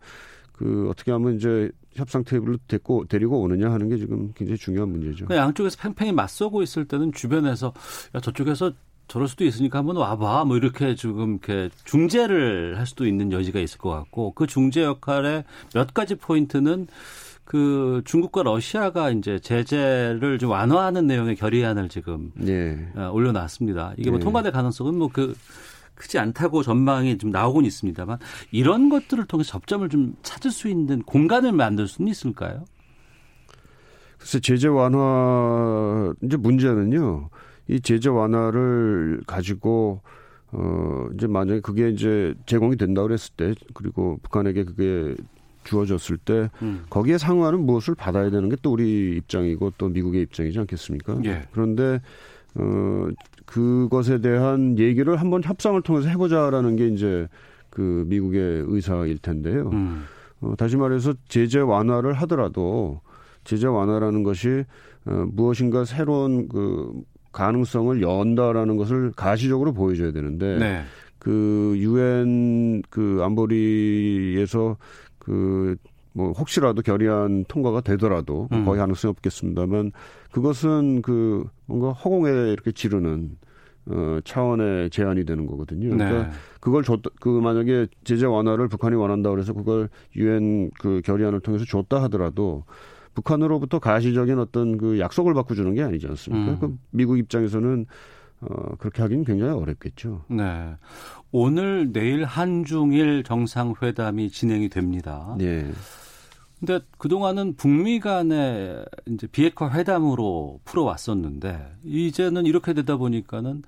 그 0.53 0.89
어떻게 0.91 1.13
하면 1.13 1.37
이제 1.37 1.71
협상 1.95 2.23
테이블로 2.25 2.59
데리고 2.69 3.05
데리고 3.09 3.41
오느냐 3.41 3.71
하는 3.71 3.89
게 3.89 3.97
지금 3.97 4.33
굉장히 4.35 4.59
중요한 4.59 4.91
문제죠. 4.91 5.27
그 5.27 5.35
양쪽에서 5.35 5.77
팽팽히 5.81 6.13
맞서고 6.13 6.63
있을 6.63 6.87
때는 6.87 7.13
주변에서 7.13 7.73
야 8.15 8.21
저쪽에서 8.21 8.73
저럴 9.09 9.27
수도 9.27 9.45
있으니까 9.45 9.79
한번 9.79 9.97
와봐 9.97 10.45
뭐 10.45 10.57
이렇게 10.57 10.95
지금 10.95 11.39
이렇게 11.43 11.71
중재를 11.85 12.79
할 12.79 12.87
수도 12.87 13.07
있는 13.07 13.33
여지가 13.33 13.59
있을 13.59 13.79
것 13.79 13.91
같고 13.91 14.33
그 14.33 14.47
중재 14.47 14.83
역할의 14.83 15.45
몇 15.75 15.95
가지 15.95 16.15
포인트는 16.15 16.87
그 17.49 18.03
중국과 18.05 18.43
러시아가 18.43 19.11
이제 19.11 19.39
제재를 19.39 20.37
좀 20.39 20.51
완화하는 20.51 21.07
내용의 21.07 21.35
결의안을 21.35 21.89
지금 21.89 22.31
예. 22.47 22.77
어, 22.95 23.11
올려놨습니다. 23.11 23.95
이게 23.97 24.11
뭐 24.11 24.19
네. 24.19 24.25
통과될 24.25 24.53
가능성은 24.53 24.95
뭐 24.95 25.09
그 25.09 25.35
크지 25.95 26.19
않다고 26.19 26.63
전망이 26.63 27.17
좀 27.17 27.31
나오곤 27.31 27.65
있습니다만 27.65 28.19
이런 28.51 28.91
것들을 28.91 29.25
통해서 29.25 29.53
접점을 29.53 29.89
좀 29.89 30.15
찾을 30.23 30.51
수 30.51 30.69
있는 30.69 31.03
공간을 31.03 31.53
만들 31.53 31.89
수는 31.89 32.11
있을까요? 32.11 32.67
글쎄 34.19 34.41
제재 34.41 34.69
완화 34.69 36.13
이제 36.23 36.37
문제는요. 36.37 37.31
이 37.69 37.81
제재 37.81 38.11
완화를 38.11 39.23
가지고 39.27 40.03
어 40.53 41.07
이제 41.15 41.27
만약에 41.27 41.61
그게 41.61 41.89
이제 41.89 42.35
제공이 42.45 42.77
된다 42.77 43.03
그랬을 43.03 43.33
때 43.37 43.55
그리고 43.73 44.19
북한에게 44.23 44.65
그게 44.65 45.15
주어졌을 45.69 46.17
때 46.17 46.49
음. 46.63 46.85
거기에 46.89 47.19
상응하는 47.19 47.61
무엇을 47.61 47.95
받아야 47.95 48.31
되는 48.31 48.49
게 48.49 48.57
또 48.63 48.73
우리 48.73 49.17
입장이고 49.19 49.75
또 49.79 49.89
미국의 49.89 50.23
입장이지 50.23 50.59
않겠습니까? 50.59 51.21
예. 51.27 51.43
그런데 51.53 52.01
어 52.55 53.09
그것에 53.45 54.21
대한 54.21 54.79
얘기를 54.79 55.17
한번 55.17 55.43
협상을 55.45 55.81
통해서 55.83 56.09
해보자라는 56.09 56.77
게 56.77 56.89
이제 56.89 57.29
그 57.71 58.05
미국의 58.09 58.65
의사일 58.67 59.19
텐데요. 59.19 59.71
음. 59.73 60.05
어, 60.41 60.55
다시 60.57 60.77
말해서 60.77 61.15
제재 61.29 61.61
완화를 61.61 62.15
하더라도 62.15 63.01
제재 63.45 63.67
완화라는 63.67 64.23
것이 64.23 64.65
어, 65.07 65.27
무엇인가 65.33 65.85
새로운 65.85 66.49
그 66.49 66.93
가능성을 67.33 68.03
연다라는 68.03 68.77
것을 68.77 69.13
가시적으로 69.15 69.73
보여줘야 69.73 70.13
되는데 70.13 70.59
네. 70.59 70.83
그 71.19 71.75
유엔 71.77 72.83
그 72.91 73.21
안보리에서 73.23 74.77
그 75.29 75.77
뭐 76.19 76.33
혹시라도 76.33 76.83
결의안 76.83 77.45
통과가 77.47 77.81
되더라도 77.83 78.49
음. 78.51 78.65
거의 78.65 78.79
가능성이 78.79 79.11
없겠습니다만 79.11 79.93
그것은 80.33 81.01
그 81.01 81.47
뭔가 81.67 81.93
허공에 81.93 82.51
이렇게 82.53 82.73
지르는 82.73 83.37
어 83.87 84.19
차원의 84.25 84.91
제안이 84.91 85.25
되는 85.25 85.47
거거든요. 85.47 85.91
그러니까 85.91 86.25
네. 86.25 86.31
그걸 86.61 86.83
줬다 86.83 87.11
그 87.21 87.29
만약에 87.29 87.87
제재 88.03 88.27
완화를 88.27 88.67
북한이 88.69 88.97
원한다 88.97 89.31
그래서 89.31 89.53
그걸 89.53 89.89
유엔 90.17 90.71
그 90.81 91.01
결의안을 91.05 91.39
통해서 91.41 91.65
줬다 91.65 92.03
하더라도 92.03 92.65
북한으로부터 93.15 93.79
가시적인 93.79 94.41
어떤 94.41 94.77
그 94.77 94.99
약속을 94.99 95.35
받고 95.35 95.55
주는 95.55 95.73
게 95.75 95.83
아니지 95.83 96.09
않습니까? 96.09 96.53
음. 96.53 96.59
그 96.59 96.77
미국 96.91 97.19
입장에서는 97.19 97.87
어 98.41 98.77
그렇게 98.77 99.03
하기는 99.03 99.25
굉장히 99.25 99.53
어렵겠죠. 99.53 100.25
네. 100.29 100.77
오늘 101.31 101.93
내일 101.93 102.25
한중일 102.25 103.25
정상회담이 103.25 104.31
진행이 104.31 104.69
됩니다. 104.69 105.35
네. 105.39 105.71
근데 106.59 106.81
그동안은 106.99 107.55
북미 107.57 108.01
간의 108.01 108.85
이제 109.07 109.27
비핵화 109.29 109.71
회담으로 109.71 110.61
풀어왔었는데 110.65 111.77
이제는 111.85 112.47
이렇게 112.47 112.73
되다 112.73 112.97
보니까는 112.97 113.63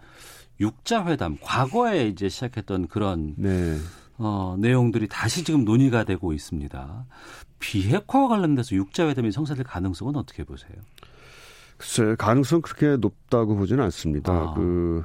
육자 0.61 1.07
회담 1.07 1.37
과거에 1.41 2.09
이제 2.09 2.29
시작했던 2.29 2.89
그런 2.89 3.35
네. 3.37 3.77
어, 4.19 4.57
내용들이 4.59 5.09
다시 5.09 5.45
지금 5.45 5.65
논의가 5.65 6.05
되고 6.05 6.33
있습니다. 6.33 7.07
비핵화와 7.59 8.29
관련돼서 8.29 8.75
육자 8.75 9.09
회담이 9.09 9.33
성사될 9.33 9.65
가능성은 9.65 10.17
어떻게 10.17 10.45
보세요? 10.45 10.77
글쎄 11.81 12.15
가능성 12.19 12.61
그렇게 12.61 12.99
높다고 12.99 13.57
보지는 13.57 13.83
않습니다. 13.85 14.33
아. 14.33 14.55
그 14.55 15.03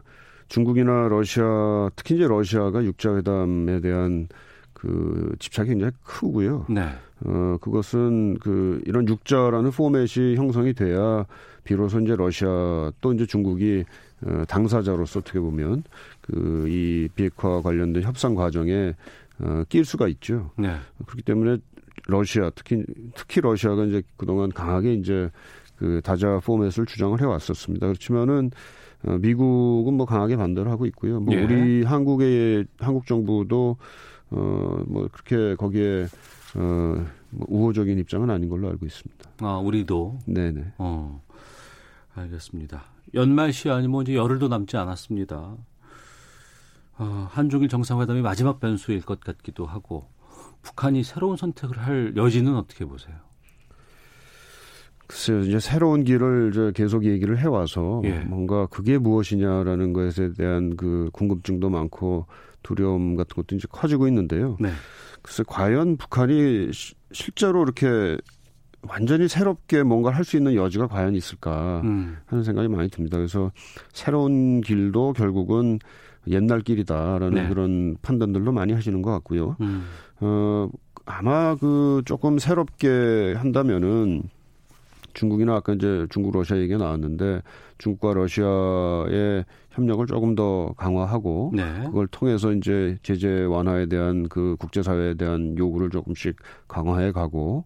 중국이나 0.50 1.08
러시아 1.08 1.90
특히 1.96 2.16
이제 2.16 2.28
러시아가 2.28 2.84
육자 2.84 3.16
회담에 3.16 3.80
대한 3.80 4.28
그 4.74 5.34
집착이 5.40 5.70
굉장히 5.70 5.94
크고요. 6.04 6.66
네. 6.70 6.90
어, 7.26 7.58
그것은 7.62 8.38
그 8.40 8.82
이런 8.86 9.08
육자라는 9.08 9.72
포맷이 9.72 10.36
형성이 10.36 10.74
돼야 10.74 11.26
비로소 11.64 12.02
이제 12.02 12.14
러시아 12.14 12.92
또 13.00 13.14
이제 13.14 13.26
중국이 13.26 13.86
어, 14.26 14.44
당사자로서 14.48 15.20
어떻게 15.22 15.40
보면 15.40 15.84
그 16.22 16.66
이 16.68 17.08
비핵화 17.16 17.62
관련된 17.62 18.04
협상 18.04 18.36
과정에 18.36 18.94
어, 19.40 19.64
낄 19.70 19.86
수가 19.86 20.10
있죠. 20.10 20.52
네. 20.58 20.76
그렇기 21.06 21.22
때문에 21.24 21.58
러시아 22.08 22.52
특히 22.54 22.84
특히 23.16 23.40
러시아가 23.40 23.86
이제 23.86 24.04
그동안 24.18 24.52
강하게 24.52 24.94
이제 24.96 25.30
그 25.78 26.02
다자 26.04 26.40
포맷을 26.44 26.86
주장을 26.86 27.20
해왔었습니다. 27.20 27.88
그렇지만은 27.88 28.52
어, 29.04 29.18
미국은 29.18 29.94
뭐 29.94 30.06
강하게 30.06 30.36
반대를 30.36 30.72
하고 30.72 30.86
있고요. 30.88 31.20
뭐 31.20 31.34
예. 31.36 31.44
우리 31.44 31.84
한국의 31.84 32.66
한국 32.80 33.06
정부도 33.06 33.78
어뭐 34.32 35.10
그렇게 35.12 35.56
거기에 35.56 36.08
어 36.56 37.26
뭐 37.36 37.46
우호적인 37.50 38.00
입장은 38.00 38.30
아닌 38.30 38.50
걸로 38.50 38.70
알고 38.70 38.86
있습니다. 38.86 39.30
아, 39.42 39.58
우리도 39.58 40.20
네네. 40.26 40.74
어. 40.78 41.22
알겠습니다. 42.16 42.84
연말 43.14 43.52
시한이 43.52 43.88
뭐 43.88 44.02
이제 44.02 44.16
열흘도 44.16 44.48
남지 44.48 44.78
않았습니다. 44.78 45.56
어, 46.98 47.28
한중일 47.30 47.68
정상회담이 47.68 48.22
마지막 48.22 48.62
변수일 48.62 49.02
것 49.02 49.20
같기도 49.20 49.66
하고 49.66 50.08
북한이 50.62 51.04
새로운 51.04 51.36
선택을 51.36 51.78
할 51.78 52.14
여지는 52.16 52.56
어떻게 52.56 52.86
보세요? 52.86 53.16
글쎄요, 55.08 55.40
이제 55.42 55.60
새로운 55.60 56.04
길을 56.04 56.74
계속 56.74 57.06
얘기를 57.06 57.38
해와서 57.38 58.02
예. 58.06 58.20
뭔가 58.20 58.66
그게 58.68 58.98
무엇이냐라는 58.98 59.94
것에 59.94 60.34
대한 60.34 60.76
그 60.76 61.10
궁금증도 61.14 61.70
많고 61.70 62.26
두려움 62.64 63.16
같은 63.16 63.36
것도 63.36 63.56
이제 63.56 63.68
커지고 63.70 64.08
있는데요. 64.08 64.58
네. 64.60 64.70
글쎄, 65.22 65.44
과연 65.46 65.98
북한이 65.98 66.72
시, 66.74 66.96
실제로 67.12 67.64
이렇게 67.64 68.18
완전히 68.88 69.28
새롭게 69.28 69.84
뭔가를 69.84 70.18
할수 70.18 70.38
있는 70.38 70.56
여지가 70.56 70.88
과연 70.88 71.16
있을까 71.16 71.82
음. 71.84 72.18
하는 72.26 72.44
생각이 72.44 72.68
많이 72.68 72.90
듭니다. 72.90 73.18
그래서 73.18 73.52
새로운 73.94 74.62
길도 74.62 75.14
결국은 75.14 75.80
옛날 76.28 76.62
길이다라는 76.62 77.34
네. 77.34 77.50
그런 77.50 77.98
판단들도 78.02 78.52
많이 78.52 78.74
하시는 78.74 79.02
것 79.02 79.12
같고요. 79.12 79.56
음. 79.62 79.86
어, 80.20 80.70
아마 81.06 81.56
그 81.56 82.02
조금 82.06 82.40
새롭게 82.40 83.36
한다면은 83.38 84.24
중국이나 85.16 85.56
아까 85.56 85.74
이제 85.74 86.06
중국 86.12 86.34
러시아 86.34 86.58
얘기가 86.58 86.78
나왔는데 86.78 87.42
중국과 87.80 88.14
러시아의 88.14 89.46
협력을 89.72 90.06
조금 90.06 90.36
더 90.36 90.74
강화하고 90.78 91.52
네. 91.56 91.64
그걸 91.86 92.08
통해서 92.08 92.52
이제 92.54 92.98
제재 93.02 93.44
완화에 93.46 93.88
대한 93.88 94.30
그 94.30 94.56
국제사회에 94.60 95.16
대한 95.16 95.58
요구를 95.58 95.90
조금씩 95.90 96.36
강화해 96.68 97.12
가고 97.12 97.66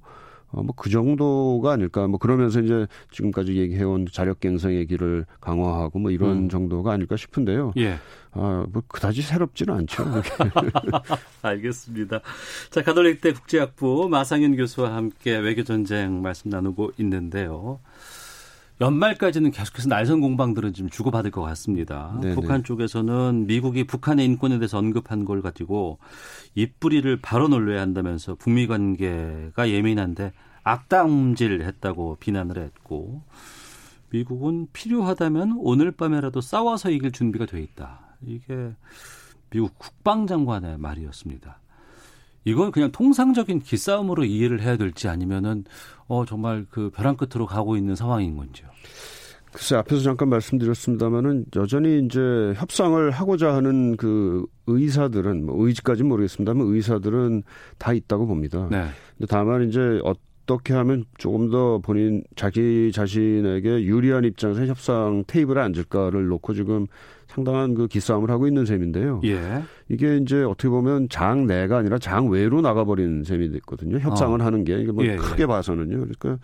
어, 0.52 0.64
뭐 0.64 0.74
그 0.76 0.89
정도가 0.89 1.74
아닐까. 1.74 2.08
뭐 2.08 2.18
그러면서 2.18 2.60
이제 2.62 2.88
지금까지 3.12 3.56
얘기해온 3.58 4.08
자력갱생의 4.12 4.88
길을 4.88 5.26
강화하고 5.41 6.00
뭐 6.00 6.10
이런 6.10 6.45
음. 6.45 6.50
정도가 6.50 6.91
아닐까 6.91 7.16
싶은데요. 7.18 7.74
예. 7.78 7.95
아, 8.32 8.65
뭐 8.71 8.84
그다지 8.88 9.21
새롭지는 9.21 9.73
않죠. 9.73 10.05
알겠습니다. 11.41 12.21
자, 12.69 12.84
가톨릭대 12.84 13.34
국제학부 13.34 14.07
마상현 14.09 14.55
교수와 14.55 14.95
함께 14.95 15.36
외교 15.38 15.63
전쟁 15.63 16.21
말씀 16.21 16.49
나누고 16.49 16.91
있는데요. 16.97 17.80
연말까지는 18.82 19.51
계속해서 19.51 19.89
날선 19.89 20.21
공방들은 20.21 20.73
지금 20.73 20.89
주고받을 20.89 21.32
것 21.32 21.41
같습니다. 21.41 22.17
네네. 22.21 22.36
북한 22.36 22.63
쪽에서는 22.63 23.45
미국이 23.47 23.84
북한의 23.84 24.25
인권에 24.25 24.57
대해서 24.57 24.77
언급한 24.77 25.25
걸 25.25 25.41
가지고 25.41 25.99
입뿌리를 26.55 27.19
바로 27.21 27.49
놀려야 27.49 27.82
한다면서 27.82 28.36
북미 28.36 28.67
관계가 28.67 29.69
예민한데 29.69 30.32
악담질했다고 30.63 32.17
비난을 32.21 32.57
했고 32.57 33.21
미국은 34.11 34.67
필요하다면 34.71 35.57
오늘 35.59 35.91
밤에라도 35.91 36.39
싸워서 36.39 36.89
이길 36.89 37.11
준비가 37.11 37.45
돼 37.45 37.61
있다. 37.61 38.09
이게 38.26 38.74
미국 39.49 39.78
국방장관의 39.78 40.78
말이었습니다. 40.78 41.59
이건 42.45 42.72
그냥 42.72 42.91
통상적인 42.91 43.59
기싸움으로 43.59 44.24
이해를 44.24 44.61
해야 44.61 44.78
될지 44.78 45.07
아니면은 45.07 45.65
어 46.07 46.26
정말 46.26 46.65
그 46.70 46.89
벼랑 46.89 47.17
끝으로 47.17 47.45
가고 47.45 47.76
있는 47.76 47.95
상황인 47.95 48.38
건지요. 48.38 48.67
글쎄 49.51 49.76
앞에서 49.78 50.01
잠깐 50.01 50.30
말씀드렸습니다마는 50.30 51.45
여전히 51.55 52.05
이제 52.05 52.20
협상을 52.55 53.09
하고자 53.09 53.55
하는 53.55 53.97
그 53.97 54.45
의사들은 54.67 55.47
뭐 55.47 55.65
의지까지는 55.65 56.07
모르겠습니다만 56.07 56.67
의사들은 56.67 57.43
다 57.80 57.93
있다고 57.93 58.28
봅니다. 58.28 58.67
네. 58.70 58.86
근데 59.17 59.26
다만 59.28 59.67
이제 59.67 59.99
어떻게 60.50 60.74
하면 60.74 61.06
조금 61.18 61.52
더 61.52 61.78
본인 61.78 62.24
자기 62.36 62.91
자신에게 62.91 63.84
유리한 63.84 64.24
입장에서 64.24 64.66
협상 64.66 65.24
테이블에 65.28 65.62
앉을까를 65.62 66.28
놓고 66.28 66.54
지금 66.56 66.88
상당한 67.28 67.76
그 67.76 67.88
기싸움을 67.88 68.32
하고 68.32 68.47
있는 68.47 68.66
셈인데요. 68.66 69.22
예. 69.26 69.62
이게 69.88 70.18
이제 70.18 70.41
어떻게 70.41 70.68
보면 70.70 71.10
장 71.10 71.45
내가 71.45 71.78
아니라 71.78 72.00
장 72.00 72.30
외로 72.30 72.62
나가버리는 72.62 73.24
셈이 73.24 73.52
됐거든요. 73.52 74.00
협상을 74.00 74.41
어. 74.41 74.43
하는 74.43 74.64
게 74.64 74.80
이게 74.82 74.91
뭐 74.91 75.06
예, 75.06 75.12
예. 75.12 75.16
크게 75.18 75.45
봐서는요. 75.45 75.97
그러니까 75.97 76.39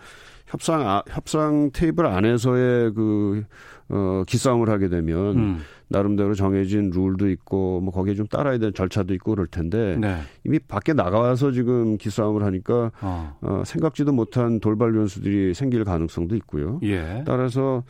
협상 0.45 0.87
아, 0.87 1.01
협상 1.09 1.71
테이블 1.73 2.05
안에서의 2.05 2.93
그 2.93 3.43
어, 3.89 4.23
기싸움을 4.27 4.69
하게 4.69 4.89
되면 4.89 5.37
음. 5.37 5.59
나름대로 5.87 6.33
정해진 6.33 6.89
룰도 6.89 7.29
있고 7.29 7.81
뭐 7.81 7.93
거기에 7.93 8.15
좀 8.15 8.25
따라야 8.25 8.57
되는 8.57 8.73
절차도 8.73 9.13
있고 9.15 9.31
그럴 9.31 9.47
텐데 9.47 9.97
네. 9.99 10.17
이미 10.43 10.57
밖에 10.59 10.93
나가서 10.93 11.51
지금 11.51 11.97
기싸움을 11.97 12.43
하니까 12.43 12.91
어. 13.01 13.37
어, 13.41 13.63
생각지도 13.65 14.11
못한 14.11 14.59
돌발 14.59 14.93
변수들이 14.93 15.53
생길 15.53 15.83
가능성도 15.83 16.35
있고요. 16.35 16.79
예. 16.83 17.23
따라서 17.25 17.83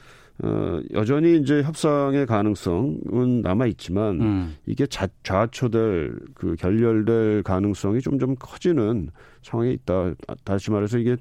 어, 0.43 0.81
여전히 0.93 1.37
이제 1.37 1.63
협상의 1.63 2.25
가능성은 2.25 3.41
남아 3.41 3.67
있지만 3.67 4.21
음. 4.21 4.55
이게 4.65 4.85
자, 4.85 5.07
좌초될 5.23 6.13
그 6.33 6.55
결렬될 6.55 7.43
가능성이 7.43 8.01
점점 8.01 8.35
커지는 8.35 9.11
상황에 9.43 9.71
있다. 9.71 10.13
아, 10.27 10.35
다시 10.43 10.71
말해서 10.71 10.97
이게 10.97 11.15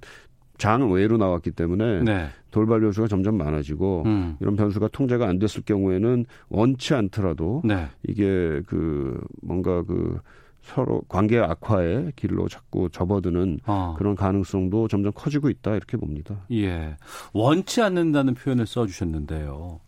장 0.58 0.90
외로 0.90 1.16
나왔기 1.16 1.52
때문에 1.52 2.02
네. 2.02 2.28
돌발 2.54 2.80
변수가 2.80 3.08
점점 3.08 3.36
많아지고 3.36 4.04
음. 4.06 4.36
이런 4.38 4.54
변수가 4.54 4.88
통제가 4.88 5.26
안 5.26 5.40
됐을 5.40 5.62
경우에는 5.64 6.24
원치 6.48 6.94
않더라도 6.94 7.62
네. 7.64 7.88
이게 8.06 8.62
그 8.68 9.20
뭔가 9.42 9.82
그 9.82 10.20
서로 10.62 11.02
관계 11.08 11.40
악화의 11.40 12.12
길로 12.14 12.46
자꾸 12.48 12.88
접어드는 12.90 13.58
어. 13.66 13.96
그런 13.98 14.14
가능성도 14.14 14.86
점점 14.86 15.12
커지고 15.12 15.50
있다 15.50 15.74
이렇게 15.74 15.96
봅니다. 15.96 16.36
예. 16.52 16.96
원치 17.32 17.82
않는다는 17.82 18.34
표현을 18.34 18.68
써주셨는데요. 18.68 19.80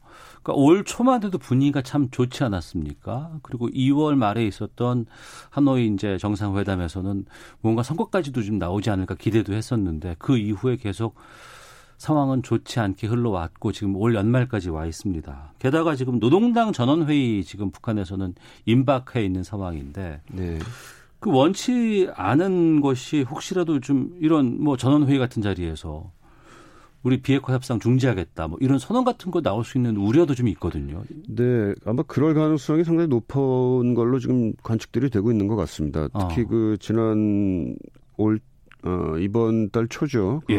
그러니까 0.42 0.52
올 0.54 0.84
초만 0.84 1.22
해도 1.22 1.38
분위기가 1.38 1.82
참 1.82 2.10
좋지 2.10 2.42
않았습니까? 2.42 3.38
그리고 3.42 3.68
2월 3.68 4.16
말에 4.16 4.44
있었던 4.44 5.06
하노이 5.50 5.86
이제 5.86 6.18
정상회담에서는 6.18 7.26
뭔가 7.60 7.84
성과까지도 7.84 8.42
좀 8.42 8.58
나오지 8.58 8.90
않을까 8.90 9.14
기대도 9.14 9.54
했었는데 9.54 10.16
그 10.18 10.36
이후에 10.36 10.76
계속 10.76 11.14
상황은 11.98 12.42
좋지 12.42 12.80
않게 12.80 13.06
흘러왔고 13.06 13.72
지금 13.72 13.96
올 13.96 14.14
연말까지 14.14 14.70
와 14.70 14.86
있습니다. 14.86 15.52
게다가 15.58 15.94
지금 15.94 16.20
노동당 16.20 16.72
전원회의 16.72 17.44
지금 17.44 17.70
북한에서는 17.70 18.34
임박해 18.66 19.24
있는 19.24 19.42
상황인데 19.42 20.20
네. 20.32 20.58
그 21.18 21.30
원치 21.30 22.08
않은 22.14 22.80
것이 22.80 23.22
혹시라도 23.22 23.80
좀 23.80 24.14
이런 24.20 24.62
뭐 24.62 24.76
전원회의 24.76 25.18
같은 25.18 25.42
자리에서 25.42 26.10
우리 27.02 27.22
비핵화 27.22 27.52
협상 27.52 27.78
중지하겠다 27.78 28.48
뭐 28.48 28.58
이런 28.60 28.78
선언 28.78 29.04
같은 29.04 29.30
거 29.30 29.40
나올 29.40 29.64
수 29.64 29.78
있는 29.78 29.96
우려도 29.96 30.34
좀 30.34 30.48
있거든요. 30.48 31.04
네, 31.28 31.74
아마 31.84 32.02
그럴 32.02 32.34
가능성이 32.34 32.84
상당히 32.84 33.08
높은 33.08 33.94
걸로 33.94 34.18
지금 34.18 34.52
관측들이 34.62 35.08
되고 35.10 35.30
있는 35.30 35.46
것 35.46 35.56
같습니다. 35.56 36.08
특히 36.08 36.42
어. 36.42 36.46
그 36.48 36.76
지난 36.80 37.76
올 38.16 38.40
어, 38.82 39.18
이번 39.18 39.70
달 39.70 39.88
초죠. 39.88 40.42
그 40.46 40.52
예. 40.52 40.58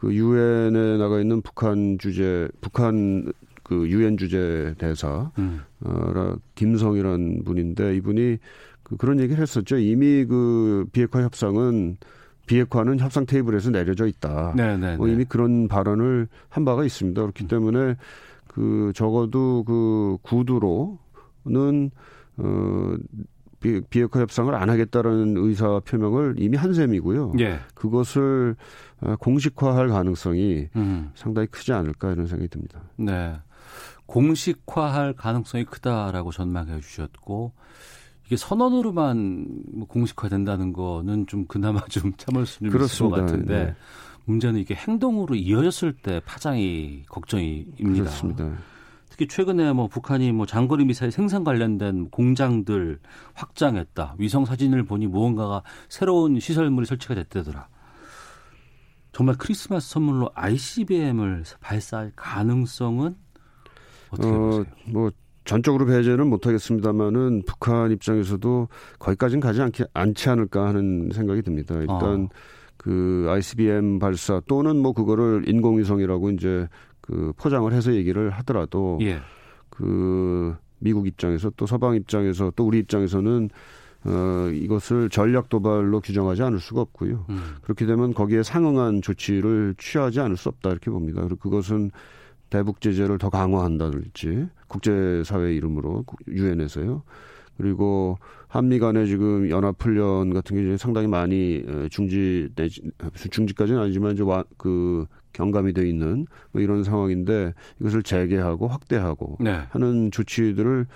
그 0.00 0.14
유엔에 0.14 0.96
나가 0.96 1.20
있는 1.20 1.42
북한 1.42 1.98
주재 1.98 2.48
북한 2.62 3.30
그 3.62 3.86
유엔 3.88 4.16
주재 4.16 4.74
대사 4.78 5.30
음. 5.38 5.60
어, 5.84 6.34
김성이라는 6.54 7.44
분인데 7.44 7.96
이분이 7.96 8.38
그 8.82 8.96
그런 8.96 9.20
얘기를 9.20 9.40
했었죠. 9.40 9.76
이미 9.76 10.24
그 10.24 10.86
비핵화 10.92 11.22
협상은 11.22 11.98
비핵화는 12.46 12.98
협상 12.98 13.26
테이블에서 13.26 13.70
내려져 13.70 14.06
있다. 14.06 14.54
네네. 14.56 14.96
뭐 14.96 15.06
이미 15.06 15.24
그런 15.24 15.68
발언을 15.68 16.28
한 16.48 16.64
바가 16.64 16.84
있습니다. 16.84 17.20
그렇기 17.20 17.46
때문에 17.46 17.94
그 18.48 18.92
적어도 18.94 19.62
그 19.64 20.16
구두로는 20.22 21.90
어 22.38 22.96
비- 23.60 23.80
비핵화 23.90 24.20
협상을 24.20 24.52
안 24.54 24.70
하겠다라는 24.70 25.36
의사 25.36 25.80
표명을 25.80 26.36
이미 26.38 26.56
한 26.56 26.72
셈이고요. 26.72 27.32
예. 27.40 27.58
그것을 27.74 28.56
어, 29.02 29.16
공식화할 29.20 29.88
가능성이 29.88 30.68
음. 30.76 31.10
상당히 31.14 31.46
크지 31.48 31.72
않을까 31.72 32.12
이런 32.12 32.26
생각이 32.26 32.48
듭니다. 32.48 32.80
네. 32.96 33.34
공식화할 34.06 35.12
가능성이 35.14 35.64
크다라고 35.64 36.32
전망해 36.32 36.80
주셨고 36.80 37.52
이게 38.26 38.36
선언으로만 38.36 39.46
뭐 39.72 39.86
공식화된다는 39.86 40.72
거는 40.72 41.26
좀 41.26 41.46
그나마 41.46 41.80
좀 41.88 42.12
참을 42.16 42.46
수 42.46 42.64
있는 42.64 42.76
것. 42.78 43.10
같은데 43.10 43.64
네. 43.66 43.74
문제는 44.24 44.60
이게 44.60 44.74
행동으로 44.74 45.34
이어졌을 45.34 45.92
때 45.92 46.20
파장이 46.24 47.04
걱정입니다. 47.08 47.82
그렇습니다. 48.04 48.52
특히 49.20 49.28
최근에 49.28 49.74
뭐 49.74 49.86
북한이 49.86 50.32
뭐 50.32 50.46
장거리 50.46 50.86
미사일 50.86 51.12
생산 51.12 51.44
관련된 51.44 52.08
공장들 52.08 53.00
확장했다. 53.34 54.14
위성 54.16 54.46
사진을 54.46 54.84
보니 54.84 55.08
무언가가 55.08 55.62
새로운 55.90 56.40
시설물이 56.40 56.86
설치가 56.86 57.14
됐다더라. 57.14 57.68
정말 59.12 59.36
크리스마스 59.36 59.90
선물로 59.90 60.30
ICBM을 60.34 61.44
발사할 61.60 62.12
가능성은 62.16 63.14
어떻게 64.08 64.26
어, 64.26 64.38
보세요? 64.38 64.64
뭐 64.86 65.10
전적으로 65.44 65.84
배제는 65.84 66.26
못하겠습니다만은 66.26 67.42
북한 67.46 67.92
입장에서도 67.92 68.68
거기까지는 69.00 69.40
가지 69.40 69.60
않기, 69.60 69.84
않지 69.92 70.30
않을까 70.30 70.66
하는 70.68 71.10
생각이 71.12 71.42
듭니다. 71.42 71.74
일단 71.74 72.00
어. 72.00 72.28
그 72.78 73.26
ICBM 73.28 73.98
발사 73.98 74.40
또는 74.48 74.78
뭐 74.78 74.94
그거를 74.94 75.46
인공위성이라고 75.46 76.30
이제 76.30 76.66
그그 77.10 77.32
포장을 77.36 77.70
해서 77.72 77.92
얘기를 77.92 78.30
하더라도 78.30 78.98
예. 79.02 79.20
그 79.68 80.56
미국 80.78 81.06
입장에서 81.06 81.50
또 81.56 81.66
서방 81.66 81.96
입장에서 81.96 82.52
또 82.54 82.66
우리 82.66 82.78
입장에서는 82.78 83.50
어, 84.04 84.48
이것을 84.52 85.10
전략 85.10 85.50
도발로 85.50 86.00
규정하지 86.00 86.42
않을 86.42 86.58
수가 86.58 86.80
없고요. 86.80 87.26
음. 87.28 87.40
그렇게 87.62 87.84
되면 87.84 88.14
거기에 88.14 88.42
상응한 88.42 89.02
조치를 89.02 89.74
취하지 89.76 90.20
않을 90.20 90.36
수 90.36 90.48
없다 90.48 90.70
이렇게 90.70 90.90
봅니다. 90.90 91.20
그리고 91.20 91.36
그것은 91.36 91.90
대북 92.48 92.80
제재를 92.80 93.18
더 93.18 93.28
강화한다든지 93.28 94.46
국제사회 94.68 95.54
이름으로 95.54 96.04
유엔에서요. 96.28 97.02
그리고 97.60 98.18
한미 98.48 98.78
간의 98.78 99.06
지금 99.06 99.50
연합 99.50 99.76
훈련 99.78 100.32
같은 100.32 100.56
게 100.56 100.76
상당히 100.76 101.06
많이 101.06 101.62
중지 101.90 102.48
내지 102.56 102.82
중지까지는 103.30 103.80
아니지만 103.80 104.14
이제 104.14 104.22
와, 104.22 104.44
그 104.56 105.06
경감이 105.32 105.72
돼 105.72 105.88
있는 105.88 106.26
뭐 106.52 106.62
이런 106.62 106.82
상황인데 106.82 107.54
이것을 107.80 108.02
재개하고 108.02 108.66
확대하고 108.66 109.38
네. 109.40 109.60
하는 109.70 110.10
조치들을 110.10 110.86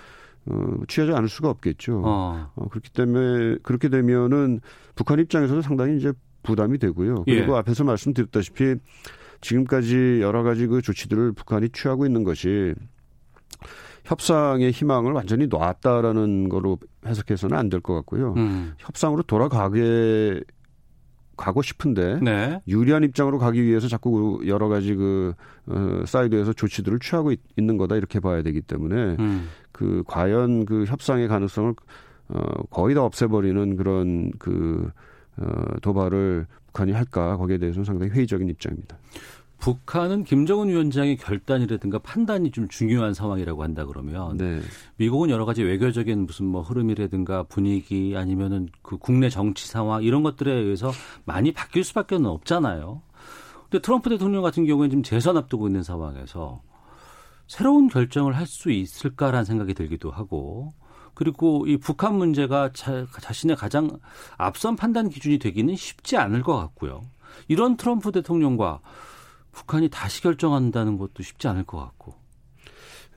어, 0.47 0.77
취하지 0.87 1.13
않을 1.13 1.29
수가 1.29 1.49
없겠죠. 1.49 2.01
어. 2.03 2.51
어, 2.55 2.67
그렇기 2.69 2.91
때문에 2.91 3.57
그렇게 3.63 3.89
되면은 3.89 4.59
북한 4.95 5.19
입장에서도 5.19 5.61
상당히 5.61 5.97
이제 5.97 6.13
부담이 6.43 6.77
되고요. 6.77 7.23
그리고 7.25 7.53
예. 7.53 7.57
앞에서 7.57 7.83
말씀드렸다시피 7.83 8.75
지금까지 9.41 10.19
여러 10.21 10.43
가지 10.43 10.67
그 10.67 10.81
조치들을 10.81 11.33
북한이 11.33 11.69
취하고 11.69 12.05
있는 12.05 12.23
것이 12.23 12.73
협상의 14.05 14.71
희망을 14.71 15.11
완전히 15.13 15.47
놨다라는 15.47 16.49
거로 16.49 16.77
해석해서는 17.05 17.57
안 17.57 17.69
될 17.69 17.81
것 17.81 17.93
같고요. 17.95 18.33
음. 18.37 18.73
협상으로 18.77 19.23
돌아가게 19.23 20.41
가고 21.37 21.61
싶은데 21.61 22.19
네. 22.21 22.61
유리한 22.67 23.03
입장으로 23.03 23.39
가기 23.39 23.61
위해서 23.63 23.87
자꾸 23.89 24.41
여러 24.47 24.69
가지 24.69 24.95
그 24.95 25.33
어, 25.67 26.03
사이드에서 26.05 26.53
조치들을 26.53 26.99
취하고 26.99 27.31
있, 27.33 27.39
는 27.57 27.75
거다 27.77 27.95
이렇게 27.97 28.19
봐야 28.21 28.41
되기 28.41 28.61
때문에 28.61 29.17
음. 29.19 29.49
그 29.73 30.03
과연 30.07 30.65
그 30.65 30.85
협상의 30.85 31.27
가능성을 31.27 31.73
어, 32.29 32.39
거의 32.69 32.95
다 32.95 33.03
없애버리는 33.03 33.75
그런 33.75 34.31
그 34.39 34.89
어, 35.37 35.45
도발을 35.81 36.45
북한이 36.67 36.93
할까 36.93 37.35
거기에 37.37 37.57
대해서는 37.57 37.83
상당히 37.83 38.11
회의적인 38.13 38.47
입장입니다. 38.47 38.97
북한은 39.65 40.25
김정은 40.25 40.69
위원장의 40.69 41.17
결단이라든가 41.17 41.97
판단이 41.97 42.51
좀 42.51 42.67
중요한 42.67 43.15
상황이라고 43.15 43.63
한다 43.63 43.83
그러면 43.85 44.37
네. 44.37 44.61
미국은 44.97 45.31
여러 45.31 45.43
가지 45.43 45.63
외교적인 45.63 46.27
무슨 46.27 46.45
뭐 46.45 46.61
흐름이라든가 46.61 47.41
분위기 47.41 48.13
아니면은 48.15 48.69
그 48.83 48.99
국내 48.99 49.27
정치 49.27 49.67
상황 49.67 50.03
이런 50.03 50.21
것들에 50.21 50.53
의해서 50.53 50.91
많이 51.23 51.51
바뀔 51.51 51.83
수밖에 51.83 52.13
없잖아요. 52.13 53.01
근데 53.63 53.81
트럼프 53.81 54.11
대통령 54.11 54.43
같은 54.43 54.67
경우에는 54.67 54.91
지금 54.91 55.01
재선 55.01 55.35
앞두고 55.35 55.65
있는 55.65 55.81
상황에서 55.81 56.61
새로운 57.47 57.87
결정을 57.87 58.37
할 58.37 58.45
수 58.45 58.69
있을까라는 58.69 59.45
생각이 59.45 59.73
들기도 59.73 60.11
하고 60.11 60.75
그리고 61.15 61.65
이 61.65 61.77
북한 61.77 62.13
문제가 62.13 62.69
자, 62.71 63.07
자신의 63.19 63.55
가장 63.55 63.89
앞선 64.37 64.75
판단 64.75 65.09
기준이 65.09 65.39
되기는 65.39 65.75
쉽지 65.75 66.17
않을 66.17 66.43
것 66.43 66.55
같고요. 66.55 67.01
이런 67.47 67.77
트럼프 67.77 68.11
대통령과 68.11 68.81
북한이 69.55 69.89
다시 69.89 70.21
결정한다는 70.21 70.97
것도 70.97 71.23
쉽지 71.23 71.47
않을 71.47 71.63
것 71.63 71.77
같고. 71.77 72.13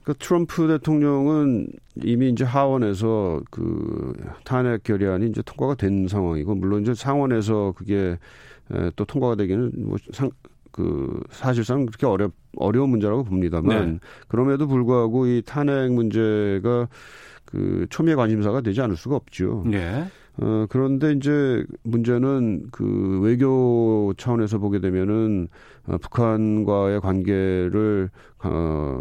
그 0.05 0.15
트럼프 0.15 0.67
대통령은 0.69 1.69
이미 1.97 2.31
이제 2.31 2.43
하원에서 2.45 3.43
그 3.51 4.15
탄핵 4.45 4.83
결의안이 4.83 5.29
이제 5.29 5.43
통과가 5.43 5.75
된 5.75 6.09
상황이고 6.09 6.55
물론 6.55 6.81
이제 6.81 6.95
상원에서 6.95 7.75
그게 7.77 8.17
또 8.97 9.05
통과가 9.05 9.35
되기는 9.37 9.73
뭐 9.87 9.99
상 10.13 10.31
그 10.79 11.21
사실상 11.31 11.87
그렇게 11.87 12.07
어렵 12.07 12.33
어려운 12.57 12.91
문제라고 12.91 13.25
봅니다만 13.25 13.93
네. 13.95 13.99
그럼에도 14.29 14.69
불구하고 14.69 15.27
이 15.27 15.43
탄핵 15.45 15.93
문제가 15.93 16.89
그 17.45 17.87
초미의 17.91 18.17
관심사가 18.17 18.61
되지 18.61 18.81
않을 18.83 18.97
수가 18.97 19.17
없죠. 19.17 19.65
네. 19.67 20.07
어, 20.41 20.67
그런데 20.69 21.13
이제 21.13 21.65
문제는 21.83 22.69
그 22.71 23.21
외교 23.23 24.15
차원에서 24.17 24.59
보게 24.59 24.81
되면은 24.81 25.49
어, 25.87 25.99
북한과의 25.99 27.01
관계를 27.01 28.11
어, 28.45 29.01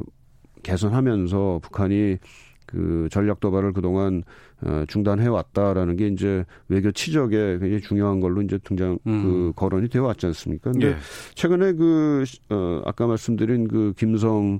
개선하면서 0.64 1.60
북한이 1.62 2.18
그 2.66 3.08
전략 3.12 3.40
도발을 3.40 3.74
그동안 3.74 4.24
어, 4.62 4.84
중단해 4.88 5.28
왔다라는 5.28 5.96
게 5.96 6.08
이제 6.08 6.44
외교 6.68 6.92
치적에 6.92 7.60
굉장히 7.60 7.82
중요한 7.82 8.20
걸로 8.20 8.42
이제 8.42 8.58
등장 8.64 8.98
음. 9.08 9.24
그 9.24 9.54
거론이 9.56 9.90
되어 9.90 10.04
왔지 10.04 10.26
않습니까? 10.26 10.72
근데 10.72 10.88
예. 10.88 10.96
최근에 11.36 11.74
그 11.74 12.24
어, 12.50 12.82
아까 12.86 13.08
말씀드린 13.08 13.68
그 13.68 13.94
김성 13.96 14.60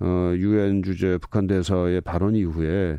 어, 0.00 0.32
유엔 0.36 0.82
주재 0.82 1.18
북한 1.20 1.46
대사의 1.46 2.02
발언 2.02 2.36
이후에 2.36 2.98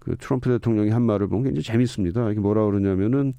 그 0.00 0.16
트럼프 0.18 0.50
대통령이 0.50 0.90
한 0.90 1.02
말을 1.02 1.28
보면 1.28 1.44
굉장히 1.44 1.62
재밌습니다. 1.62 2.30
이게 2.30 2.40
뭐라 2.40 2.64
그러냐면은 2.66 3.32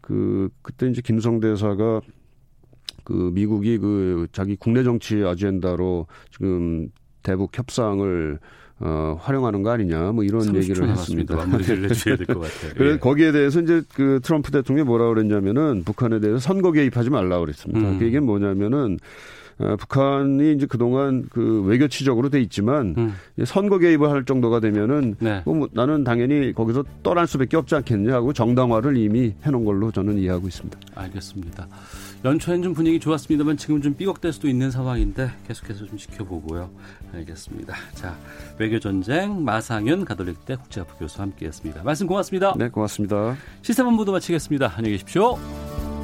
그 0.00 0.48
그때 0.62 0.88
이제 0.88 1.02
김성 1.04 1.38
대사가 1.40 2.00
그 3.04 3.30
미국이 3.34 3.78
그 3.78 4.26
자기 4.32 4.56
국내 4.56 4.82
정치 4.82 5.22
아젠다로 5.24 6.06
지금 6.30 6.88
대북 7.22 7.56
협상을 7.56 8.38
어, 8.80 9.16
활용하는 9.20 9.64
거 9.64 9.70
아니냐, 9.70 10.12
뭐 10.12 10.22
이런 10.22 10.54
얘기를 10.54 10.88
했습니다. 10.88 11.34
마무리를 11.34 11.90
해줘야 11.90 12.14
될 12.16 12.26
것 12.26 12.38
같아요. 12.40 12.72
그래서 12.76 12.94
예. 12.94 12.98
거기에 12.98 13.32
대해서 13.32 13.60
이제 13.60 13.82
그 13.92 14.20
트럼프 14.22 14.52
대통령이 14.52 14.86
뭐라 14.86 15.08
그랬냐면은 15.08 15.82
북한에 15.84 16.20
대해서 16.20 16.38
선거 16.38 16.70
개입하지 16.70 17.10
말라 17.10 17.40
그랬습니다. 17.40 17.80
음. 17.80 17.98
그 17.98 18.04
얘기는 18.04 18.24
뭐냐면은 18.24 18.98
어, 19.60 19.76
북한이 19.76 20.52
이제 20.52 20.66
그동안 20.66 21.26
그 21.30 21.62
외교 21.62 21.88
치적으로 21.88 22.28
돼 22.28 22.40
있지만 22.40 22.94
음. 22.96 23.14
선거 23.44 23.78
개입을 23.78 24.08
할 24.08 24.24
정도가 24.24 24.60
되면은 24.60 25.16
네. 25.18 25.42
뭐 25.44 25.68
나는 25.72 26.04
당연히 26.04 26.52
거기서 26.52 26.84
떠날 27.02 27.26
수밖에 27.26 27.56
없지 27.56 27.74
않겠냐 27.74 28.14
하고 28.14 28.32
정당화를 28.32 28.96
이미 28.96 29.34
해놓은 29.44 29.64
걸로 29.64 29.90
저는 29.90 30.18
이해하고 30.18 30.46
있습니다. 30.46 30.78
알겠습니다. 30.94 31.66
연초엔 32.24 32.62
좀 32.62 32.74
분위기 32.74 32.98
좋았습니다만 32.98 33.56
지금 33.56 33.80
좀 33.80 33.94
삐걱될 33.94 34.32
수도 34.32 34.48
있는 34.48 34.70
상황인데 34.70 35.30
계속해서 35.46 35.86
좀 35.86 35.96
지켜보고요. 35.96 36.70
알겠습니다. 37.14 37.74
자 37.94 38.16
외교 38.58 38.78
전쟁 38.78 39.44
마상윤 39.44 40.04
가톨릭대 40.04 40.56
국제학부 40.56 40.98
교수와 40.98 41.26
함께했습니다. 41.26 41.82
말씀 41.82 42.06
고맙습니다. 42.06 42.54
네 42.56 42.68
고맙습니다. 42.68 43.36
시사본부도 43.62 44.12
마치겠습니다. 44.12 44.72
안녕히 44.76 44.96
계십시오. 44.96 45.97